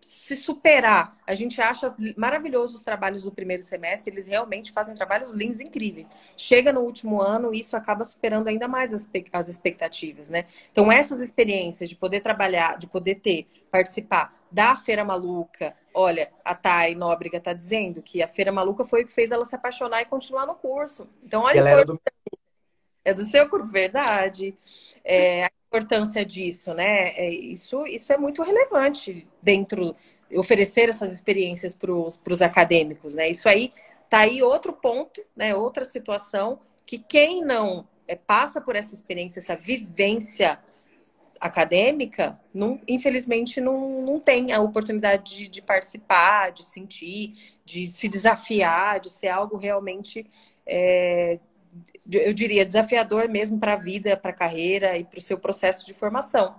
se 0.00 0.36
superar. 0.36 1.16
A 1.26 1.34
gente 1.34 1.60
acha 1.60 1.94
maravilhoso 2.16 2.76
os 2.76 2.82
trabalhos 2.82 3.22
do 3.22 3.30
primeiro 3.30 3.62
semestre, 3.62 4.12
eles 4.12 4.26
realmente 4.26 4.72
fazem 4.72 4.94
trabalhos 4.94 5.32
lindos, 5.32 5.60
incríveis. 5.60 6.10
Chega 6.36 6.72
no 6.72 6.80
último 6.80 7.20
ano, 7.20 7.52
isso 7.52 7.76
acaba 7.76 8.04
superando 8.04 8.48
ainda 8.48 8.66
mais 8.66 8.94
as, 8.94 9.08
as 9.32 9.48
expectativas, 9.48 10.28
né? 10.28 10.46
Então, 10.72 10.90
essas 10.90 11.20
experiências 11.20 11.88
de 11.88 11.96
poder 11.96 12.20
trabalhar, 12.20 12.78
de 12.78 12.86
poder 12.86 13.16
ter, 13.16 13.46
participar 13.70 14.34
da 14.50 14.74
Feira 14.76 15.04
Maluca. 15.04 15.74
Olha, 15.92 16.30
a 16.44 16.54
Thay 16.54 16.94
Nóbrega 16.94 17.38
está 17.38 17.52
dizendo 17.52 18.02
que 18.02 18.22
a 18.22 18.28
Feira 18.28 18.50
Maluca 18.50 18.84
foi 18.84 19.02
o 19.02 19.06
que 19.06 19.12
fez 19.12 19.30
ela 19.30 19.44
se 19.44 19.54
apaixonar 19.54 20.00
e 20.00 20.06
continuar 20.06 20.46
no 20.46 20.54
curso. 20.54 21.08
Então, 21.22 21.42
olha, 21.42 21.60
ela 21.60 21.84
do... 21.84 22.00
é 23.04 23.12
do 23.12 23.24
seu 23.24 23.48
curso, 23.48 23.66
verdade. 23.66 24.56
É, 25.04 25.50
importância 25.68 26.24
disso, 26.24 26.74
né? 26.74 27.10
É, 27.10 27.28
isso, 27.30 27.86
isso 27.86 28.12
é 28.12 28.16
muito 28.16 28.42
relevante 28.42 29.28
dentro 29.42 29.94
oferecer 30.34 30.88
essas 30.88 31.12
experiências 31.12 31.74
para 31.74 31.92
os 31.92 32.42
acadêmicos, 32.42 33.14
né? 33.14 33.28
Isso 33.28 33.48
aí 33.48 33.72
tá 34.10 34.20
aí 34.20 34.42
outro 34.42 34.72
ponto, 34.72 35.22
né? 35.36 35.54
Outra 35.54 35.84
situação 35.84 36.58
que 36.86 36.98
quem 36.98 37.44
não 37.44 37.86
é, 38.06 38.16
passa 38.16 38.60
por 38.60 38.74
essa 38.74 38.94
experiência, 38.94 39.40
essa 39.40 39.54
vivência 39.54 40.58
acadêmica, 41.40 42.40
não, 42.52 42.80
infelizmente 42.88 43.60
não, 43.60 44.02
não 44.02 44.18
tem 44.18 44.52
a 44.52 44.60
oportunidade 44.60 45.36
de, 45.36 45.48
de, 45.48 45.62
participar, 45.62 46.50
de 46.50 46.64
sentir, 46.64 47.34
de 47.64 47.86
se 47.86 48.08
desafiar, 48.08 48.98
de 49.00 49.10
ser 49.10 49.28
algo 49.28 49.56
realmente 49.56 50.26
é, 50.66 51.38
eu 52.10 52.32
diria, 52.32 52.64
desafiador 52.64 53.28
mesmo 53.28 53.58
para 53.58 53.74
a 53.74 53.76
vida, 53.76 54.16
para 54.16 54.30
a 54.30 54.34
carreira 54.34 54.98
e 54.98 55.04
para 55.04 55.18
o 55.18 55.22
seu 55.22 55.38
processo 55.38 55.86
de 55.86 55.94
formação. 55.94 56.54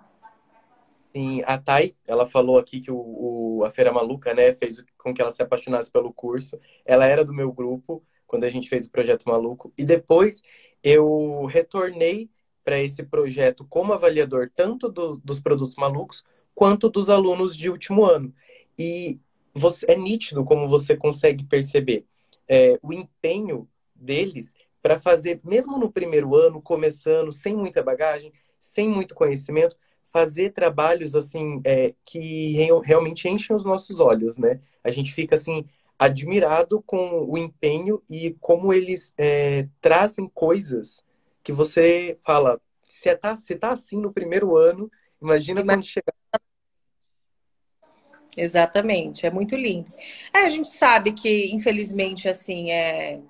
Sim, 1.16 1.42
a 1.46 1.58
Thay, 1.58 1.96
ela 2.08 2.26
falou 2.26 2.60
aqui 2.60 2.82
que 2.82 2.92
o, 2.92 2.98
o, 2.98 3.64
a 3.66 3.70
Feira 3.70 3.92
Maluca, 3.92 4.34
né, 4.34 4.54
fez 4.54 4.84
com 4.98 5.14
que 5.14 5.22
ela 5.22 5.32
se 5.32 5.42
apaixonasse 5.42 5.92
pelo 5.92 6.14
curso. 6.14 6.60
Ela 6.86 7.06
era 7.06 7.26
do 7.26 7.34
meu 7.34 7.52
grupo 7.52 8.04
quando 8.28 8.44
a 8.44 8.50
gente 8.50 8.70
fez 8.70 8.86
o 8.86 8.92
projeto 8.92 9.28
Maluco. 9.28 9.74
E 9.78 9.84
depois 9.84 10.42
eu 10.84 11.46
retornei 11.46 12.30
para 12.64 12.80
esse 12.80 13.04
projeto 13.04 13.66
como 13.68 13.94
avaliador, 13.94 14.52
tanto 14.56 14.88
do, 14.90 15.18
dos 15.18 15.40
produtos 15.40 15.76
malucos 15.76 16.24
quanto 16.54 16.90
dos 16.90 17.10
alunos 17.10 17.58
de 17.58 17.70
último 17.70 18.06
ano. 18.06 18.32
E 18.78 19.20
você, 19.54 19.86
é 19.90 19.96
nítido 19.96 20.46
como 20.46 20.68
você 20.68 20.96
consegue 20.96 21.44
perceber 21.44 22.06
é, 22.48 22.80
o 22.84 22.94
empenho 22.94 23.68
deles 23.96 24.54
para 24.82 25.00
fazer, 25.00 25.42
mesmo 25.44 25.78
no 25.78 25.92
primeiro 25.92 26.36
ano, 26.36 26.62
começando, 26.62 27.32
sem 27.32 27.56
muita 27.56 27.84
bagagem, 27.84 28.32
sem 28.58 28.90
muito 28.90 29.14
conhecimento, 29.14 29.76
fazer 30.04 30.52
trabalhos 30.52 31.16
assim 31.16 31.62
é, 31.64 31.94
que 32.04 32.54
realmente 32.84 33.28
enchem 33.28 33.56
os 33.56 33.64
nossos 33.64 34.00
olhos, 34.00 34.38
né? 34.38 34.60
A 34.84 34.90
gente 34.90 35.14
fica 35.14 35.36
assim 35.36 35.66
admirado 35.98 36.82
com 36.82 37.26
o 37.26 37.38
empenho 37.38 38.02
e 38.10 38.36
como 38.40 38.74
eles 38.74 39.14
é, 39.18 39.68
trazem 39.82 40.28
coisas 40.28 41.04
que 41.44 41.52
você 41.52 42.18
fala, 42.24 42.60
se 42.84 43.14
tá, 43.16 43.36
se 43.36 43.56
tá 43.56 43.72
assim 43.72 44.00
no 44.00 44.14
primeiro 44.14 44.56
ano, 44.56 44.90
imagina 45.22 45.64
quando 45.64 45.84
chegar. 45.84 46.14
Exatamente, 48.38 49.26
é 49.26 49.32
muito 49.32 49.56
lindo. 49.56 49.90
É, 50.34 50.46
a 50.46 50.50
gente 50.50 50.70
sabe 50.70 51.12
que, 51.12 51.54
infelizmente, 51.54 52.30
assim, 52.30 52.72
é, 52.72 53.22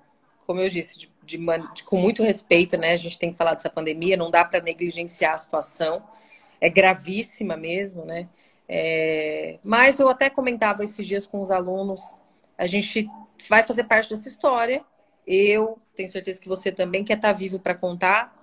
como 0.46 0.60
eu 0.60 0.68
disse, 0.68 1.08
de 1.30 1.38
de, 1.74 1.82
com 1.84 1.96
muito 1.96 2.22
respeito, 2.22 2.76
né? 2.76 2.92
A 2.92 2.96
gente 2.96 3.18
tem 3.18 3.30
que 3.30 3.38
falar 3.38 3.54
dessa 3.54 3.70
pandemia, 3.70 4.16
não 4.16 4.30
dá 4.30 4.44
para 4.44 4.60
negligenciar 4.60 5.34
a 5.34 5.38
situação, 5.38 6.02
é 6.60 6.68
gravíssima 6.68 7.56
mesmo, 7.56 8.04
né? 8.04 8.28
É, 8.68 9.58
mas 9.64 9.98
eu 9.98 10.08
até 10.08 10.30
comentava 10.30 10.84
esses 10.84 11.06
dias 11.06 11.26
com 11.26 11.40
os 11.40 11.50
alunos, 11.50 12.14
a 12.56 12.66
gente 12.66 13.08
vai 13.48 13.62
fazer 13.62 13.84
parte 13.84 14.10
dessa 14.10 14.28
história. 14.28 14.84
Eu 15.26 15.78
tenho 15.96 16.08
certeza 16.08 16.40
que 16.40 16.48
você 16.48 16.70
também 16.70 17.02
quer 17.02 17.16
estar 17.16 17.32
vivo 17.32 17.58
para 17.58 17.74
contar. 17.74 18.36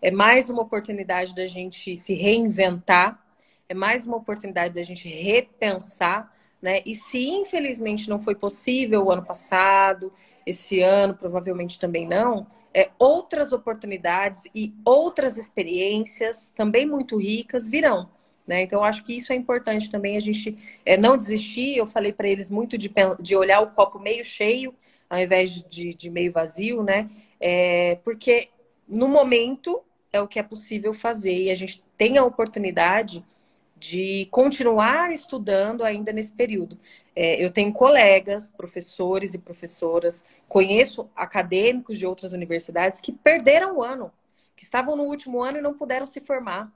É 0.00 0.10
mais 0.10 0.48
uma 0.48 0.62
oportunidade 0.62 1.34
da 1.34 1.46
gente 1.46 1.96
se 1.96 2.14
reinventar, 2.14 3.22
é 3.68 3.74
mais 3.74 4.06
uma 4.06 4.16
oportunidade 4.16 4.74
da 4.74 4.82
gente 4.82 5.08
repensar, 5.08 6.32
né? 6.62 6.80
E 6.86 6.94
se 6.94 7.28
infelizmente 7.28 8.08
não 8.08 8.18
foi 8.18 8.34
possível 8.34 9.04
o 9.04 9.10
ano 9.10 9.24
passado, 9.24 10.12
esse 10.46 10.80
ano 10.80 11.14
provavelmente 11.14 11.78
também 11.78 12.06
não, 12.06 12.46
é, 12.72 12.90
outras 12.98 13.52
oportunidades 13.52 14.44
e 14.54 14.72
outras 14.84 15.36
experiências 15.36 16.50
também 16.56 16.86
muito 16.86 17.16
ricas 17.16 17.66
virão. 17.66 18.08
Né? 18.46 18.62
Então, 18.62 18.84
acho 18.84 19.02
que 19.02 19.16
isso 19.16 19.32
é 19.32 19.36
importante 19.36 19.90
também 19.90 20.16
a 20.16 20.20
gente 20.20 20.56
é, 20.84 20.96
não 20.96 21.18
desistir. 21.18 21.76
Eu 21.76 21.86
falei 21.86 22.12
para 22.12 22.28
eles 22.28 22.48
muito 22.50 22.78
de, 22.78 22.92
de 23.18 23.34
olhar 23.34 23.60
o 23.60 23.72
copo 23.72 23.98
meio 23.98 24.24
cheio 24.24 24.72
ao 25.08 25.18
invés 25.18 25.62
de, 25.62 25.94
de 25.94 26.10
meio 26.10 26.32
vazio, 26.32 26.82
né? 26.82 27.08
É, 27.40 27.96
porque 28.04 28.48
no 28.88 29.08
momento 29.08 29.82
é 30.12 30.20
o 30.20 30.28
que 30.28 30.38
é 30.38 30.42
possível 30.42 30.92
fazer 30.92 31.32
e 31.32 31.50
a 31.50 31.54
gente 31.54 31.82
tem 31.96 32.18
a 32.18 32.24
oportunidade 32.24 33.24
de 33.78 34.26
continuar 34.30 35.12
estudando 35.12 35.84
ainda 35.84 36.12
nesse 36.12 36.32
período. 36.32 36.78
É, 37.14 37.42
eu 37.42 37.50
tenho 37.50 37.72
colegas, 37.72 38.50
professores 38.50 39.34
e 39.34 39.38
professoras, 39.38 40.24
conheço 40.48 41.10
acadêmicos 41.14 41.98
de 41.98 42.06
outras 42.06 42.32
universidades 42.32 43.00
que 43.00 43.12
perderam 43.12 43.76
o 43.76 43.82
ano, 43.82 44.10
que 44.54 44.64
estavam 44.64 44.96
no 44.96 45.04
último 45.04 45.42
ano 45.42 45.58
e 45.58 45.62
não 45.62 45.74
puderam 45.74 46.06
se 46.06 46.20
formar. 46.20 46.72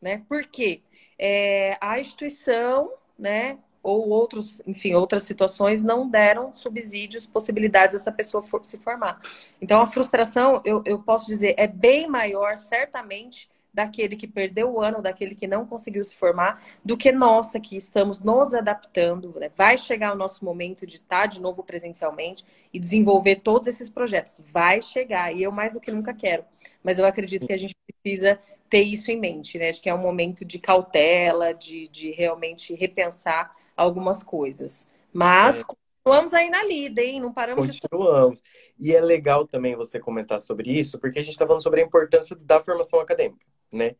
Né? 0.00 0.22
Por 0.28 0.46
quê? 0.46 0.82
É, 1.18 1.76
a 1.80 1.98
instituição, 1.98 2.92
né, 3.18 3.58
ou 3.82 4.08
outros, 4.08 4.60
enfim, 4.66 4.94
outras 4.94 5.22
situações 5.22 5.82
não 5.82 6.08
deram 6.08 6.54
subsídios, 6.54 7.26
possibilidades 7.26 7.94
dessa 7.94 8.10
pessoa 8.10 8.42
for, 8.42 8.64
se 8.64 8.78
formar. 8.78 9.20
Então, 9.60 9.80
a 9.80 9.86
frustração, 9.86 10.60
eu, 10.64 10.82
eu 10.84 10.98
posso 10.98 11.26
dizer, 11.26 11.54
é 11.56 11.68
bem 11.68 12.08
maior, 12.08 12.56
certamente, 12.56 13.48
daquele 13.76 14.16
que 14.16 14.26
perdeu 14.26 14.72
o 14.72 14.80
ano, 14.80 15.02
daquele 15.02 15.34
que 15.34 15.46
não 15.46 15.66
conseguiu 15.66 16.02
se 16.02 16.16
formar, 16.16 16.62
do 16.82 16.96
que 16.96 17.12
nossa, 17.12 17.60
que 17.60 17.76
estamos 17.76 18.20
nos 18.20 18.54
adaptando. 18.54 19.38
Né? 19.38 19.50
Vai 19.54 19.76
chegar 19.76 20.14
o 20.14 20.16
nosso 20.16 20.42
momento 20.42 20.86
de 20.86 20.96
estar 20.96 21.26
de 21.26 21.42
novo 21.42 21.62
presencialmente 21.62 22.42
e 22.72 22.80
desenvolver 22.80 23.36
todos 23.36 23.68
esses 23.68 23.90
projetos. 23.90 24.42
Vai 24.50 24.80
chegar, 24.80 25.30
e 25.30 25.42
eu 25.42 25.52
mais 25.52 25.74
do 25.74 25.80
que 25.80 25.92
nunca 25.92 26.14
quero. 26.14 26.42
Mas 26.82 26.98
eu 26.98 27.04
acredito 27.04 27.46
que 27.46 27.52
a 27.52 27.58
gente 27.58 27.76
precisa 27.86 28.40
ter 28.70 28.82
isso 28.82 29.10
em 29.10 29.20
mente, 29.20 29.58
né? 29.58 29.68
Acho 29.68 29.82
que 29.82 29.90
é 29.90 29.94
um 29.94 29.98
momento 29.98 30.42
de 30.42 30.58
cautela, 30.58 31.52
de, 31.52 31.86
de 31.88 32.10
realmente 32.12 32.74
repensar 32.74 33.54
algumas 33.76 34.22
coisas. 34.22 34.88
Mas 35.12 35.60
é. 35.60 35.64
Continuamos 36.06 36.32
aí 36.32 36.48
na 36.48 36.62
lida, 36.62 37.02
hein? 37.02 37.20
Não 37.20 37.32
paramos 37.32 37.66
Continuamos. 37.66 38.40
De... 38.40 38.88
E 38.88 38.94
é 38.94 39.00
legal 39.00 39.44
também 39.44 39.74
você 39.74 39.98
comentar 39.98 40.40
sobre 40.40 40.70
isso, 40.70 41.00
porque 41.00 41.18
a 41.18 41.22
gente 41.22 41.32
está 41.32 41.44
falando 41.44 41.62
sobre 41.62 41.80
a 41.80 41.84
importância 41.84 42.36
da 42.36 42.60
formação 42.60 43.00
acadêmica 43.00 43.44
né? 43.72 43.96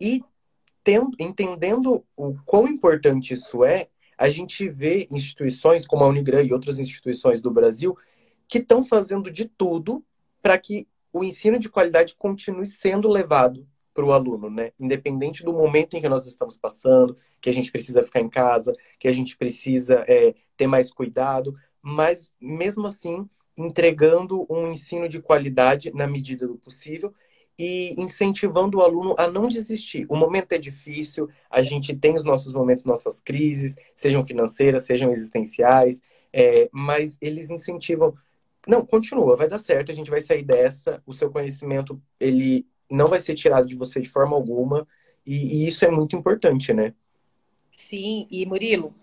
E 0.00 0.22
tendo, 0.82 1.10
entendendo 1.20 2.04
o 2.16 2.34
quão 2.44 2.66
importante 2.66 3.34
isso 3.34 3.64
é, 3.64 3.88
a 4.18 4.28
gente 4.28 4.68
vê 4.68 5.06
instituições 5.10 5.86
como 5.86 6.02
a 6.02 6.08
Unigran 6.08 6.42
e 6.42 6.52
outras 6.52 6.78
instituições 6.80 7.40
do 7.40 7.50
Brasil 7.50 7.96
que 8.48 8.58
estão 8.58 8.84
fazendo 8.84 9.30
de 9.30 9.44
tudo 9.44 10.04
para 10.42 10.58
que 10.58 10.88
o 11.12 11.22
ensino 11.22 11.58
de 11.58 11.68
qualidade 11.68 12.16
continue 12.16 12.66
sendo 12.66 13.08
levado 13.08 13.66
para 13.92 14.04
o 14.04 14.12
aluno, 14.12 14.48
né? 14.48 14.72
Independente 14.78 15.42
do 15.42 15.52
momento 15.52 15.96
em 15.96 16.00
que 16.00 16.08
nós 16.08 16.26
estamos 16.26 16.56
passando, 16.56 17.16
que 17.40 17.50
a 17.50 17.52
gente 17.52 17.70
precisa 17.72 18.02
ficar 18.02 18.20
em 18.20 18.28
casa, 18.28 18.72
que 18.98 19.08
a 19.08 19.12
gente 19.12 19.36
precisa 19.36 20.04
é, 20.06 20.34
ter 20.56 20.66
mais 20.66 20.90
cuidado, 20.92 21.54
mas 21.82 22.34
mesmo 22.40 22.86
assim 22.86 23.28
entregando 23.56 24.46
um 24.48 24.70
ensino 24.72 25.08
de 25.08 25.20
qualidade 25.20 25.92
na 25.92 26.06
medida 26.06 26.46
do 26.46 26.56
possível 26.56 27.12
e 27.58 27.94
incentivando 28.00 28.78
o 28.78 28.82
aluno 28.82 29.14
a 29.18 29.28
não 29.28 29.48
desistir. 29.48 30.06
O 30.08 30.16
momento 30.16 30.52
é 30.52 30.58
difícil, 30.58 31.28
a 31.50 31.60
gente 31.60 31.94
tem 31.94 32.14
os 32.14 32.24
nossos 32.24 32.54
momentos, 32.54 32.84
nossas 32.84 33.20
crises, 33.20 33.76
sejam 33.94 34.24
financeiras, 34.24 34.86
sejam 34.86 35.12
existenciais, 35.12 36.00
é, 36.32 36.70
mas 36.72 37.18
eles 37.20 37.50
incentivam. 37.50 38.14
Não, 38.66 38.84
continua, 38.84 39.36
vai 39.36 39.48
dar 39.48 39.58
certo, 39.58 39.92
a 39.92 39.94
gente 39.94 40.10
vai 40.10 40.22
sair 40.22 40.42
dessa. 40.42 41.02
O 41.04 41.12
seu 41.12 41.30
conhecimento 41.30 42.00
ele 42.18 42.66
não 42.90 43.06
vai 43.06 43.20
ser 43.20 43.34
tirado 43.34 43.66
de 43.66 43.74
você 43.74 44.00
de 44.00 44.08
forma 44.08 44.36
alguma, 44.36 44.86
e, 45.24 45.64
e 45.64 45.68
isso 45.68 45.84
é 45.84 45.90
muito 45.90 46.16
importante, 46.16 46.72
né? 46.72 46.94
Sim, 47.70 48.26
e 48.30 48.44
Murilo, 48.44 48.94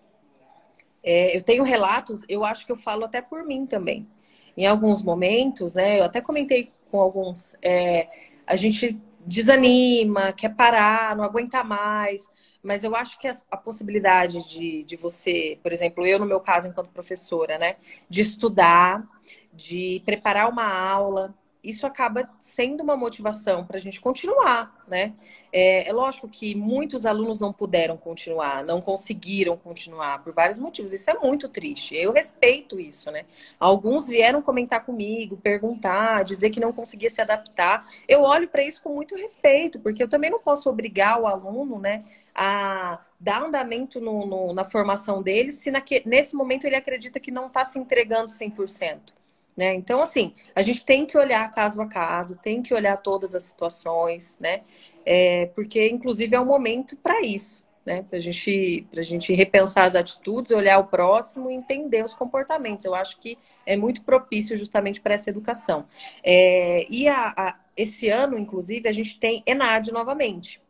é, 1.04 1.38
eu 1.38 1.42
tenho 1.42 1.64
relatos, 1.64 2.22
eu 2.28 2.44
acho 2.44 2.66
que 2.66 2.72
eu 2.72 2.78
falo 2.78 3.06
até 3.06 3.22
por 3.22 3.46
mim 3.46 3.66
também. 3.66 4.08
Em 4.56 4.66
alguns 4.66 5.04
momentos, 5.04 5.74
né? 5.74 6.00
Eu 6.00 6.04
até 6.04 6.20
comentei 6.20 6.72
com 6.92 7.00
alguns, 7.00 7.56
é, 7.62 8.08
a 8.46 8.56
gente 8.56 9.00
desanima, 9.26 10.32
quer 10.32 10.56
parar, 10.56 11.16
não 11.16 11.24
aguenta 11.24 11.64
mais. 11.64 12.30
Mas 12.64 12.84
eu 12.84 12.96
acho 12.96 13.20
que 13.20 13.28
a, 13.28 13.36
a, 13.52 13.58
possibilidade 13.58 14.50
de, 14.50 14.84
de 14.84 14.96
você, 14.96 15.60
por 15.62 15.72
exemplo, 15.72 16.06
eu 16.06 16.18
no 16.18 16.26
meu 16.26 16.40
caso, 16.40 16.68
enquanto 16.68 16.90
professora, 16.90 17.58
né, 17.58 17.76
de 18.10 18.22
estudar, 18.22 19.06
de 19.54 20.02
preparar 20.06 20.50
uma 20.50 20.68
aula, 20.70 21.34
isso 21.64 21.86
acaba 21.86 22.30
sendo 22.40 22.82
uma 22.82 22.96
motivação 22.96 23.66
para 23.66 23.78
a 23.78 23.80
gente 23.80 24.00
continuar, 24.00 24.86
né? 24.88 25.14
É, 25.52 25.90
é, 25.90 25.94
lógico 25.94 26.28
que 26.28 26.56
muitos 26.56 27.06
alunos 27.06 27.40
não 27.40 27.52
puderam 27.52 27.98
continuar, 27.98 28.64
não 28.64 28.80
conseguiram 28.80 29.58
continuar 29.58 30.24
por 30.24 30.34
vários 30.34 30.58
motivos. 30.58 30.94
Isso 30.94 31.10
é 31.10 31.14
muito 31.16 31.50
triste. 31.50 31.96
Eu 31.96 32.12
respeito 32.12 32.80
isso, 32.80 33.12
né? 33.12 33.26
Alguns 33.60 34.08
vieram 34.08 34.42
comentar 34.42 34.86
comigo, 34.86 35.38
perguntar, 35.38 36.24
dizer 36.24 36.50
que 36.50 36.60
não 36.60 36.72
conseguia 36.72 37.10
se 37.10 37.22
adaptar. 37.22 37.88
Eu 38.08 38.22
olho 38.22 38.48
para 38.48 38.64
isso 38.64 38.82
com 38.82 38.94
muito 38.94 39.16
respeito, 39.16 39.80
porque 39.80 40.02
eu 40.02 40.08
também 40.08 40.30
não 40.30 40.40
posso 40.40 40.70
obrigar 40.70 41.20
o 41.20 41.28
aluno, 41.28 41.80
né, 41.80 42.06
a 42.34 43.00
dar 43.20 43.42
andamento 43.42 44.00
no, 44.00 44.26
no, 44.26 44.54
na 44.54 44.64
formação 44.64 45.24
dele 45.24 45.52
se 45.52 45.72
naque, 45.72 46.04
nesse 46.06 46.36
momento 46.36 46.66
ele 46.66 46.76
acredita 46.76 47.20
que 47.20 47.32
não 47.32 47.48
está 47.48 47.66
se 47.66 47.80
entregando 47.80 48.32
100%. 48.32 49.14
Né? 49.58 49.74
Então, 49.74 50.04
assim, 50.04 50.36
a 50.56 50.62
gente 50.62 50.86
tem 50.86 51.04
que 51.04 51.18
olhar 51.18 51.50
caso 51.50 51.82
a 51.82 51.88
caso, 51.88 52.38
tem 52.38 52.62
que 52.62 52.76
olhar 52.76 52.96
todas 52.98 53.34
as 53.34 53.42
situações, 53.42 54.38
né? 54.40 54.62
É, 55.04 55.48
porque, 55.56 55.90
inclusive, 55.90 56.36
é 56.36 56.40
um 56.40 56.46
momento 56.46 56.96
para 56.98 57.22
isso, 57.22 57.66
né? 57.84 58.06
Para 58.08 58.20
gente, 58.20 58.88
a 58.96 59.02
gente 59.02 59.34
repensar 59.34 59.86
as 59.86 59.96
atitudes, 59.96 60.52
olhar 60.52 60.78
o 60.78 60.86
próximo 60.86 61.50
e 61.50 61.56
entender 61.56 62.06
os 62.06 62.14
comportamentos. 62.14 62.86
Eu 62.86 62.94
acho 62.94 63.18
que 63.18 63.36
é 63.66 63.76
muito 63.76 64.04
propício 64.04 64.56
justamente 64.56 65.02
para 65.02 65.16
essa 65.16 65.32
educação. 65.32 65.88
É, 66.24 66.86
e 66.88 67.08
a, 67.08 67.34
a, 67.36 67.60
esse 67.76 68.10
ano, 68.10 68.38
inclusive, 68.38 68.88
a 68.88 68.92
gente 68.92 69.20
tem 69.20 69.42
ENAD 69.48 69.92
novamente. 69.92 70.62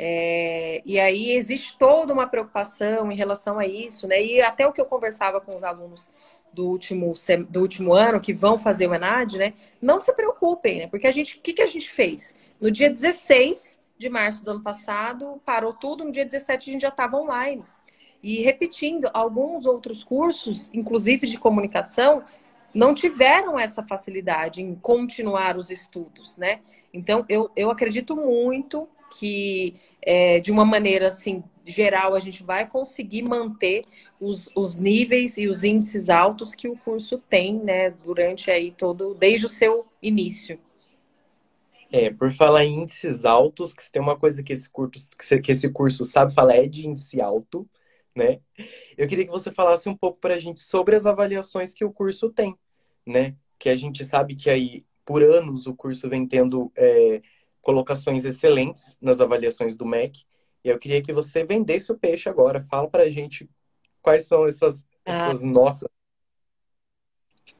É, 0.00 0.80
e 0.86 1.00
aí 1.00 1.32
existe 1.32 1.76
toda 1.76 2.12
uma 2.12 2.28
preocupação 2.28 3.10
em 3.10 3.16
relação 3.16 3.58
a 3.58 3.66
isso, 3.66 4.06
né? 4.06 4.22
E 4.22 4.40
até 4.40 4.64
o 4.64 4.72
que 4.72 4.80
eu 4.80 4.86
conversava 4.86 5.40
com 5.40 5.54
os 5.54 5.64
alunos 5.64 6.08
do 6.58 6.66
último, 6.66 7.14
do 7.48 7.60
último 7.60 7.92
ano 7.92 8.20
que 8.20 8.32
vão 8.32 8.58
fazer 8.58 8.88
o 8.88 8.94
ENAD, 8.94 9.38
né? 9.38 9.54
Não 9.80 10.00
se 10.00 10.12
preocupem, 10.12 10.80
né? 10.80 10.86
Porque 10.88 11.06
a 11.06 11.12
gente, 11.12 11.38
o 11.38 11.40
que, 11.40 11.52
que 11.52 11.62
a 11.62 11.68
gente 11.68 11.88
fez? 11.88 12.34
No 12.60 12.68
dia 12.68 12.90
16 12.90 13.80
de 13.96 14.08
março 14.08 14.42
do 14.42 14.50
ano 14.50 14.60
passado, 14.60 15.40
parou 15.44 15.72
tudo, 15.72 16.04
no 16.04 16.10
dia 16.10 16.24
17 16.24 16.68
a 16.68 16.72
gente 16.72 16.82
já 16.82 16.88
estava 16.88 17.16
online. 17.16 17.62
E 18.20 18.42
repetindo, 18.42 19.08
alguns 19.14 19.66
outros 19.66 20.02
cursos, 20.02 20.68
inclusive 20.74 21.28
de 21.28 21.38
comunicação, 21.38 22.24
não 22.74 22.92
tiveram 22.92 23.56
essa 23.56 23.84
facilidade 23.84 24.60
em 24.60 24.74
continuar 24.74 25.56
os 25.56 25.70
estudos, 25.70 26.36
né? 26.36 26.58
Então, 26.92 27.24
eu, 27.28 27.52
eu 27.54 27.70
acredito 27.70 28.16
muito 28.16 28.88
que, 29.16 29.74
é, 30.02 30.40
de 30.40 30.50
uma 30.50 30.64
maneira 30.64 31.06
assim, 31.06 31.44
geral, 31.68 32.14
a 32.14 32.20
gente 32.20 32.42
vai 32.42 32.68
conseguir 32.68 33.22
manter 33.22 33.84
os, 34.20 34.50
os 34.54 34.76
níveis 34.76 35.36
e 35.36 35.46
os 35.46 35.64
índices 35.64 36.08
altos 36.08 36.54
que 36.54 36.68
o 36.68 36.76
curso 36.76 37.18
tem, 37.18 37.54
né, 37.54 37.90
durante 37.90 38.50
aí 38.50 38.70
todo, 38.70 39.14
desde 39.14 39.46
o 39.46 39.48
seu 39.48 39.86
início. 40.02 40.58
É, 41.90 42.10
por 42.10 42.30
falar 42.30 42.64
em 42.64 42.82
índices 42.82 43.24
altos, 43.24 43.72
que 43.72 43.90
tem 43.90 44.00
uma 44.00 44.18
coisa 44.18 44.42
que 44.42 44.52
esse 44.52 44.68
curso, 44.68 45.08
que 45.42 45.52
esse 45.52 45.70
curso 45.70 46.04
sabe 46.04 46.34
falar 46.34 46.56
é 46.56 46.66
de 46.66 46.86
índice 46.86 47.20
alto, 47.20 47.68
né? 48.14 48.40
Eu 48.96 49.06
queria 49.08 49.24
que 49.24 49.30
você 49.30 49.50
falasse 49.50 49.88
um 49.88 49.96
pouco 49.96 50.18
para 50.20 50.34
a 50.34 50.38
gente 50.38 50.60
sobre 50.60 50.96
as 50.96 51.06
avaliações 51.06 51.72
que 51.72 51.84
o 51.84 51.92
curso 51.92 52.30
tem, 52.30 52.54
né? 53.06 53.36
Que 53.58 53.70
a 53.70 53.76
gente 53.76 54.04
sabe 54.04 54.34
que 54.34 54.50
aí, 54.50 54.84
por 55.04 55.22
anos, 55.22 55.66
o 55.66 55.74
curso 55.74 56.08
vem 56.08 56.26
tendo 56.26 56.70
é, 56.76 57.22
colocações 57.62 58.24
excelentes 58.24 58.98
nas 59.00 59.20
avaliações 59.20 59.74
do 59.74 59.86
MEC, 59.86 60.24
e 60.64 60.68
eu 60.68 60.78
queria 60.78 61.02
que 61.02 61.12
você 61.12 61.44
vendesse 61.44 61.90
o 61.92 61.98
peixe 61.98 62.28
agora. 62.28 62.60
Fala 62.60 62.88
para 62.88 63.04
a 63.04 63.10
gente 63.10 63.48
quais 64.02 64.26
são 64.26 64.46
essas, 64.46 64.84
ah. 65.04 65.28
essas 65.28 65.42
notas. 65.42 65.88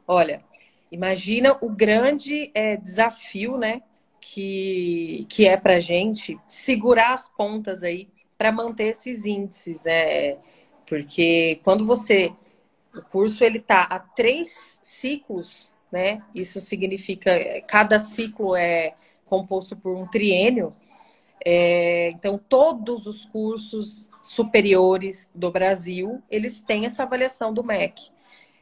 Olha, 0.06 0.42
imagina 0.90 1.56
o 1.60 1.70
grande 1.70 2.50
é, 2.54 2.76
desafio, 2.76 3.56
né? 3.56 3.82
Que, 4.20 5.26
que 5.28 5.46
é 5.46 5.56
para 5.56 5.80
gente 5.80 6.38
segurar 6.44 7.14
as 7.14 7.28
pontas 7.28 7.82
aí 7.82 8.08
para 8.36 8.52
manter 8.52 8.84
esses 8.84 9.24
índices, 9.24 9.82
né? 9.82 10.36
Porque 10.86 11.60
quando 11.62 11.86
você 11.86 12.32
o 12.94 13.02
curso 13.02 13.44
ele 13.44 13.60
tá 13.60 13.82
a 13.82 13.98
três 13.98 14.78
ciclos, 14.82 15.72
né? 15.90 16.22
Isso 16.34 16.60
significa 16.60 17.30
cada 17.66 17.98
ciclo 17.98 18.56
é 18.56 18.94
composto 19.26 19.76
por 19.76 19.94
um 19.94 20.06
triênio. 20.06 20.70
É, 21.50 22.10
então, 22.10 22.36
todos 22.36 23.06
os 23.06 23.24
cursos 23.24 24.06
superiores 24.20 25.30
do 25.34 25.50
Brasil, 25.50 26.22
eles 26.30 26.60
têm 26.60 26.84
essa 26.84 27.04
avaliação 27.04 27.54
do 27.54 27.64
MEC. 27.64 28.10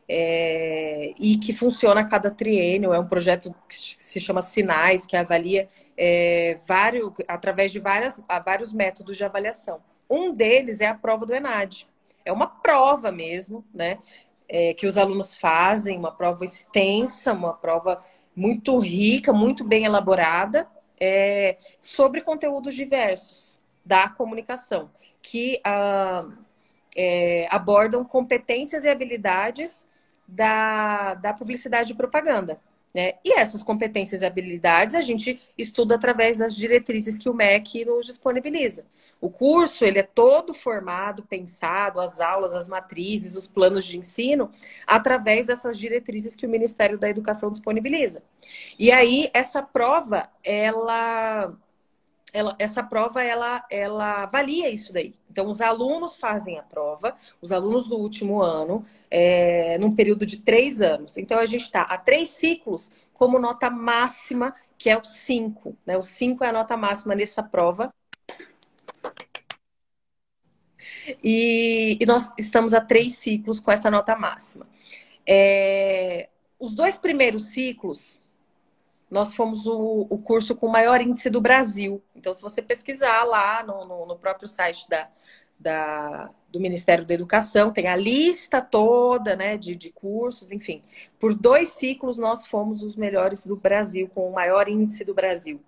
É, 0.09 1.13
e 1.19 1.37
que 1.37 1.53
funciona 1.53 2.03
a 2.03 2.09
cada 2.09 2.31
triênio, 2.31 2.95
é 2.95 3.01
um 3.01 3.09
projeto 3.09 3.53
que 3.69 3.75
se 3.75 4.21
chama 4.21 4.41
Sinais, 4.41 5.05
que 5.05 5.17
avalia 5.17 5.69
é, 5.97 6.61
vários, 6.65 7.13
através 7.27 7.73
de 7.73 7.81
várias, 7.81 8.21
vários 8.45 8.73
métodos 8.73 9.17
de 9.17 9.25
avaliação. 9.25 9.81
Um 10.09 10.33
deles 10.33 10.81
é 10.81 10.87
a 10.87 10.95
prova 10.95 11.27
do 11.27 11.35
ENAD. 11.35 11.89
É 12.25 12.33
uma 12.33 12.47
prova 12.47 13.11
mesmo, 13.11 13.65
né? 13.75 13.99
É, 14.49 14.75
que 14.75 14.87
os 14.87 14.97
alunos 14.97 15.37
fazem, 15.37 15.99
uma 15.99 16.13
prova 16.13 16.45
extensa, 16.45 17.33
uma 17.33 17.53
prova 17.53 18.01
muito 18.37 18.79
rica, 18.79 19.33
muito 19.33 19.65
bem 19.65 19.87
elaborada, 19.87 20.69
é, 21.01 21.59
sobre 21.81 22.21
conteúdos 22.21 22.75
diversos 22.75 23.63
da 23.85 24.09
comunicação, 24.09 24.91
que 25.23 25.61
ah, 25.65 26.27
é, 26.97 27.47
abordam 27.51 28.05
competências 28.05 28.85
e 28.85 28.89
habilidades 28.89 29.87
da, 30.27 31.15
da 31.15 31.33
publicidade 31.33 31.93
e 31.93 31.97
propaganda. 31.97 32.61
Né? 32.97 33.17
E 33.23 33.39
essas 33.39 33.63
competências 33.63 34.23
e 34.23 34.25
habilidades 34.25 34.95
a 34.95 35.03
gente 35.03 35.39
estuda 35.59 35.97
através 35.97 36.39
das 36.39 36.57
diretrizes 36.57 37.19
que 37.19 37.29
o 37.29 37.35
MEC 37.35 37.85
nos 37.85 38.07
disponibiliza. 38.07 38.87
O 39.21 39.29
curso 39.29 39.85
ele 39.85 39.99
é 39.99 40.03
todo 40.03 40.55
formado, 40.55 41.23
pensado, 41.23 42.01
as 42.01 42.21
aulas, 42.21 42.55
as 42.55 42.67
matrizes, 42.67 43.37
os 43.37 43.47
planos 43.47 43.85
de 43.85 43.99
ensino, 43.99 44.51
através 44.87 45.49
dessas 45.49 45.79
diretrizes 45.79 46.35
que 46.35 46.47
o 46.47 46.49
Ministério 46.49 46.97
da 46.97 47.11
Educação 47.11 47.51
disponibiliza. 47.51 48.23
E 48.79 48.91
aí 48.91 49.29
essa 49.35 49.61
prova, 49.61 50.31
ela, 50.43 51.53
ela 52.37 52.55
essa 52.59 52.83
prova 52.83 53.23
ela, 53.23 53.65
ela 53.71 54.25
avalia 54.25 54.69
isso 54.69 54.93
daí. 54.93 55.15
Então 55.31 55.49
os 55.49 55.61
alunos 55.61 56.17
fazem 56.17 56.59
a 56.59 56.63
prova, 56.63 57.17
os 57.41 57.51
alunos 57.51 57.89
do 57.89 57.97
último 57.97 58.43
ano, 58.43 58.85
é, 59.11 59.79
num 59.79 59.95
período 59.95 60.27
de 60.27 60.39
três 60.41 60.83
anos. 60.83 61.17
Então 61.17 61.39
a 61.39 61.47
gente 61.47 61.63
está 61.63 61.83
a 61.83 61.97
três 61.97 62.31
ciclos 62.31 62.91
como 63.15 63.39
nota 63.39 63.71
máxima, 63.71 64.55
que 64.77 64.91
é 64.91 64.97
o 64.99 65.03
5. 65.03 65.75
Né? 65.87 65.97
O 65.97 66.03
5 66.03 66.45
é 66.45 66.49
a 66.51 66.53
nota 66.53 66.77
máxima 66.77 67.15
nessa 67.15 67.43
prova 67.43 67.93
e, 71.23 71.97
e 72.01 72.07
nós 72.07 72.31
estamos 72.39 72.75
a 72.75 72.81
três 72.81 73.17
ciclos 73.17 73.61
com 73.61 73.71
essa 73.71 73.91
nota 73.91 74.15
máxima. 74.17 74.67
É, 75.27 76.29
os 76.59 76.75
dois 76.75 76.99
primeiros 76.99 77.47
ciclos, 77.47 78.23
nós 79.11 79.35
fomos 79.35 79.67
o, 79.67 80.07
o, 80.11 80.19
curso 80.19 80.55
com 80.55 80.69
maior 80.69 81.01
índice 81.01 81.31
do 81.31 81.41
Brasil. 81.41 82.03
Então, 82.15 82.35
se 82.35 82.43
você 82.43 82.61
pesquisar 82.61 83.25
lá 83.25 83.63
no, 83.63 83.85
no, 83.85 84.07
no 84.07 84.17
próprio 84.17 84.49
site 84.49 84.89
da, 84.89 85.09
da, 85.59 86.31
do 86.51 86.61
Ministério 86.61 87.05
da 87.05 87.15
Educação, 87.15 87.73
tem 87.73 87.87
a 87.87 87.97
lista 87.97 88.61
toda 88.61 89.37
né, 89.37 89.57
de, 89.57 89.77
de 89.77 89.91
cursos, 89.91 90.51
enfim. 90.51 90.83
Por 91.19 91.35
dois 91.35 91.71
ciclos, 91.71 92.19
nós 92.19 92.47
fomos 92.47 92.83
os 92.83 92.97
melhores 92.97 93.47
do 93.47 93.57
Brasil, 93.57 94.11
com 94.15 94.29
o 94.29 94.33
maior 94.33 94.69
índice 94.69 95.05
do 95.05 95.15
Brasil. 95.15 95.61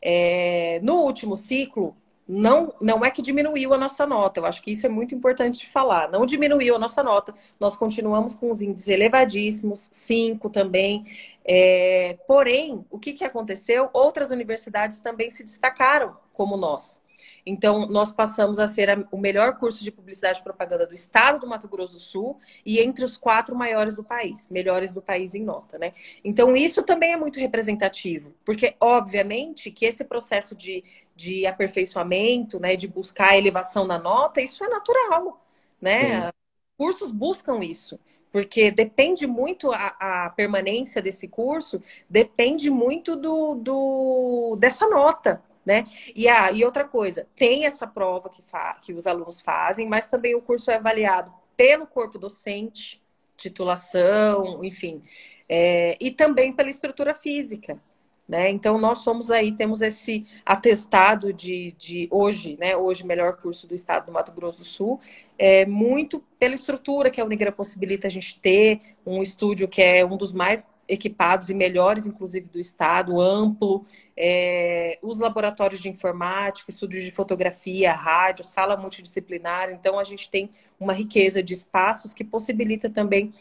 É, 0.00 0.78
no 0.82 1.02
último 1.02 1.34
ciclo, 1.34 1.96
não, 2.28 2.74
não 2.80 3.04
é 3.04 3.10
que 3.10 3.22
diminuiu 3.22 3.72
a 3.72 3.78
nossa 3.78 4.06
nota, 4.06 4.40
eu 4.40 4.46
acho 4.46 4.62
que 4.62 4.72
isso 4.72 4.84
é 4.84 4.88
muito 4.88 5.14
importante 5.14 5.60
de 5.60 5.68
falar. 5.68 6.10
Não 6.10 6.26
diminuiu 6.26 6.74
a 6.74 6.78
nossa 6.78 7.02
nota, 7.02 7.34
nós 7.60 7.76
continuamos 7.76 8.34
com 8.34 8.50
os 8.50 8.60
índices 8.60 8.88
elevadíssimos, 8.88 9.88
5 9.92 10.50
também. 10.50 11.06
É, 11.44 12.18
porém, 12.26 12.84
o 12.90 12.98
que, 12.98 13.12
que 13.12 13.24
aconteceu? 13.24 13.88
Outras 13.92 14.30
universidades 14.32 14.98
também 14.98 15.30
se 15.30 15.44
destacaram 15.44 16.16
como 16.32 16.56
nós. 16.56 17.00
Então, 17.44 17.86
nós 17.86 18.10
passamos 18.12 18.58
a 18.58 18.66
ser 18.66 18.90
a, 18.90 19.04
o 19.10 19.18
melhor 19.18 19.56
curso 19.56 19.82
de 19.82 19.90
publicidade 19.90 20.40
e 20.40 20.42
propaganda 20.42 20.86
do 20.86 20.94
estado 20.94 21.40
do 21.40 21.46
Mato 21.46 21.68
Grosso 21.68 21.94
do 21.94 22.00
Sul 22.00 22.40
e 22.64 22.80
entre 22.80 23.04
os 23.04 23.16
quatro 23.16 23.54
maiores 23.54 23.94
do 23.96 24.04
país, 24.04 24.48
melhores 24.50 24.92
do 24.92 25.02
país 25.02 25.34
em 25.34 25.44
nota, 25.44 25.78
né? 25.78 25.92
Então, 26.24 26.56
isso 26.56 26.82
também 26.82 27.12
é 27.12 27.16
muito 27.16 27.38
representativo, 27.38 28.34
porque, 28.44 28.74
obviamente, 28.80 29.70
que 29.70 29.84
esse 29.84 30.04
processo 30.04 30.54
de, 30.54 30.84
de 31.14 31.46
aperfeiçoamento, 31.46 32.58
né, 32.58 32.76
de 32.76 32.88
buscar 32.88 33.30
a 33.30 33.38
elevação 33.38 33.86
na 33.86 33.98
nota, 33.98 34.40
isso 34.40 34.64
é 34.64 34.68
natural, 34.68 35.44
né? 35.80 36.30
Cursos 36.76 37.10
buscam 37.10 37.60
isso 37.60 37.98
porque 38.36 38.70
depende 38.70 39.26
muito 39.26 39.72
a, 39.72 39.96
a, 39.98 40.30
permanência 40.30 41.00
desse 41.00 41.26
curso, 41.26 41.82
depende 42.06 42.68
muito 42.68 43.16
do, 43.16 43.54
do 43.54 44.56
dessa 44.60 44.86
nota, 44.86 45.42
né? 45.66 45.84
E, 46.14 46.28
a, 46.28 46.52
e 46.52 46.64
outra 46.64 46.84
coisa, 46.84 47.26
tem 47.36 47.66
essa 47.66 47.86
prova 47.86 48.30
que, 48.30 48.42
que 48.82 48.92
os 48.94 49.06
alunos 49.06 49.40
fazem, 49.40 49.88
mas 49.88 50.06
também 50.06 50.34
o 50.36 50.40
curso 50.40 50.70
é 50.70 50.76
avaliado 50.76 51.32
pelo 51.56 51.86
corpo 51.86 52.18
docente, 52.18 53.02
titulação, 53.36 54.64
enfim, 54.64 55.02
é, 55.48 55.96
e 56.00 56.10
também 56.10 56.52
pela 56.52 56.70
estrutura 56.70 57.12
física. 57.14 57.80
Né? 58.28 58.50
Então, 58.50 58.76
nós 58.76 58.98
somos 58.98 59.30
aí, 59.30 59.52
temos 59.52 59.80
esse 59.80 60.24
atestado 60.44 61.32
de, 61.32 61.72
de 61.78 62.08
hoje, 62.10 62.56
né? 62.58 62.76
Hoje, 62.76 63.06
melhor 63.06 63.36
curso 63.36 63.68
do 63.68 63.74
estado 63.74 64.06
do 64.06 64.12
Mato 64.12 64.32
Grosso 64.32 64.58
do 64.58 64.64
Sul, 64.64 65.00
é 65.38 65.64
muito 65.64 66.20
pela 66.36 66.56
estrutura 66.56 67.08
que 67.08 67.20
a 67.20 67.24
Unigra 67.24 67.52
possibilita 67.52 68.08
a 68.08 68.10
gente 68.10 68.40
ter, 68.40 68.80
um 69.06 69.22
estúdio 69.22 69.68
que 69.68 69.80
é 69.80 70.04
um 70.04 70.16
dos 70.16 70.32
mais 70.32 70.66
equipados 70.88 71.48
e 71.50 71.54
melhores, 71.54 72.04
inclusive, 72.04 72.48
do 72.48 72.58
estado, 72.58 73.20
amplo, 73.20 73.86
é, 74.16 74.98
os 75.02 75.18
laboratórios 75.18 75.80
de 75.80 75.88
informática, 75.88 76.70
estúdios 76.70 77.04
de 77.04 77.12
fotografia, 77.12 77.92
rádio, 77.92 78.44
sala 78.44 78.76
multidisciplinar. 78.76 79.70
Então, 79.70 79.98
a 80.00 80.04
gente 80.04 80.28
tem 80.28 80.50
uma 80.80 80.92
riqueza 80.92 81.40
de 81.42 81.54
espaços 81.54 82.12
que 82.12 82.24
possibilita 82.24 82.90
também 82.90 83.32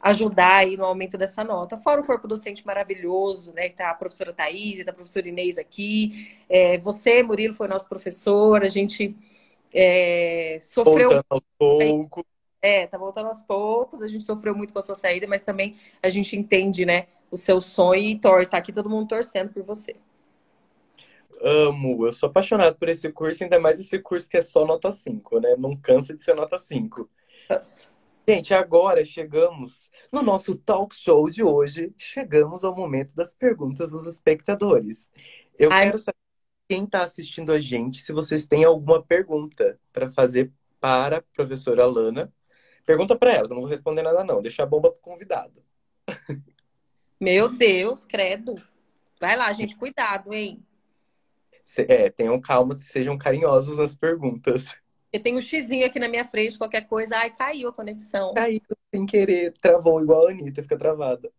ajudar 0.00 0.56
aí 0.56 0.76
no 0.76 0.84
aumento 0.84 1.18
dessa 1.18 1.42
nota. 1.42 1.76
Fora 1.76 2.00
o 2.00 2.06
corpo 2.06 2.28
docente 2.28 2.64
maravilhoso, 2.66 3.52
né? 3.52 3.68
Tá 3.70 3.90
a 3.90 3.94
professora 3.94 4.32
Thaís, 4.32 4.84
tá 4.84 4.90
a 4.90 4.94
professora 4.94 5.28
Inês 5.28 5.58
aqui. 5.58 6.36
É, 6.48 6.78
você, 6.78 7.22
Murilo, 7.22 7.54
foi 7.54 7.68
nosso 7.68 7.88
professor. 7.88 8.62
A 8.62 8.68
gente 8.68 9.16
é, 9.74 10.58
sofreu. 10.62 11.10
Voltando 11.10 11.24
aos 11.30 11.42
poucos. 11.58 12.24
É, 12.60 12.86
tá 12.86 12.98
voltando 12.98 13.26
aos 13.26 13.42
poucos. 13.42 14.02
A 14.02 14.08
gente 14.08 14.24
sofreu 14.24 14.54
muito 14.54 14.72
com 14.72 14.78
a 14.78 14.82
sua 14.82 14.94
saída, 14.94 15.26
mas 15.26 15.42
também 15.42 15.76
a 16.02 16.08
gente 16.08 16.36
entende, 16.36 16.84
né? 16.84 17.06
O 17.30 17.36
seu 17.36 17.60
sonho 17.60 18.02
e 18.02 18.18
torta. 18.18 18.52
Tá 18.52 18.58
aqui 18.58 18.72
todo 18.72 18.88
mundo 18.88 19.08
torcendo 19.08 19.52
por 19.52 19.62
você. 19.62 19.96
Amo, 21.40 22.06
eu 22.06 22.12
sou 22.12 22.28
apaixonado 22.28 22.76
por 22.76 22.88
esse 22.88 23.12
curso, 23.12 23.44
ainda 23.44 23.60
mais 23.60 23.78
esse 23.78 23.98
curso 24.00 24.28
que 24.28 24.36
é 24.36 24.42
só 24.42 24.66
nota 24.66 24.90
5, 24.90 25.38
né? 25.38 25.54
Não 25.56 25.76
cansa 25.76 26.12
de 26.12 26.22
ser 26.22 26.34
nota 26.34 26.58
5. 26.58 27.08
Nossa. 27.48 27.97
Gente, 28.28 28.52
agora 28.52 29.06
chegamos 29.06 29.88
no 30.12 30.22
nosso 30.22 30.54
talk 30.54 30.94
show 30.94 31.30
de 31.30 31.42
hoje. 31.42 31.94
Chegamos 31.96 32.62
ao 32.62 32.76
momento 32.76 33.10
das 33.14 33.32
perguntas 33.32 33.92
dos 33.92 34.06
espectadores. 34.06 35.10
Eu 35.58 35.72
Ai. 35.72 35.86
quero 35.86 35.98
saber 35.98 36.18
quem 36.68 36.84
está 36.84 37.02
assistindo 37.02 37.50
a 37.50 37.58
gente, 37.58 38.02
se 38.02 38.12
vocês 38.12 38.44
têm 38.44 38.64
alguma 38.64 39.02
pergunta 39.02 39.80
para 39.90 40.10
fazer 40.10 40.52
para 40.78 41.16
a 41.16 41.22
professora 41.22 41.84
Alana. 41.84 42.30
Pergunta 42.84 43.16
para 43.16 43.32
ela, 43.32 43.48
não 43.48 43.62
vou 43.62 43.70
responder 43.70 44.02
nada 44.02 44.22
não, 44.22 44.42
deixa 44.42 44.62
a 44.62 44.66
bomba 44.66 44.92
pro 44.92 45.00
convidado. 45.00 45.64
Meu 47.18 47.48
Deus, 47.48 48.04
credo. 48.04 48.56
Vai 49.18 49.38
lá, 49.38 49.50
gente, 49.54 49.74
cuidado, 49.74 50.34
hein? 50.34 50.62
É, 51.78 52.10
tenham 52.10 52.38
calma, 52.38 52.76
sejam 52.76 53.16
carinhosos 53.16 53.78
nas 53.78 53.96
perguntas. 53.96 54.76
Eu 55.12 55.22
tenho 55.22 55.38
um 55.38 55.40
xizinho 55.40 55.86
aqui 55.86 55.98
na 55.98 56.08
minha 56.08 56.24
frente, 56.24 56.58
qualquer 56.58 56.82
coisa, 56.86 57.16
ai, 57.16 57.30
caiu 57.30 57.68
a 57.68 57.72
conexão. 57.72 58.34
Caiu 58.34 58.60
sem 58.94 59.06
querer, 59.06 59.52
travou 59.52 60.02
igual 60.02 60.26
a 60.26 60.30
Anitta, 60.30 60.62
fica 60.62 60.76
travada. 60.76 61.32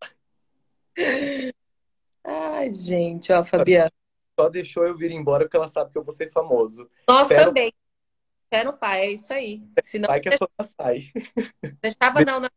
Ai, 2.23 2.73
gente, 2.73 3.31
ó, 3.31 3.43
Fabiana. 3.43 3.91
Só 4.39 4.49
deixou 4.49 4.85
eu 4.85 4.97
vir 4.97 5.11
embora 5.11 5.43
porque 5.43 5.57
ela 5.57 5.67
sabe 5.67 5.91
que 5.91 5.97
eu 5.97 6.03
vou 6.03 6.13
ser 6.13 6.31
famoso. 6.31 6.89
Nós 7.07 7.27
também. 7.27 7.71
Fé 8.49 8.63
no 8.63 8.73
pai, 8.73 9.01
é 9.01 9.11
isso 9.11 9.31
aí. 9.31 9.61
Senão, 9.83 10.07
pai 10.07 10.19
que 10.19 10.29
a 10.29 10.37
sua 10.37 10.49
sai. 10.77 11.11
Deixava 11.81 12.25
não, 12.25 12.39
não. 12.39 12.49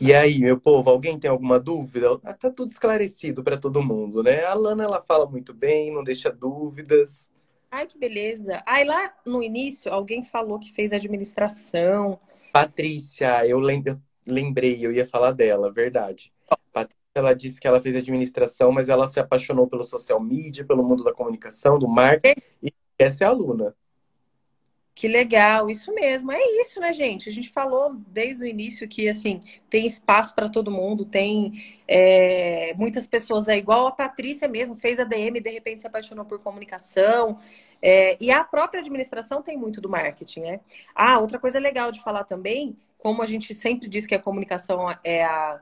E 0.00 0.14
aí, 0.14 0.38
meu 0.38 0.58
povo, 0.58 0.88
alguém 0.88 1.18
tem 1.18 1.28
alguma 1.28 1.58
dúvida? 1.58 2.16
Tá 2.18 2.50
tudo 2.50 2.70
esclarecido 2.70 3.42
para 3.42 3.58
todo 3.58 3.82
mundo, 3.82 4.22
né? 4.22 4.44
A 4.44 4.54
Lana, 4.54 4.84
ela 4.84 5.02
fala 5.02 5.26
muito 5.28 5.52
bem, 5.52 5.92
não 5.92 6.04
deixa 6.04 6.30
dúvidas. 6.30 7.28
Ai, 7.70 7.86
que 7.86 7.98
beleza. 7.98 8.62
Ai, 8.66 8.84
lá 8.84 9.12
no 9.26 9.42
início, 9.42 9.92
alguém 9.92 10.22
falou 10.22 10.58
que 10.58 10.72
fez 10.72 10.92
administração. 10.92 12.18
Patrícia, 12.52 13.46
eu 13.46 13.58
lembrei, 14.26 14.84
eu 14.84 14.92
ia 14.92 15.06
falar 15.06 15.32
dela, 15.32 15.70
verdade. 15.70 16.32
Patrícia, 16.72 16.98
ela 17.14 17.34
disse 17.34 17.60
que 17.60 17.66
ela 17.68 17.80
fez 17.80 17.94
administração, 17.94 18.72
mas 18.72 18.88
ela 18.88 19.06
se 19.06 19.20
apaixonou 19.20 19.66
pelo 19.66 19.84
social 19.84 20.20
media, 20.20 20.64
pelo 20.64 20.82
mundo 20.82 21.04
da 21.04 21.12
comunicação, 21.12 21.78
do 21.78 21.86
marketing, 21.86 22.40
e 22.62 22.72
essa 22.98 23.24
é 23.24 23.26
a 23.26 23.30
aluna. 23.30 23.74
Que 24.98 25.06
legal, 25.06 25.70
isso 25.70 25.94
mesmo. 25.94 26.32
É 26.32 26.42
isso, 26.60 26.80
né, 26.80 26.92
gente? 26.92 27.28
A 27.28 27.32
gente 27.32 27.50
falou 27.50 27.94
desde 28.08 28.42
o 28.42 28.46
início 28.48 28.88
que, 28.88 29.08
assim, 29.08 29.40
tem 29.70 29.86
espaço 29.86 30.34
para 30.34 30.48
todo 30.48 30.72
mundo, 30.72 31.04
tem 31.04 31.80
é, 31.86 32.74
muitas 32.74 33.06
pessoas, 33.06 33.46
é 33.46 33.56
igual 33.56 33.86
a 33.86 33.92
Patrícia 33.92 34.48
mesmo, 34.48 34.74
fez 34.74 34.98
a 34.98 35.04
DM 35.04 35.38
e 35.38 35.40
de 35.40 35.50
repente 35.50 35.82
se 35.82 35.86
apaixonou 35.86 36.24
por 36.24 36.40
comunicação. 36.40 37.38
É, 37.80 38.16
e 38.20 38.28
a 38.32 38.42
própria 38.42 38.80
administração 38.80 39.40
tem 39.40 39.56
muito 39.56 39.80
do 39.80 39.88
marketing, 39.88 40.40
né? 40.40 40.60
Ah, 40.92 41.20
outra 41.20 41.38
coisa 41.38 41.60
legal 41.60 41.92
de 41.92 42.02
falar 42.02 42.24
também, 42.24 42.76
como 42.98 43.22
a 43.22 43.26
gente 43.26 43.54
sempre 43.54 43.88
diz 43.88 44.04
que 44.04 44.16
a 44.16 44.20
comunicação 44.20 44.88
é 45.04 45.22
a 45.24 45.60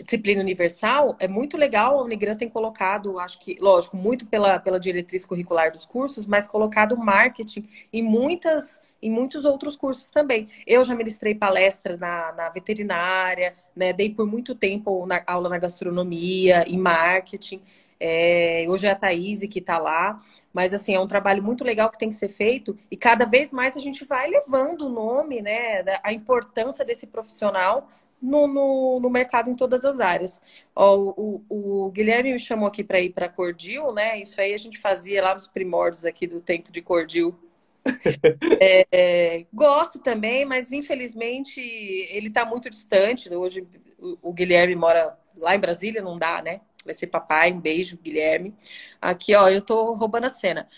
disciplina 0.00 0.40
universal, 0.40 1.16
é 1.18 1.28
muito 1.28 1.56
legal. 1.56 1.98
A 1.98 2.04
Unigran 2.04 2.36
tem 2.36 2.48
colocado, 2.48 3.18
acho 3.18 3.38
que, 3.38 3.56
lógico, 3.60 3.96
muito 3.96 4.26
pela, 4.26 4.58
pela 4.58 4.80
diretriz 4.80 5.24
curricular 5.24 5.70
dos 5.70 5.84
cursos, 5.84 6.26
mas 6.26 6.46
colocado 6.46 6.96
marketing 6.96 7.68
em 7.92 8.02
muitas 8.02 8.80
em 9.02 9.10
muitos 9.10 9.44
outros 9.44 9.74
cursos 9.74 10.10
também. 10.10 10.48
Eu 10.64 10.84
já 10.84 10.94
ministrei 10.94 11.34
palestra 11.34 11.96
na, 11.96 12.32
na 12.32 12.50
veterinária, 12.50 13.56
né? 13.74 13.92
Dei 13.92 14.08
por 14.08 14.26
muito 14.26 14.54
tempo 14.54 15.04
na, 15.06 15.20
aula 15.26 15.48
na 15.48 15.58
gastronomia, 15.58 16.64
em 16.68 16.78
marketing. 16.78 17.60
É, 17.98 18.64
hoje 18.68 18.86
é 18.86 18.90
a 18.90 18.94
Thaís 18.94 19.40
que 19.48 19.58
está 19.58 19.78
lá, 19.78 20.20
mas 20.52 20.72
assim, 20.74 20.94
é 20.94 21.00
um 21.00 21.06
trabalho 21.06 21.42
muito 21.42 21.64
legal 21.64 21.88
que 21.90 21.98
tem 21.98 22.08
que 22.08 22.16
ser 22.16 22.28
feito 22.28 22.76
e 22.90 22.96
cada 22.96 23.24
vez 23.24 23.52
mais 23.52 23.76
a 23.76 23.80
gente 23.80 24.04
vai 24.04 24.28
levando 24.28 24.86
o 24.86 24.88
nome, 24.88 25.40
né, 25.40 25.84
a 26.02 26.12
importância 26.12 26.84
desse 26.84 27.06
profissional 27.06 27.88
no, 28.22 28.46
no, 28.46 29.00
no, 29.00 29.10
mercado 29.10 29.50
em 29.50 29.56
todas 29.56 29.84
as 29.84 29.98
áreas. 29.98 30.40
Ó, 30.74 30.96
o, 30.96 31.44
o, 31.48 31.86
o 31.86 31.90
Guilherme 31.90 32.32
me 32.32 32.38
chamou 32.38 32.68
aqui 32.68 32.84
para 32.84 33.00
ir 33.00 33.10
para 33.10 33.28
Cordil, 33.28 33.92
né? 33.92 34.20
Isso 34.20 34.40
aí 34.40 34.54
a 34.54 34.56
gente 34.56 34.78
fazia 34.78 35.22
lá 35.22 35.34
nos 35.34 35.48
primórdios 35.48 36.04
aqui 36.04 36.26
do 36.26 36.40
tempo 36.40 36.70
de 36.70 36.80
Cordil. 36.80 37.36
é, 38.60 38.86
é, 38.92 39.46
gosto 39.52 39.98
também, 39.98 40.44
mas 40.44 40.70
infelizmente 40.72 41.60
ele 41.60 42.28
está 42.28 42.44
muito 42.44 42.70
distante. 42.70 43.34
Hoje 43.34 43.66
o, 43.98 44.30
o 44.30 44.32
Guilherme 44.32 44.76
mora 44.76 45.18
lá 45.36 45.54
em 45.56 45.60
Brasília, 45.60 46.00
não 46.00 46.16
dá, 46.16 46.40
né? 46.40 46.60
Vai 46.84 46.94
ser 46.94 47.08
papai, 47.08 47.52
um 47.52 47.60
beijo, 47.60 47.98
Guilherme. 47.98 48.54
Aqui, 49.00 49.34
ó, 49.34 49.48
eu 49.48 49.62
tô 49.62 49.94
roubando 49.94 50.24
a 50.24 50.28
cena. 50.28 50.68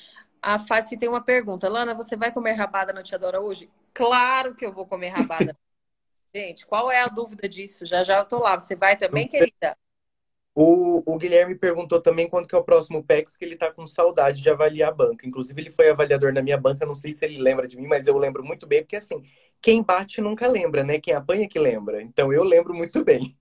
A 0.43 0.59
Fátima 0.59 1.01
tem 1.01 1.09
uma 1.09 1.23
pergunta. 1.23 1.69
Lana, 1.69 1.95
você 1.95 2.17
vai 2.17 2.31
comer 2.33 2.53
rabada 2.53 2.93
na 2.93 3.03
Tia 3.03 3.19
Dora 3.19 3.41
hoje? 3.41 3.71
Claro 3.95 4.55
que 4.55 4.65
eu 4.65 4.73
vou 4.73 4.87
comer 4.87 5.09
rabada. 5.09 5.57
Gente, 6.35 6.67
qual 6.67 6.91
é 6.91 7.01
a 7.01 7.07
dúvida 7.07 7.49
disso? 7.49 7.87
Já 7.87 8.03
já 8.03 8.19
eu 8.19 8.25
tô 8.25 8.41
lá. 8.41 8.59
Você 8.59 8.75
vai 8.75 8.97
também, 8.97 9.29
querida? 9.29 9.77
O, 10.53 11.03
o, 11.05 11.17
Guilherme 11.17 11.55
perguntou 11.57 12.01
também 12.01 12.29
quando 12.29 12.47
que 12.47 12.55
é 12.55 12.59
o 12.59 12.65
próximo 12.65 13.03
PEX, 13.03 13.37
que 13.37 13.45
ele 13.45 13.57
tá 13.57 13.73
com 13.73 13.87
saudade 13.87 14.41
de 14.41 14.51
avaliar 14.51 14.91
a 14.91 14.95
banca. 14.95 15.27
Inclusive, 15.27 15.61
ele 15.61 15.71
foi 15.71 15.89
avaliador 15.89 16.33
na 16.33 16.43
minha 16.43 16.57
banca, 16.57 16.87
não 16.87 16.95
sei 16.95 17.13
se 17.13 17.25
ele 17.25 17.41
lembra 17.41 17.67
de 17.67 17.77
mim, 17.77 17.87
mas 17.89 18.07
eu 18.07 18.17
lembro 18.17 18.45
muito 18.45 18.67
bem, 18.67 18.83
porque 18.83 18.97
assim, 18.97 19.21
quem 19.61 19.83
bate 19.83 20.21
nunca 20.21 20.47
lembra, 20.47 20.85
né? 20.85 21.01
Quem 21.01 21.15
apanha 21.15 21.49
que 21.49 21.59
lembra. 21.59 22.03
Então 22.03 22.33
eu 22.33 22.45
lembro 22.45 22.75
muito 22.75 23.05
bem. 23.05 23.37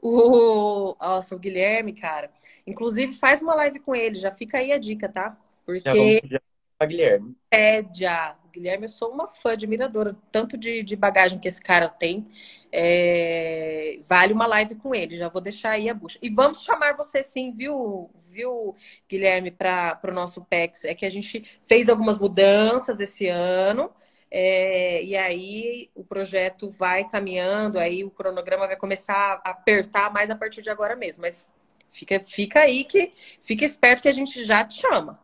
O, 0.00 0.96
nossa, 1.00 1.34
o 1.34 1.38
Guilherme, 1.38 1.92
cara. 1.92 2.30
Inclusive, 2.66 3.12
faz 3.12 3.42
uma 3.42 3.54
live 3.54 3.80
com 3.80 3.96
ele, 3.96 4.14
já 4.16 4.30
fica 4.30 4.58
aí 4.58 4.70
a 4.70 4.78
dica, 4.78 5.08
tá? 5.08 5.36
Porque. 5.64 5.80
Já 5.80 5.94
vamos, 5.94 6.20
já 6.24 6.40
a 6.78 6.86
Guilherme. 6.86 7.36
É, 7.50 7.82
já. 7.92 8.36
Guilherme, 8.54 8.84
eu 8.84 8.88
sou 8.88 9.10
uma 9.10 9.26
fã 9.26 9.52
admiradora, 9.52 10.16
tanto 10.30 10.56
de, 10.56 10.82
de 10.84 10.94
bagagem 10.94 11.40
que 11.40 11.48
esse 11.48 11.60
cara 11.60 11.88
tem. 11.88 12.28
É, 12.70 13.98
vale 14.08 14.32
uma 14.32 14.46
live 14.46 14.76
com 14.76 14.94
ele, 14.94 15.16
já 15.16 15.28
vou 15.28 15.40
deixar 15.42 15.70
aí 15.70 15.88
a 15.88 15.94
bucha. 15.94 16.18
E 16.22 16.30
vamos 16.30 16.62
chamar 16.62 16.96
você 16.96 17.20
sim, 17.22 17.50
viu, 17.52 18.10
viu 18.30 18.76
Guilherme, 19.08 19.50
para 19.50 19.98
o 20.04 20.12
nosso 20.12 20.44
PEX. 20.44 20.84
É 20.84 20.94
que 20.94 21.04
a 21.04 21.10
gente 21.10 21.44
fez 21.66 21.88
algumas 21.88 22.16
mudanças 22.18 23.00
esse 23.00 23.26
ano. 23.26 23.90
É, 24.30 25.02
e 25.04 25.16
aí 25.16 25.90
o 25.94 26.04
projeto 26.04 26.70
vai 26.70 27.08
caminhando, 27.08 27.78
aí 27.78 28.04
o 28.04 28.10
cronograma 28.10 28.66
vai 28.66 28.76
começar 28.76 29.40
a 29.44 29.50
apertar 29.50 30.12
mais 30.12 30.30
a 30.30 30.36
partir 30.36 30.62
de 30.62 30.70
agora 30.70 30.94
mesmo. 30.96 31.22
Mas 31.22 31.50
fica, 31.88 32.20
fica 32.20 32.60
aí 32.60 32.84
que 32.84 33.12
fica 33.42 33.64
esperto 33.64 34.02
que 34.02 34.08
a 34.08 34.12
gente 34.12 34.44
já 34.44 34.64
te 34.64 34.80
chama. 34.80 35.23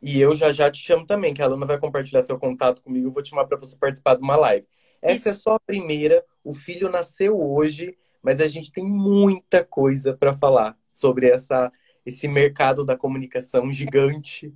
E 0.00 0.20
eu 0.20 0.34
já 0.34 0.52
já 0.52 0.70
te 0.70 0.78
chamo 0.78 1.04
também, 1.04 1.34
que 1.34 1.42
a 1.42 1.46
Luna 1.46 1.66
vai 1.66 1.78
compartilhar 1.78 2.22
seu 2.22 2.38
contato 2.38 2.82
comigo. 2.82 3.08
Eu 3.08 3.12
vou 3.12 3.22
te 3.22 3.30
chamar 3.30 3.46
para 3.46 3.58
você 3.58 3.76
participar 3.76 4.14
de 4.14 4.22
uma 4.22 4.36
live. 4.36 4.66
Essa 5.02 5.16
Isso. 5.16 5.28
é 5.28 5.34
só 5.34 5.54
a 5.54 5.60
primeira. 5.60 6.24
O 6.44 6.52
filho 6.52 6.88
nasceu 6.88 7.38
hoje, 7.40 7.96
mas 8.22 8.40
a 8.40 8.48
gente 8.48 8.72
tem 8.72 8.84
muita 8.84 9.64
coisa 9.64 10.16
para 10.16 10.32
falar 10.32 10.76
sobre 10.86 11.28
essa, 11.28 11.70
esse 12.06 12.28
mercado 12.28 12.84
da 12.84 12.96
comunicação 12.96 13.72
gigante. 13.72 14.54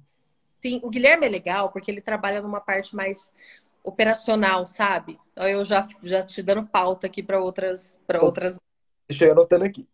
Sim, 0.61 0.81
o 0.83 0.91
Guilherme 0.91 1.27
é 1.27 1.29
legal 1.29 1.71
porque 1.71 1.91
ele 1.91 2.01
trabalha 2.01 2.41
numa 2.41 2.61
parte 2.61 2.95
mais 2.95 3.33
operacional, 3.83 4.65
sabe? 4.65 5.19
Eu 5.37 5.65
já, 5.65 5.87
já 6.03 6.23
te 6.23 6.41
dando 6.41 6.67
pauta 6.67 7.09
aqui 7.09 7.23
para 7.23 7.41
outras, 7.41 8.01
para 8.07 8.23
outras. 8.23 8.57
Deixa 9.09 9.25
eu 9.25 9.33
anotando 9.33 9.65
aqui. 9.65 9.89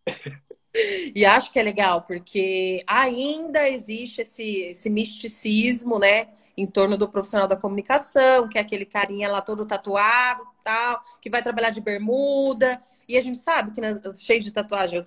E 1.15 1.25
acho 1.25 1.53
que 1.53 1.59
é 1.59 1.63
legal, 1.63 2.03
porque 2.03 2.83
ainda 2.87 3.69
existe 3.69 4.23
esse, 4.23 4.45
esse 4.63 4.91
misticismo, 4.91 5.99
né? 5.99 6.29
Em 6.57 6.67
torno 6.67 6.97
do 6.97 7.09
profissional 7.09 7.49
da 7.49 7.57
comunicação, 7.57 8.49
que 8.49 8.59
é 8.59 8.61
aquele 8.61 8.85
carinha 8.85 9.29
lá 9.29 9.41
todo 9.41 9.67
tatuado 9.67 10.47
tal, 10.65 11.01
que 11.21 11.31
vai 11.31 11.43
trabalhar 11.43 11.71
de 11.71 11.81
bermuda. 11.81 12.83
E 13.09 13.17
a 13.17 13.21
gente 13.23 13.39
sabe 13.39 13.73
que 13.73 13.81
nas, 13.81 14.21
cheio 14.21 14.41
de 14.41 14.51
tatuagem, 14.51 15.03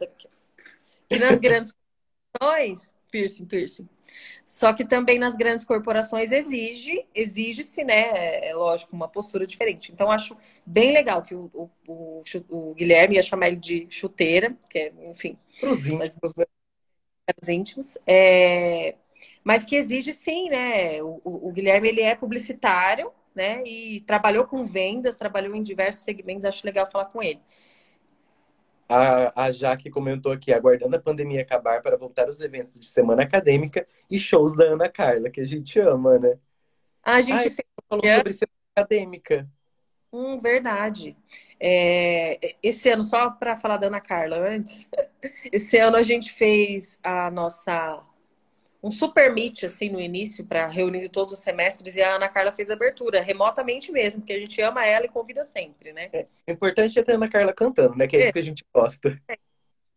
que 1.09 1.19
nas 1.19 1.39
grandes 1.39 1.73
corporações, 2.33 2.93
piercing, 3.11 3.45
piercing. 3.45 3.89
Só 4.45 4.73
que 4.73 4.83
também 4.85 5.17
nas 5.17 5.35
grandes 5.35 5.65
corporações 5.65 6.31
exige, 6.31 7.05
exige-se, 7.15 7.83
né? 7.83 8.11
É, 8.11 8.49
é 8.49 8.55
lógico, 8.55 8.95
uma 8.95 9.07
postura 9.07 9.47
diferente. 9.47 9.91
Então, 9.91 10.11
acho 10.11 10.35
bem 10.65 10.91
legal 10.91 11.21
que 11.21 11.33
o, 11.33 11.49
o, 11.53 11.69
o, 11.87 12.21
o 12.49 12.73
Guilherme 12.73 13.15
ia 13.15 13.23
chamar 13.23 13.47
ele 13.47 13.55
de 13.57 13.87
chuteira, 13.89 14.55
que 14.69 14.77
é, 14.77 14.93
enfim. 15.09 15.37
Para 15.61 15.71
os 15.71 15.85
íntimos? 15.85 16.33
Para 16.33 17.35
os 17.41 17.47
íntimos. 17.47 17.97
É, 18.05 18.95
mas 19.43 19.63
que 19.63 19.75
exige 19.75 20.11
sim, 20.11 20.49
né? 20.49 21.01
O, 21.01 21.21
o, 21.23 21.51
Guilherme 21.51 21.87
ele 21.87 22.01
é 22.01 22.15
publicitário, 22.15 23.11
né? 23.33 23.63
E 23.63 24.01
trabalhou 24.01 24.45
com 24.45 24.65
vendas, 24.65 25.15
trabalhou 25.15 25.55
em 25.55 25.63
diversos 25.63 26.03
segmentos. 26.03 26.45
Acho 26.45 26.65
legal 26.65 26.89
falar 26.89 27.05
com 27.05 27.21
ele. 27.21 27.39
A, 28.89 29.45
a 29.45 29.51
Jaque 29.51 29.89
comentou 29.89 30.33
aqui, 30.33 30.51
aguardando 30.51 30.97
a 30.97 31.01
pandemia 31.01 31.41
acabar 31.41 31.81
para 31.81 31.95
voltar 31.95 32.27
os 32.27 32.41
eventos 32.41 32.73
de 32.77 32.87
semana 32.87 33.23
acadêmica 33.23 33.87
e 34.09 34.19
shows 34.19 34.53
da 34.53 34.65
Ana 34.65 34.89
Carla, 34.89 35.29
que 35.29 35.39
a 35.39 35.45
gente 35.45 35.79
ama, 35.79 36.19
né? 36.19 36.37
A 37.01 37.21
gente 37.21 37.33
Ai, 37.33 37.55
falou 37.87 38.03
sobre 38.03 38.33
semana 38.33 38.51
acadêmica. 38.75 39.49
Hum, 40.11 40.37
verdade. 40.39 41.15
É, 41.59 42.55
esse 42.61 42.89
ano, 42.89 43.03
só 43.03 43.29
para 43.29 43.55
falar 43.55 43.77
da 43.77 43.87
Ana 43.87 44.01
Carla 44.01 44.37
antes, 44.37 44.87
esse 45.51 45.77
ano 45.77 45.95
a 45.95 46.03
gente 46.03 46.31
fez 46.31 46.99
a 47.03 47.31
nossa 47.31 48.03
um 48.83 48.89
super 48.89 49.31
meet 49.31 49.63
assim 49.63 49.89
no 49.89 50.01
início 50.01 50.43
para 50.43 50.65
reunir 50.67 51.07
todos 51.09 51.35
os 51.35 51.39
semestres 51.39 51.95
e 51.95 52.01
a 52.01 52.15
Ana 52.15 52.27
Carla 52.27 52.51
fez 52.51 52.71
a 52.71 52.73
abertura 52.73 53.21
remotamente 53.21 53.91
mesmo, 53.91 54.21
porque 54.21 54.33
a 54.33 54.39
gente 54.39 54.59
ama 54.61 54.85
ela 54.85 55.05
e 55.05 55.09
convida 55.09 55.43
sempre, 55.43 55.93
né? 55.93 56.09
É, 56.11 56.25
é 56.47 56.51
importante 56.51 56.97
é 56.97 57.03
ter 57.03 57.11
a 57.11 57.15
Ana 57.15 57.29
Carla 57.29 57.53
cantando, 57.53 57.95
né? 57.95 58.07
Que 58.07 58.17
é, 58.17 58.21
é. 58.21 58.23
isso 58.23 58.33
que 58.33 58.39
a 58.39 58.43
gente 58.43 58.65
gosta. 58.73 59.21
É, 59.29 59.37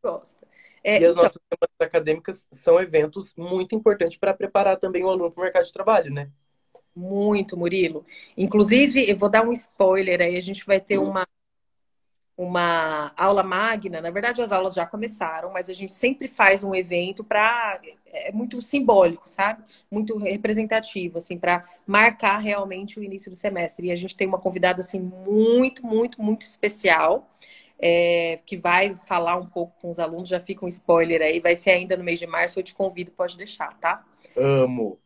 gosta. 0.03 0.47
É, 0.83 1.01
e 1.01 1.05
as 1.07 1.13
então... 1.13 1.23
nossas 1.25 1.41
semanas 1.51 1.81
acadêmicas 1.81 2.47
são 2.53 2.79
eventos 2.79 3.35
muito 3.35 3.75
importantes 3.75 4.19
para 4.19 4.35
preparar 4.35 4.77
também 4.77 5.03
o 5.03 5.09
aluno 5.09 5.33
para 5.33 5.41
o 5.41 5.45
mercado 5.45 5.65
de 5.65 5.73
trabalho, 5.73 6.13
né? 6.13 6.31
Muito, 6.95 7.57
Murilo. 7.57 8.05
Inclusive, 8.37 9.09
eu 9.11 9.17
vou 9.17 9.29
dar 9.29 9.45
um 9.47 9.53
spoiler 9.53 10.21
aí, 10.21 10.37
a 10.37 10.41
gente 10.41 10.65
vai 10.65 10.81
ter 10.81 10.99
hum. 10.99 11.11
uma 11.11 11.27
uma 12.37 13.13
aula 13.17 13.43
magna. 13.43 14.01
Na 14.01 14.11
verdade, 14.11 14.43
as 14.43 14.51
aulas 14.51 14.75
já 14.75 14.85
começaram, 14.85 15.53
mas 15.53 15.71
a 15.71 15.73
gente 15.73 15.93
sempre 15.93 16.27
faz 16.29 16.65
um 16.65 16.75
evento 16.75 17.23
para 17.23 17.81
é 18.07 18.33
muito 18.33 18.61
simbólico, 18.63 19.29
sabe? 19.29 19.63
Muito 19.91 20.17
representativo, 20.19 21.19
assim, 21.19 21.39
para 21.39 21.65
marcar 21.87 22.39
realmente 22.39 22.99
o 22.99 23.05
início 23.05 23.31
do 23.31 23.37
semestre. 23.37 23.89
E 23.89 23.93
a 23.93 23.95
gente 23.97 24.17
tem 24.17 24.27
uma 24.27 24.39
convidada 24.39 24.81
assim 24.81 25.01
muito, 25.01 25.85
muito, 25.87 26.21
muito 26.23 26.43
especial. 26.43 27.29
É, 27.79 28.39
que 28.47 28.57
vai 28.57 28.95
falar 28.95 29.37
um 29.37 29.47
pouco 29.47 29.75
com 29.81 29.91
os 29.91 29.99
alunos, 29.99 30.29
já 30.29 30.39
fica 30.41 30.65
um 30.65 30.69
spoiler 30.69 31.21
aí, 31.21 31.41
vai 31.41 31.57
ser 31.57 31.71
ainda 31.71 31.97
no 31.97 32.05
mês 32.05 32.21
de 32.21 32.27
março, 32.27 32.59
eu 32.59 32.63
te 32.63 32.73
convido, 32.73 33.11
pode 33.11 33.37
deixar, 33.37 33.77
tá? 33.79 34.05
Amo! 34.37 35.04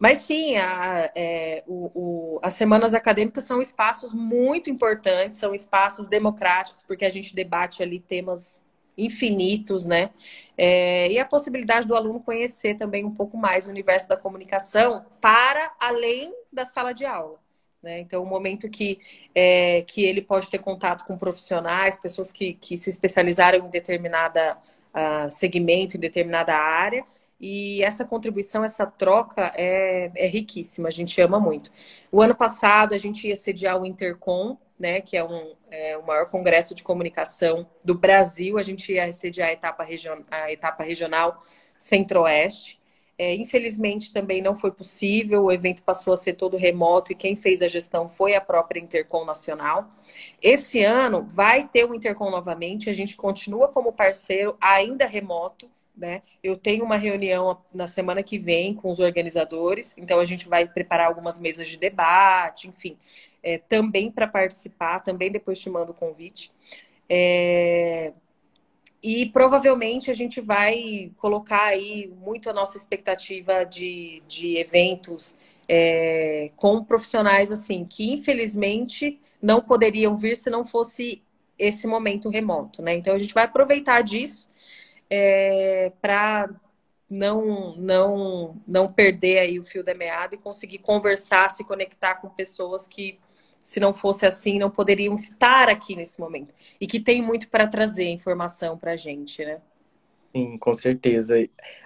Mas 0.00 0.20
sim, 0.20 0.56
a, 0.56 1.12
é, 1.14 1.62
o, 1.66 1.90
o, 1.94 2.40
as 2.42 2.54
semanas 2.54 2.94
acadêmicas 2.94 3.44
são 3.44 3.60
espaços 3.60 4.14
muito 4.14 4.70
importantes, 4.70 5.38
são 5.38 5.54
espaços 5.54 6.06
democráticos, 6.06 6.82
porque 6.82 7.04
a 7.04 7.10
gente 7.10 7.34
debate 7.34 7.82
ali 7.82 8.00
temas 8.00 8.62
infinitos, 8.96 9.84
né? 9.84 10.08
É, 10.56 11.12
e 11.12 11.18
a 11.18 11.26
possibilidade 11.26 11.86
do 11.86 11.94
aluno 11.94 12.18
conhecer 12.18 12.78
também 12.78 13.04
um 13.04 13.12
pouco 13.12 13.36
mais 13.36 13.66
o 13.66 13.70
universo 13.70 14.08
da 14.08 14.16
comunicação 14.16 15.04
para 15.20 15.70
além 15.78 16.34
da 16.50 16.64
sala 16.64 16.94
de 16.94 17.04
aula. 17.04 17.38
Né? 17.82 18.00
Então, 18.00 18.22
o 18.22 18.26
momento 18.26 18.70
que, 18.70 18.98
é, 19.34 19.82
que 19.86 20.02
ele 20.02 20.22
pode 20.22 20.48
ter 20.48 20.58
contato 20.58 21.04
com 21.04 21.18
profissionais, 21.18 21.98
pessoas 21.98 22.32
que, 22.32 22.54
que 22.54 22.76
se 22.78 22.88
especializaram 22.88 23.58
em 23.58 23.70
determinada 23.70 24.56
uh, 24.94 25.30
segmento, 25.30 25.96
em 25.96 26.00
determinada 26.00 26.54
área, 26.54 27.04
e 27.40 27.82
essa 27.82 28.04
contribuição, 28.04 28.62
essa 28.62 28.86
troca 28.86 29.52
é, 29.56 30.10
é 30.14 30.26
riquíssima, 30.26 30.88
a 30.88 30.90
gente 30.90 31.20
ama 31.20 31.40
muito. 31.40 31.70
O 32.12 32.20
ano 32.20 32.34
passado 32.34 32.94
a 32.94 32.98
gente 32.98 33.26
ia 33.26 33.36
sediar 33.36 33.80
o 33.80 33.86
Intercom, 33.86 34.58
né, 34.78 35.00
que 35.00 35.16
é, 35.16 35.24
um, 35.24 35.54
é 35.70 35.96
o 35.96 36.06
maior 36.06 36.26
congresso 36.28 36.74
de 36.74 36.82
comunicação 36.82 37.66
do 37.84 37.94
Brasil. 37.94 38.58
A 38.58 38.62
gente 38.62 38.92
ia 38.92 39.10
sediar 39.12 39.48
a 39.48 39.52
etapa, 39.52 39.84
region, 39.84 40.18
a 40.30 40.52
etapa 40.52 40.82
regional 40.82 41.42
Centro-Oeste. 41.78 42.78
É, 43.18 43.34
infelizmente 43.34 44.14
também 44.14 44.40
não 44.40 44.56
foi 44.56 44.72
possível, 44.72 45.44
o 45.44 45.52
evento 45.52 45.82
passou 45.82 46.14
a 46.14 46.16
ser 46.16 46.32
todo 46.34 46.56
remoto 46.56 47.12
e 47.12 47.14
quem 47.14 47.36
fez 47.36 47.60
a 47.60 47.68
gestão 47.68 48.08
foi 48.08 48.34
a 48.34 48.40
própria 48.40 48.80
Intercom 48.80 49.26
Nacional. 49.26 49.90
Esse 50.40 50.82
ano 50.82 51.22
vai 51.22 51.68
ter 51.68 51.84
o 51.84 51.94
Intercom 51.94 52.30
novamente, 52.30 52.88
a 52.88 52.94
gente 52.94 53.16
continua 53.16 53.68
como 53.68 53.92
parceiro, 53.92 54.56
ainda 54.58 55.06
remoto, 55.06 55.70
né? 55.96 56.22
Eu 56.42 56.56
tenho 56.56 56.84
uma 56.84 56.96
reunião 56.96 57.60
na 57.72 57.86
semana 57.86 58.22
que 58.22 58.38
vem 58.38 58.74
com 58.74 58.90
os 58.90 58.98
organizadores, 58.98 59.94
então 59.96 60.18
a 60.18 60.24
gente 60.24 60.48
vai 60.48 60.66
preparar 60.68 61.06
algumas 61.06 61.38
mesas 61.38 61.68
de 61.68 61.76
debate, 61.76 62.68
enfim, 62.68 62.96
é, 63.42 63.58
também 63.58 64.10
para 64.10 64.26
participar, 64.26 65.00
também 65.00 65.30
depois 65.30 65.58
te 65.58 65.68
mando 65.68 65.92
o 65.92 65.94
convite. 65.94 66.50
É... 67.08 68.12
E 69.02 69.26
provavelmente 69.26 70.10
a 70.10 70.14
gente 70.14 70.40
vai 70.42 71.10
colocar 71.16 71.64
aí 71.64 72.12
muito 72.20 72.50
a 72.50 72.52
nossa 72.52 72.76
expectativa 72.76 73.64
de, 73.64 74.22
de 74.28 74.58
eventos 74.58 75.36
é, 75.66 76.50
com 76.54 76.84
profissionais 76.84 77.50
assim, 77.50 77.86
que 77.86 78.12
infelizmente 78.12 79.18
não 79.40 79.62
poderiam 79.62 80.14
vir 80.16 80.36
se 80.36 80.50
não 80.50 80.66
fosse 80.66 81.22
esse 81.58 81.86
momento 81.86 82.28
remoto, 82.28 82.82
né? 82.82 82.94
Então 82.94 83.14
a 83.14 83.18
gente 83.18 83.32
vai 83.32 83.44
aproveitar 83.44 84.02
disso 84.02 84.50
é, 85.10 85.92
para 86.00 86.48
não, 87.10 87.74
não, 87.76 88.62
não 88.66 88.92
perder 88.92 89.40
aí 89.40 89.58
o 89.58 89.64
fio 89.64 89.82
da 89.82 89.94
meada 89.94 90.36
e 90.36 90.38
conseguir 90.38 90.78
conversar, 90.78 91.50
se 91.50 91.64
conectar 91.64 92.14
com 92.16 92.30
pessoas 92.30 92.86
que, 92.86 93.18
se 93.60 93.80
não 93.80 93.92
fosse 93.92 94.24
assim, 94.24 94.58
não 94.58 94.70
poderiam 94.70 95.16
estar 95.16 95.68
aqui 95.68 95.96
nesse 95.96 96.20
momento. 96.20 96.54
E 96.80 96.86
que 96.86 97.00
tem 97.00 97.20
muito 97.20 97.48
para 97.50 97.66
trazer 97.66 98.08
informação 98.08 98.78
para 98.78 98.92
a 98.92 98.96
gente, 98.96 99.44
né? 99.44 99.60
Sim, 100.34 100.56
com 100.58 100.72
certeza. 100.72 101.34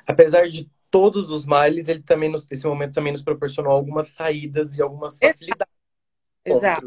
Apesar 0.07 0.49
de 0.49 0.70
todos 0.91 1.31
os 1.31 1.47
males, 1.47 1.89
ele 1.89 2.03
também, 2.03 2.31
nesse 2.31 2.66
momento, 2.66 2.93
também 2.93 3.12
nos 3.12 3.22
proporcionou 3.22 3.72
algumas 3.72 4.09
saídas 4.09 4.77
e 4.77 4.83
algumas 4.83 5.18
facilidades. 5.18 5.75
Exato. 6.45 6.87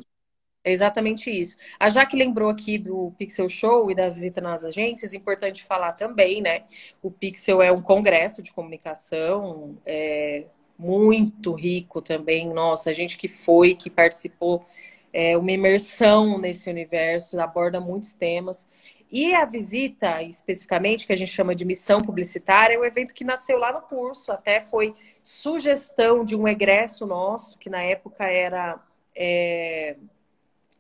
É 0.68 0.72
exatamente 0.74 1.32
isso. 1.32 1.56
A 1.80 1.90
Jaque 1.90 2.18
lembrou 2.18 2.50
aqui 2.50 2.78
do 2.78 3.14
Pixel 3.18 3.48
Show 3.48 3.90
e 3.90 3.96
da 3.96 4.10
visita 4.10 4.42
nas 4.42 4.66
agências, 4.66 5.14
importante 5.14 5.64
falar 5.64 5.94
também, 5.94 6.42
né? 6.42 6.64
O 7.02 7.10
Pixel 7.10 7.62
é 7.62 7.72
um 7.72 7.82
congresso 7.82 8.44
de 8.44 8.52
comunicação 8.52 9.78
é, 9.86 10.44
muito 10.78 11.54
rico 11.54 12.02
também. 12.02 12.54
Nossa, 12.54 12.90
a 12.90 12.94
gente 12.94 13.18
que 13.18 13.30
foi, 13.30 13.76
que 13.76 13.90
participou, 13.90 14.66
é 15.14 15.38
uma 15.38 15.54
imersão 15.54 16.38
nesse 16.38 16.70
universo, 16.70 17.40
aborda 17.40 17.80
muitos 17.80 18.12
temas. 18.12 18.68
E 19.10 19.34
a 19.36 19.46
visita, 19.46 20.22
especificamente, 20.22 21.08
que 21.08 21.14
a 21.14 21.18
gente 21.18 21.32
chama 21.32 21.56
de 21.56 21.64
missão 21.64 22.02
publicitária, 22.02 22.76
é 22.76 22.78
um 22.78 22.84
evento 22.84 23.14
que 23.14 23.24
nasceu 23.24 23.58
lá 23.58 23.72
no 23.72 23.84
curso, 23.84 24.34
até 24.34 24.60
foi 24.60 24.94
sugestão 25.24 26.26
de 26.26 26.36
um 26.36 26.46
egresso 26.46 27.06
nosso, 27.06 27.58
que 27.58 27.70
na 27.70 27.82
época 27.84 28.26
era. 28.26 28.78
É, 29.16 29.96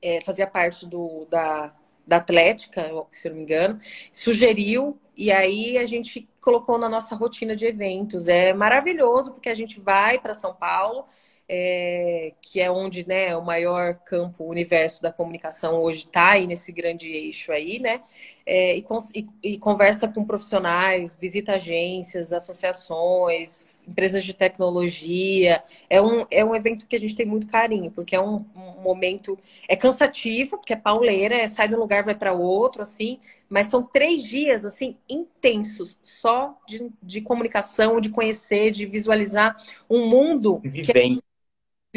é, 0.02 0.22
fazia 0.22 0.48
parte 0.48 0.86
do, 0.86 1.26
da, 1.30 1.74
da 2.06 2.18
Atlética, 2.18 2.89
se 3.12 3.28
eu 3.28 3.32
não 3.32 3.38
me 3.38 3.43
engano, 3.43 3.80
sugeriu 4.12 5.00
e 5.18 5.32
aí 5.32 5.78
a 5.80 5.86
gente 5.86 6.30
colocou 6.39 6.78
na 6.78 6.88
nossa 6.88 7.16
rotina 7.16 7.56
de 7.56 7.66
eventos. 7.66 8.28
É 8.28 8.54
maravilhoso 8.54 9.34
porque 9.34 9.50
a 9.50 9.56
gente 9.56 9.80
vai 9.80 10.20
para 10.20 10.34
São 10.36 10.54
Paulo, 10.54 11.06
é, 11.50 12.16
que 12.41 12.59
é 12.59 12.69
onde 12.69 13.07
né, 13.07 13.36
o 13.36 13.43
maior 13.43 13.95
campo, 14.05 14.43
o 14.43 14.49
universo 14.49 15.01
da 15.01 15.11
comunicação 15.11 15.82
hoje 15.82 15.99
está 15.99 16.32
aí 16.32 16.47
nesse 16.47 16.71
grande 16.71 17.07
eixo 17.07 17.51
aí, 17.51 17.80
né? 17.80 18.01
É, 18.49 18.78
e, 18.78 18.86
e, 19.13 19.28
e, 19.43 19.57
conversa 19.57 20.07
com 20.07 20.23
profissionais, 20.23 21.17
visita 21.19 21.55
agências, 21.55 22.32
associações, 22.32 23.84
empresas 23.86 24.23
de 24.23 24.34
tecnologia. 24.34 25.61
É 25.89 26.01
um, 26.01 26.25
é 26.32 26.45
um 26.45 26.55
evento 26.55 26.88
que 26.88 26.95
a 26.95 26.99
gente 26.99 27.13
tem 27.13 27.25
muito 27.25 27.45
carinho, 27.45 27.91
porque 27.91 28.15
é 28.15 28.21
um, 28.21 28.45
um 28.55 28.82
momento. 28.82 29.38
É 29.67 29.75
cansativo, 29.75 30.57
porque 30.57 30.71
é 30.71 30.78
pauleira, 30.78 31.36
é, 31.36 31.49
sai 31.49 31.67
de 31.67 31.75
um 31.75 31.80
lugar, 31.80 32.05
vai 32.05 32.15
para 32.15 32.32
outro, 32.32 32.82
assim, 32.82 33.19
mas 33.49 33.67
são 33.67 33.84
três 33.84 34.23
dias, 34.23 34.65
assim, 34.65 34.95
intensos, 35.09 35.99
só 36.01 36.57
de, 36.67 36.89
de 37.01 37.21
comunicação, 37.21 37.99
de 37.99 38.09
conhecer, 38.09 38.71
de 38.71 38.86
visualizar 38.86 39.57
um 39.89 40.07
mundo. 40.07 40.59
Vivência. 40.63 41.26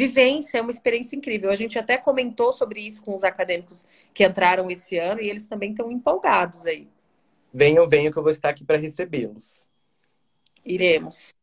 Vivência 0.07 0.57
é 0.57 0.61
uma 0.61 0.71
experiência 0.71 1.15
incrível. 1.15 1.49
A 1.49 1.55
gente 1.55 1.77
até 1.77 1.97
comentou 1.97 2.51
sobre 2.53 2.81
isso 2.81 3.03
com 3.03 3.13
os 3.13 3.23
acadêmicos 3.23 3.85
que 4.13 4.25
entraram 4.25 4.69
esse 4.71 4.97
ano 4.97 5.21
e 5.21 5.29
eles 5.29 5.45
também 5.45 5.71
estão 5.71 5.91
empolgados 5.91 6.65
aí. 6.65 6.87
Venham, 7.53 7.87
venham 7.87 8.11
que 8.11 8.17
eu 8.17 8.23
vou 8.23 8.31
estar 8.31 8.49
aqui 8.49 8.63
para 8.63 8.77
recebê-los. 8.77 9.67
Iremos. 10.65 11.33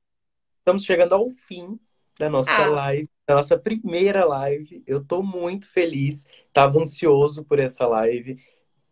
Estamos 0.58 0.84
chegando 0.84 1.14
ao 1.14 1.28
fim 1.30 1.78
da 2.18 2.28
nossa 2.28 2.50
ah. 2.50 2.66
live, 2.68 3.08
da 3.26 3.36
nossa 3.36 3.58
primeira 3.58 4.24
live. 4.24 4.82
Eu 4.86 4.98
estou 4.98 5.22
muito 5.22 5.70
feliz, 5.70 6.26
estava 6.48 6.78
ansioso 6.78 7.44
por 7.44 7.58
essa 7.58 7.86
live 7.86 8.38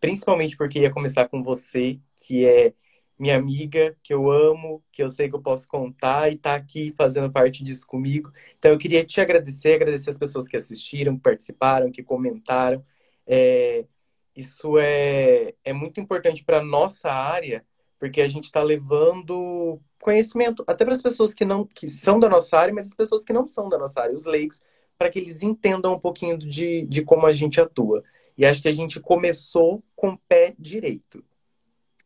principalmente 0.01 0.57
porque 0.57 0.81
ia 0.81 0.93
começar 0.93 1.29
com 1.29 1.43
você, 1.43 1.99
que 2.15 2.45
é 2.45 2.73
minha 3.19 3.37
amiga, 3.37 3.97
que 4.03 4.13
eu 4.13 4.31
amo, 4.31 4.83
que 4.93 5.03
eu 5.03 5.09
sei 5.09 5.29
que 5.29 5.35
eu 5.35 5.43
posso 5.43 5.67
contar 5.69 6.31
e 6.33 6.37
tá 6.37 6.55
aqui 6.55 6.93
fazendo 6.97 7.31
parte 7.31 7.65
disso 7.65 7.87
comigo. 7.87 8.33
Então 8.59 8.71
eu 8.71 8.79
queria 8.79 9.05
te 9.05 9.21
agradecer, 9.21 9.75
agradecer 9.75 10.11
as 10.11 10.19
pessoas 10.19 10.47
que 10.49 10.57
assistiram, 10.57 11.17
que 11.17 11.23
participaram, 11.23 11.91
que 11.91 12.03
comentaram. 12.03 12.85
É, 13.27 13.87
isso 14.35 14.79
é, 14.79 15.55
é 15.65 15.73
muito 15.73 16.01
importante 16.01 16.45
para 16.45 16.63
nossa 16.63 17.11
área, 17.11 17.65
porque 17.99 18.21
a 18.21 18.29
gente 18.29 18.45
está 18.45 18.63
levando 18.63 19.81
conhecimento 20.01 20.63
até 20.67 20.85
para 20.85 20.95
as 20.95 21.03
pessoas 21.03 21.35
que 21.35 21.45
não 21.45 21.65
que 21.65 21.89
são 21.89 22.19
da 22.19 22.29
nossa 22.29 22.59
área, 22.59 22.75
mas 22.75 22.87
as 22.87 22.95
pessoas 22.95 23.25
que 23.25 23.33
não 23.33 23.47
são 23.49 23.69
da 23.69 23.79
nossa 23.79 24.01
área, 24.03 24.15
os 24.15 24.27
leigos, 24.27 24.61
para 24.99 25.11
que 25.11 25.19
eles 25.19 25.43
entendam 25.43 25.95
um 25.95 25.99
pouquinho 25.99 26.39
de, 26.39 26.87
de 26.87 27.03
como 27.03 27.27
a 27.27 27.33
gente 27.33 27.61
atua. 27.61 28.03
E 28.37 28.45
acho 28.45 28.61
que 28.61 28.69
a 28.69 28.73
gente 28.73 29.01
começou 29.01 29.83
com 29.95 30.11
o 30.11 30.19
pé 30.29 30.55
direito. 30.59 31.25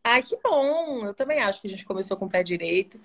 Ai, 0.03 0.23
que 0.23 0.37
bom! 0.43 1.05
Eu 1.05 1.15
também 1.15 1.41
acho 1.41 1.61
que 1.61 1.67
a 1.69 1.71
gente 1.71 1.85
começou 1.85 2.17
com 2.17 2.25
o 2.27 2.29
pé 2.29 2.43
direito. 2.43 2.99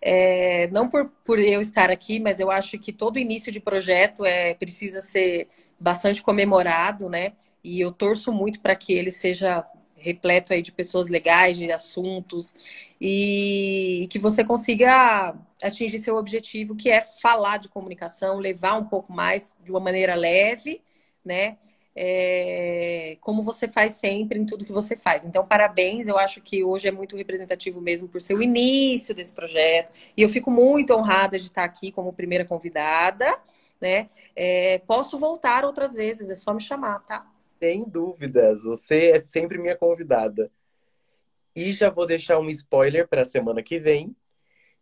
É, 0.00 0.66
não 0.68 0.88
por, 0.88 1.08
por 1.24 1.38
eu 1.38 1.60
estar 1.60 1.90
aqui, 1.90 2.18
mas 2.18 2.40
eu 2.40 2.50
acho 2.50 2.78
que 2.78 2.92
todo 2.92 3.18
início 3.18 3.52
de 3.52 3.60
projeto 3.60 4.24
é 4.24 4.54
precisa 4.54 5.00
ser 5.00 5.48
bastante 5.78 6.22
comemorado, 6.22 7.08
né? 7.08 7.34
E 7.62 7.80
eu 7.80 7.92
torço 7.92 8.32
muito 8.32 8.60
para 8.60 8.74
que 8.76 8.92
ele 8.92 9.10
seja 9.10 9.64
repleto 9.96 10.52
aí 10.52 10.62
de 10.62 10.72
pessoas 10.72 11.08
legais, 11.08 11.58
de 11.58 11.70
assuntos, 11.70 12.54
e 13.00 14.08
que 14.10 14.18
você 14.18 14.42
consiga 14.42 15.34
atingir 15.62 15.98
seu 15.98 16.16
objetivo, 16.16 16.74
que 16.74 16.90
é 16.90 17.00
falar 17.02 17.58
de 17.58 17.68
comunicação, 17.68 18.38
levar 18.38 18.74
um 18.78 18.86
pouco 18.86 19.12
mais 19.12 19.54
de 19.62 19.70
uma 19.70 19.80
maneira 19.80 20.14
leve, 20.14 20.82
né? 21.24 21.58
É, 21.94 23.16
como 23.20 23.42
você 23.42 23.66
faz 23.66 23.94
sempre 23.94 24.38
em 24.38 24.46
tudo 24.46 24.64
que 24.64 24.72
você 24.72 24.96
faz. 24.96 25.24
Então, 25.24 25.46
parabéns, 25.46 26.06
eu 26.06 26.18
acho 26.18 26.40
que 26.40 26.62
hoje 26.62 26.88
é 26.88 26.90
muito 26.90 27.16
representativo 27.16 27.80
mesmo 27.80 28.08
por 28.08 28.20
ser 28.20 28.34
o 28.34 28.42
início 28.42 29.14
desse 29.14 29.32
projeto. 29.32 29.92
E 30.16 30.22
eu 30.22 30.28
fico 30.28 30.50
muito 30.50 30.94
honrada 30.94 31.38
de 31.38 31.46
estar 31.46 31.64
aqui 31.64 31.90
como 31.90 32.12
primeira 32.12 32.44
convidada. 32.44 33.38
Né? 33.80 34.10
É, 34.36 34.78
posso 34.86 35.18
voltar 35.18 35.64
outras 35.64 35.94
vezes, 35.94 36.28
é 36.28 36.34
só 36.34 36.52
me 36.52 36.60
chamar, 36.60 37.00
tá? 37.06 37.26
Sem 37.58 37.88
dúvidas, 37.88 38.64
você 38.64 39.10
é 39.10 39.20
sempre 39.20 39.58
minha 39.58 39.76
convidada. 39.76 40.50
E 41.56 41.72
já 41.72 41.90
vou 41.90 42.06
deixar 42.06 42.38
um 42.38 42.48
spoiler 42.48 43.08
para 43.08 43.22
a 43.22 43.26
semana 43.26 43.62
que 43.62 43.78
vem. 43.78 44.14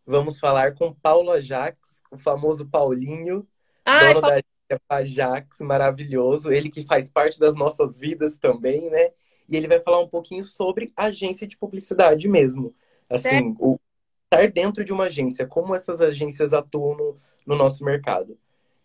Vamos 0.04 0.38
falar 0.38 0.74
com 0.74 0.92
Paulo 0.92 1.30
Ajax, 1.30 2.02
o 2.10 2.18
famoso 2.18 2.66
Paulinho, 2.66 3.46
Ai, 3.84 4.14
dono 4.14 4.20
da 4.20 4.42
é 4.68 4.78
Pajax, 4.86 5.58
maravilhoso. 5.60 6.50
Ele 6.50 6.70
que 6.70 6.84
faz 6.84 7.10
parte 7.10 7.38
das 7.38 7.54
nossas 7.54 7.98
vidas 7.98 8.38
também, 8.38 8.90
né? 8.90 9.10
E 9.48 9.56
ele 9.56 9.68
vai 9.68 9.80
falar 9.80 10.00
um 10.00 10.08
pouquinho 10.08 10.44
sobre 10.44 10.92
agência 10.96 11.46
de 11.46 11.56
publicidade 11.56 12.28
mesmo. 12.28 12.74
Assim, 13.08 13.54
o 13.58 13.78
estar 14.24 14.50
dentro 14.52 14.84
de 14.84 14.92
uma 14.92 15.04
agência, 15.04 15.46
como 15.46 15.74
essas 15.74 16.00
agências 16.00 16.52
atuam 16.52 16.96
no, 16.96 17.18
no 17.46 17.56
nosso 17.56 17.82
mercado. 17.82 18.38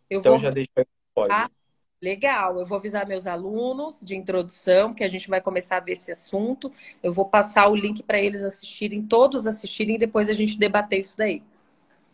Eu 0.09 0.19
então, 0.19 0.33
vou... 0.33 0.39
já 0.39 0.49
deixa 0.49 0.69
ah, 1.29 1.49
Legal, 2.01 2.59
eu 2.59 2.65
vou 2.65 2.77
avisar 2.77 3.07
meus 3.07 3.27
alunos 3.27 3.99
de 4.01 4.15
introdução, 4.15 4.93
que 4.93 5.03
a 5.03 5.07
gente 5.07 5.29
vai 5.29 5.39
começar 5.39 5.77
a 5.77 5.79
ver 5.79 5.93
esse 5.93 6.11
assunto. 6.11 6.71
Eu 7.01 7.13
vou 7.13 7.25
passar 7.25 7.69
o 7.69 7.75
link 7.75 8.03
para 8.03 8.21
eles 8.21 8.43
assistirem, 8.43 9.01
todos 9.01 9.47
assistirem, 9.47 9.95
e 9.95 9.99
depois 9.99 10.27
a 10.27 10.33
gente 10.33 10.57
debater 10.57 10.99
isso 10.99 11.17
daí 11.17 11.41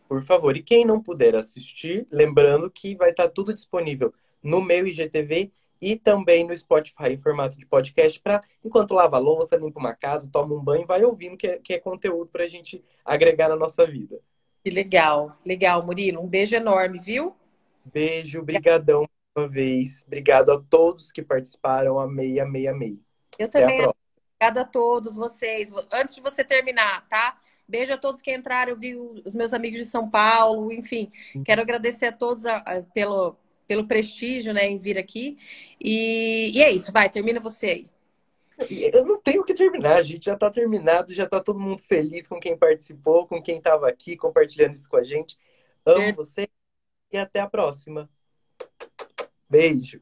por 0.10 0.24
favor. 0.24 0.58
E 0.58 0.64
quem 0.64 0.84
não 0.84 1.00
puder 1.00 1.36
assistir, 1.36 2.08
lembrando 2.12 2.70
que 2.72 2.96
vai 2.96 3.12
estar 3.12 3.30
tudo 3.30 3.54
disponível 3.54 4.12
no 4.42 4.60
meu 4.60 4.88
IGTV 4.88 5.52
e 5.80 5.96
também 5.96 6.46
no 6.46 6.58
Spotify 6.58 7.12
em 7.12 7.18
formato 7.18 7.58
de 7.58 7.66
podcast 7.66 8.20
para 8.20 8.42
enquanto 8.66 8.96
lava 8.96 9.18
a 9.18 9.20
louça, 9.20 9.56
limpa 9.56 9.80
uma 9.80 9.94
casa, 9.94 10.28
toma 10.30 10.56
um 10.56 10.60
banho, 10.60 10.86
vai 10.86 11.04
ouvindo 11.04 11.38
que 11.38 11.48
é, 11.48 11.60
que 11.60 11.74
é 11.74 11.80
conteúdo 11.80 12.30
para 12.32 12.44
a 12.44 12.48
gente 12.48 12.84
agregar 13.06 13.48
na 13.48 13.56
nossa 13.56 13.86
vida. 13.86 14.20
Que 14.64 14.72
legal, 14.72 15.38
legal, 15.46 15.86
Murilo. 15.86 16.22
Um 16.22 16.28
beijo 16.28 16.56
enorme, 16.56 16.98
viu? 17.00 17.36
Beijo, 17.86 18.42
brigadão 18.42 19.08
uma 19.38 19.48
vez. 19.48 20.04
Obrigado 20.08 20.52
a 20.52 20.60
todos 20.60 21.12
que 21.12 21.22
participaram. 21.22 22.00
Amei, 22.00 22.40
amei, 22.40 22.68
amei. 22.68 23.00
Eu 23.38 23.46
Até 23.46 23.62
também. 23.62 23.88
Obrigada 24.40 24.62
a 24.62 24.66
todos 24.66 25.16
vocês. 25.16 25.72
Antes 25.92 26.16
de 26.16 26.22
você 26.22 26.44
terminar, 26.44 27.08
tá? 27.08 27.38
Beijo 27.70 27.94
a 27.94 27.98
todos 27.98 28.20
que 28.20 28.34
entraram, 28.34 28.72
eu 28.72 28.76
vi 28.76 28.96
os 28.96 29.36
meus 29.36 29.54
amigos 29.54 29.80
de 29.80 29.86
São 29.86 30.10
Paulo, 30.10 30.72
enfim. 30.72 31.12
Quero 31.46 31.62
agradecer 31.62 32.08
a 32.08 32.12
todos 32.12 32.48
a, 32.48 32.58
a, 32.58 32.82
pelo, 32.82 33.38
pelo 33.68 33.88
prestígio 33.88 34.52
né, 34.54 34.68
em 34.68 34.80
vir 34.80 34.98
aqui. 34.98 35.38
E, 35.80 36.52
e 36.56 36.64
é 36.64 36.72
isso, 36.72 36.92
vai, 36.92 37.08
termina 37.10 37.40
você 37.40 37.68
aí. 37.68 37.90
Eu 38.92 39.06
não 39.06 39.22
tenho 39.22 39.44
que 39.46 39.54
terminar, 39.54 39.98
a 39.98 40.04
gente 40.04 40.26
já 40.26 40.34
está 40.34 40.50
terminado, 40.50 41.14
já 41.14 41.26
está 41.26 41.40
todo 41.40 41.60
mundo 41.60 41.82
feliz 41.82 42.28
com 42.28 42.40
quem 42.40 42.58
participou, 42.58 43.28
com 43.28 43.42
quem 43.42 43.58
estava 43.58 43.88
aqui 43.88 44.18
compartilhando 44.18 44.74
isso 44.74 44.90
com 44.90 44.98
a 44.98 45.04
gente. 45.04 45.38
Amo 45.86 46.02
é. 46.02 46.12
você 46.12 46.50
e 47.12 47.18
até 47.18 47.40
a 47.40 47.48
próxima. 47.48 48.10
Beijo. 49.48 50.02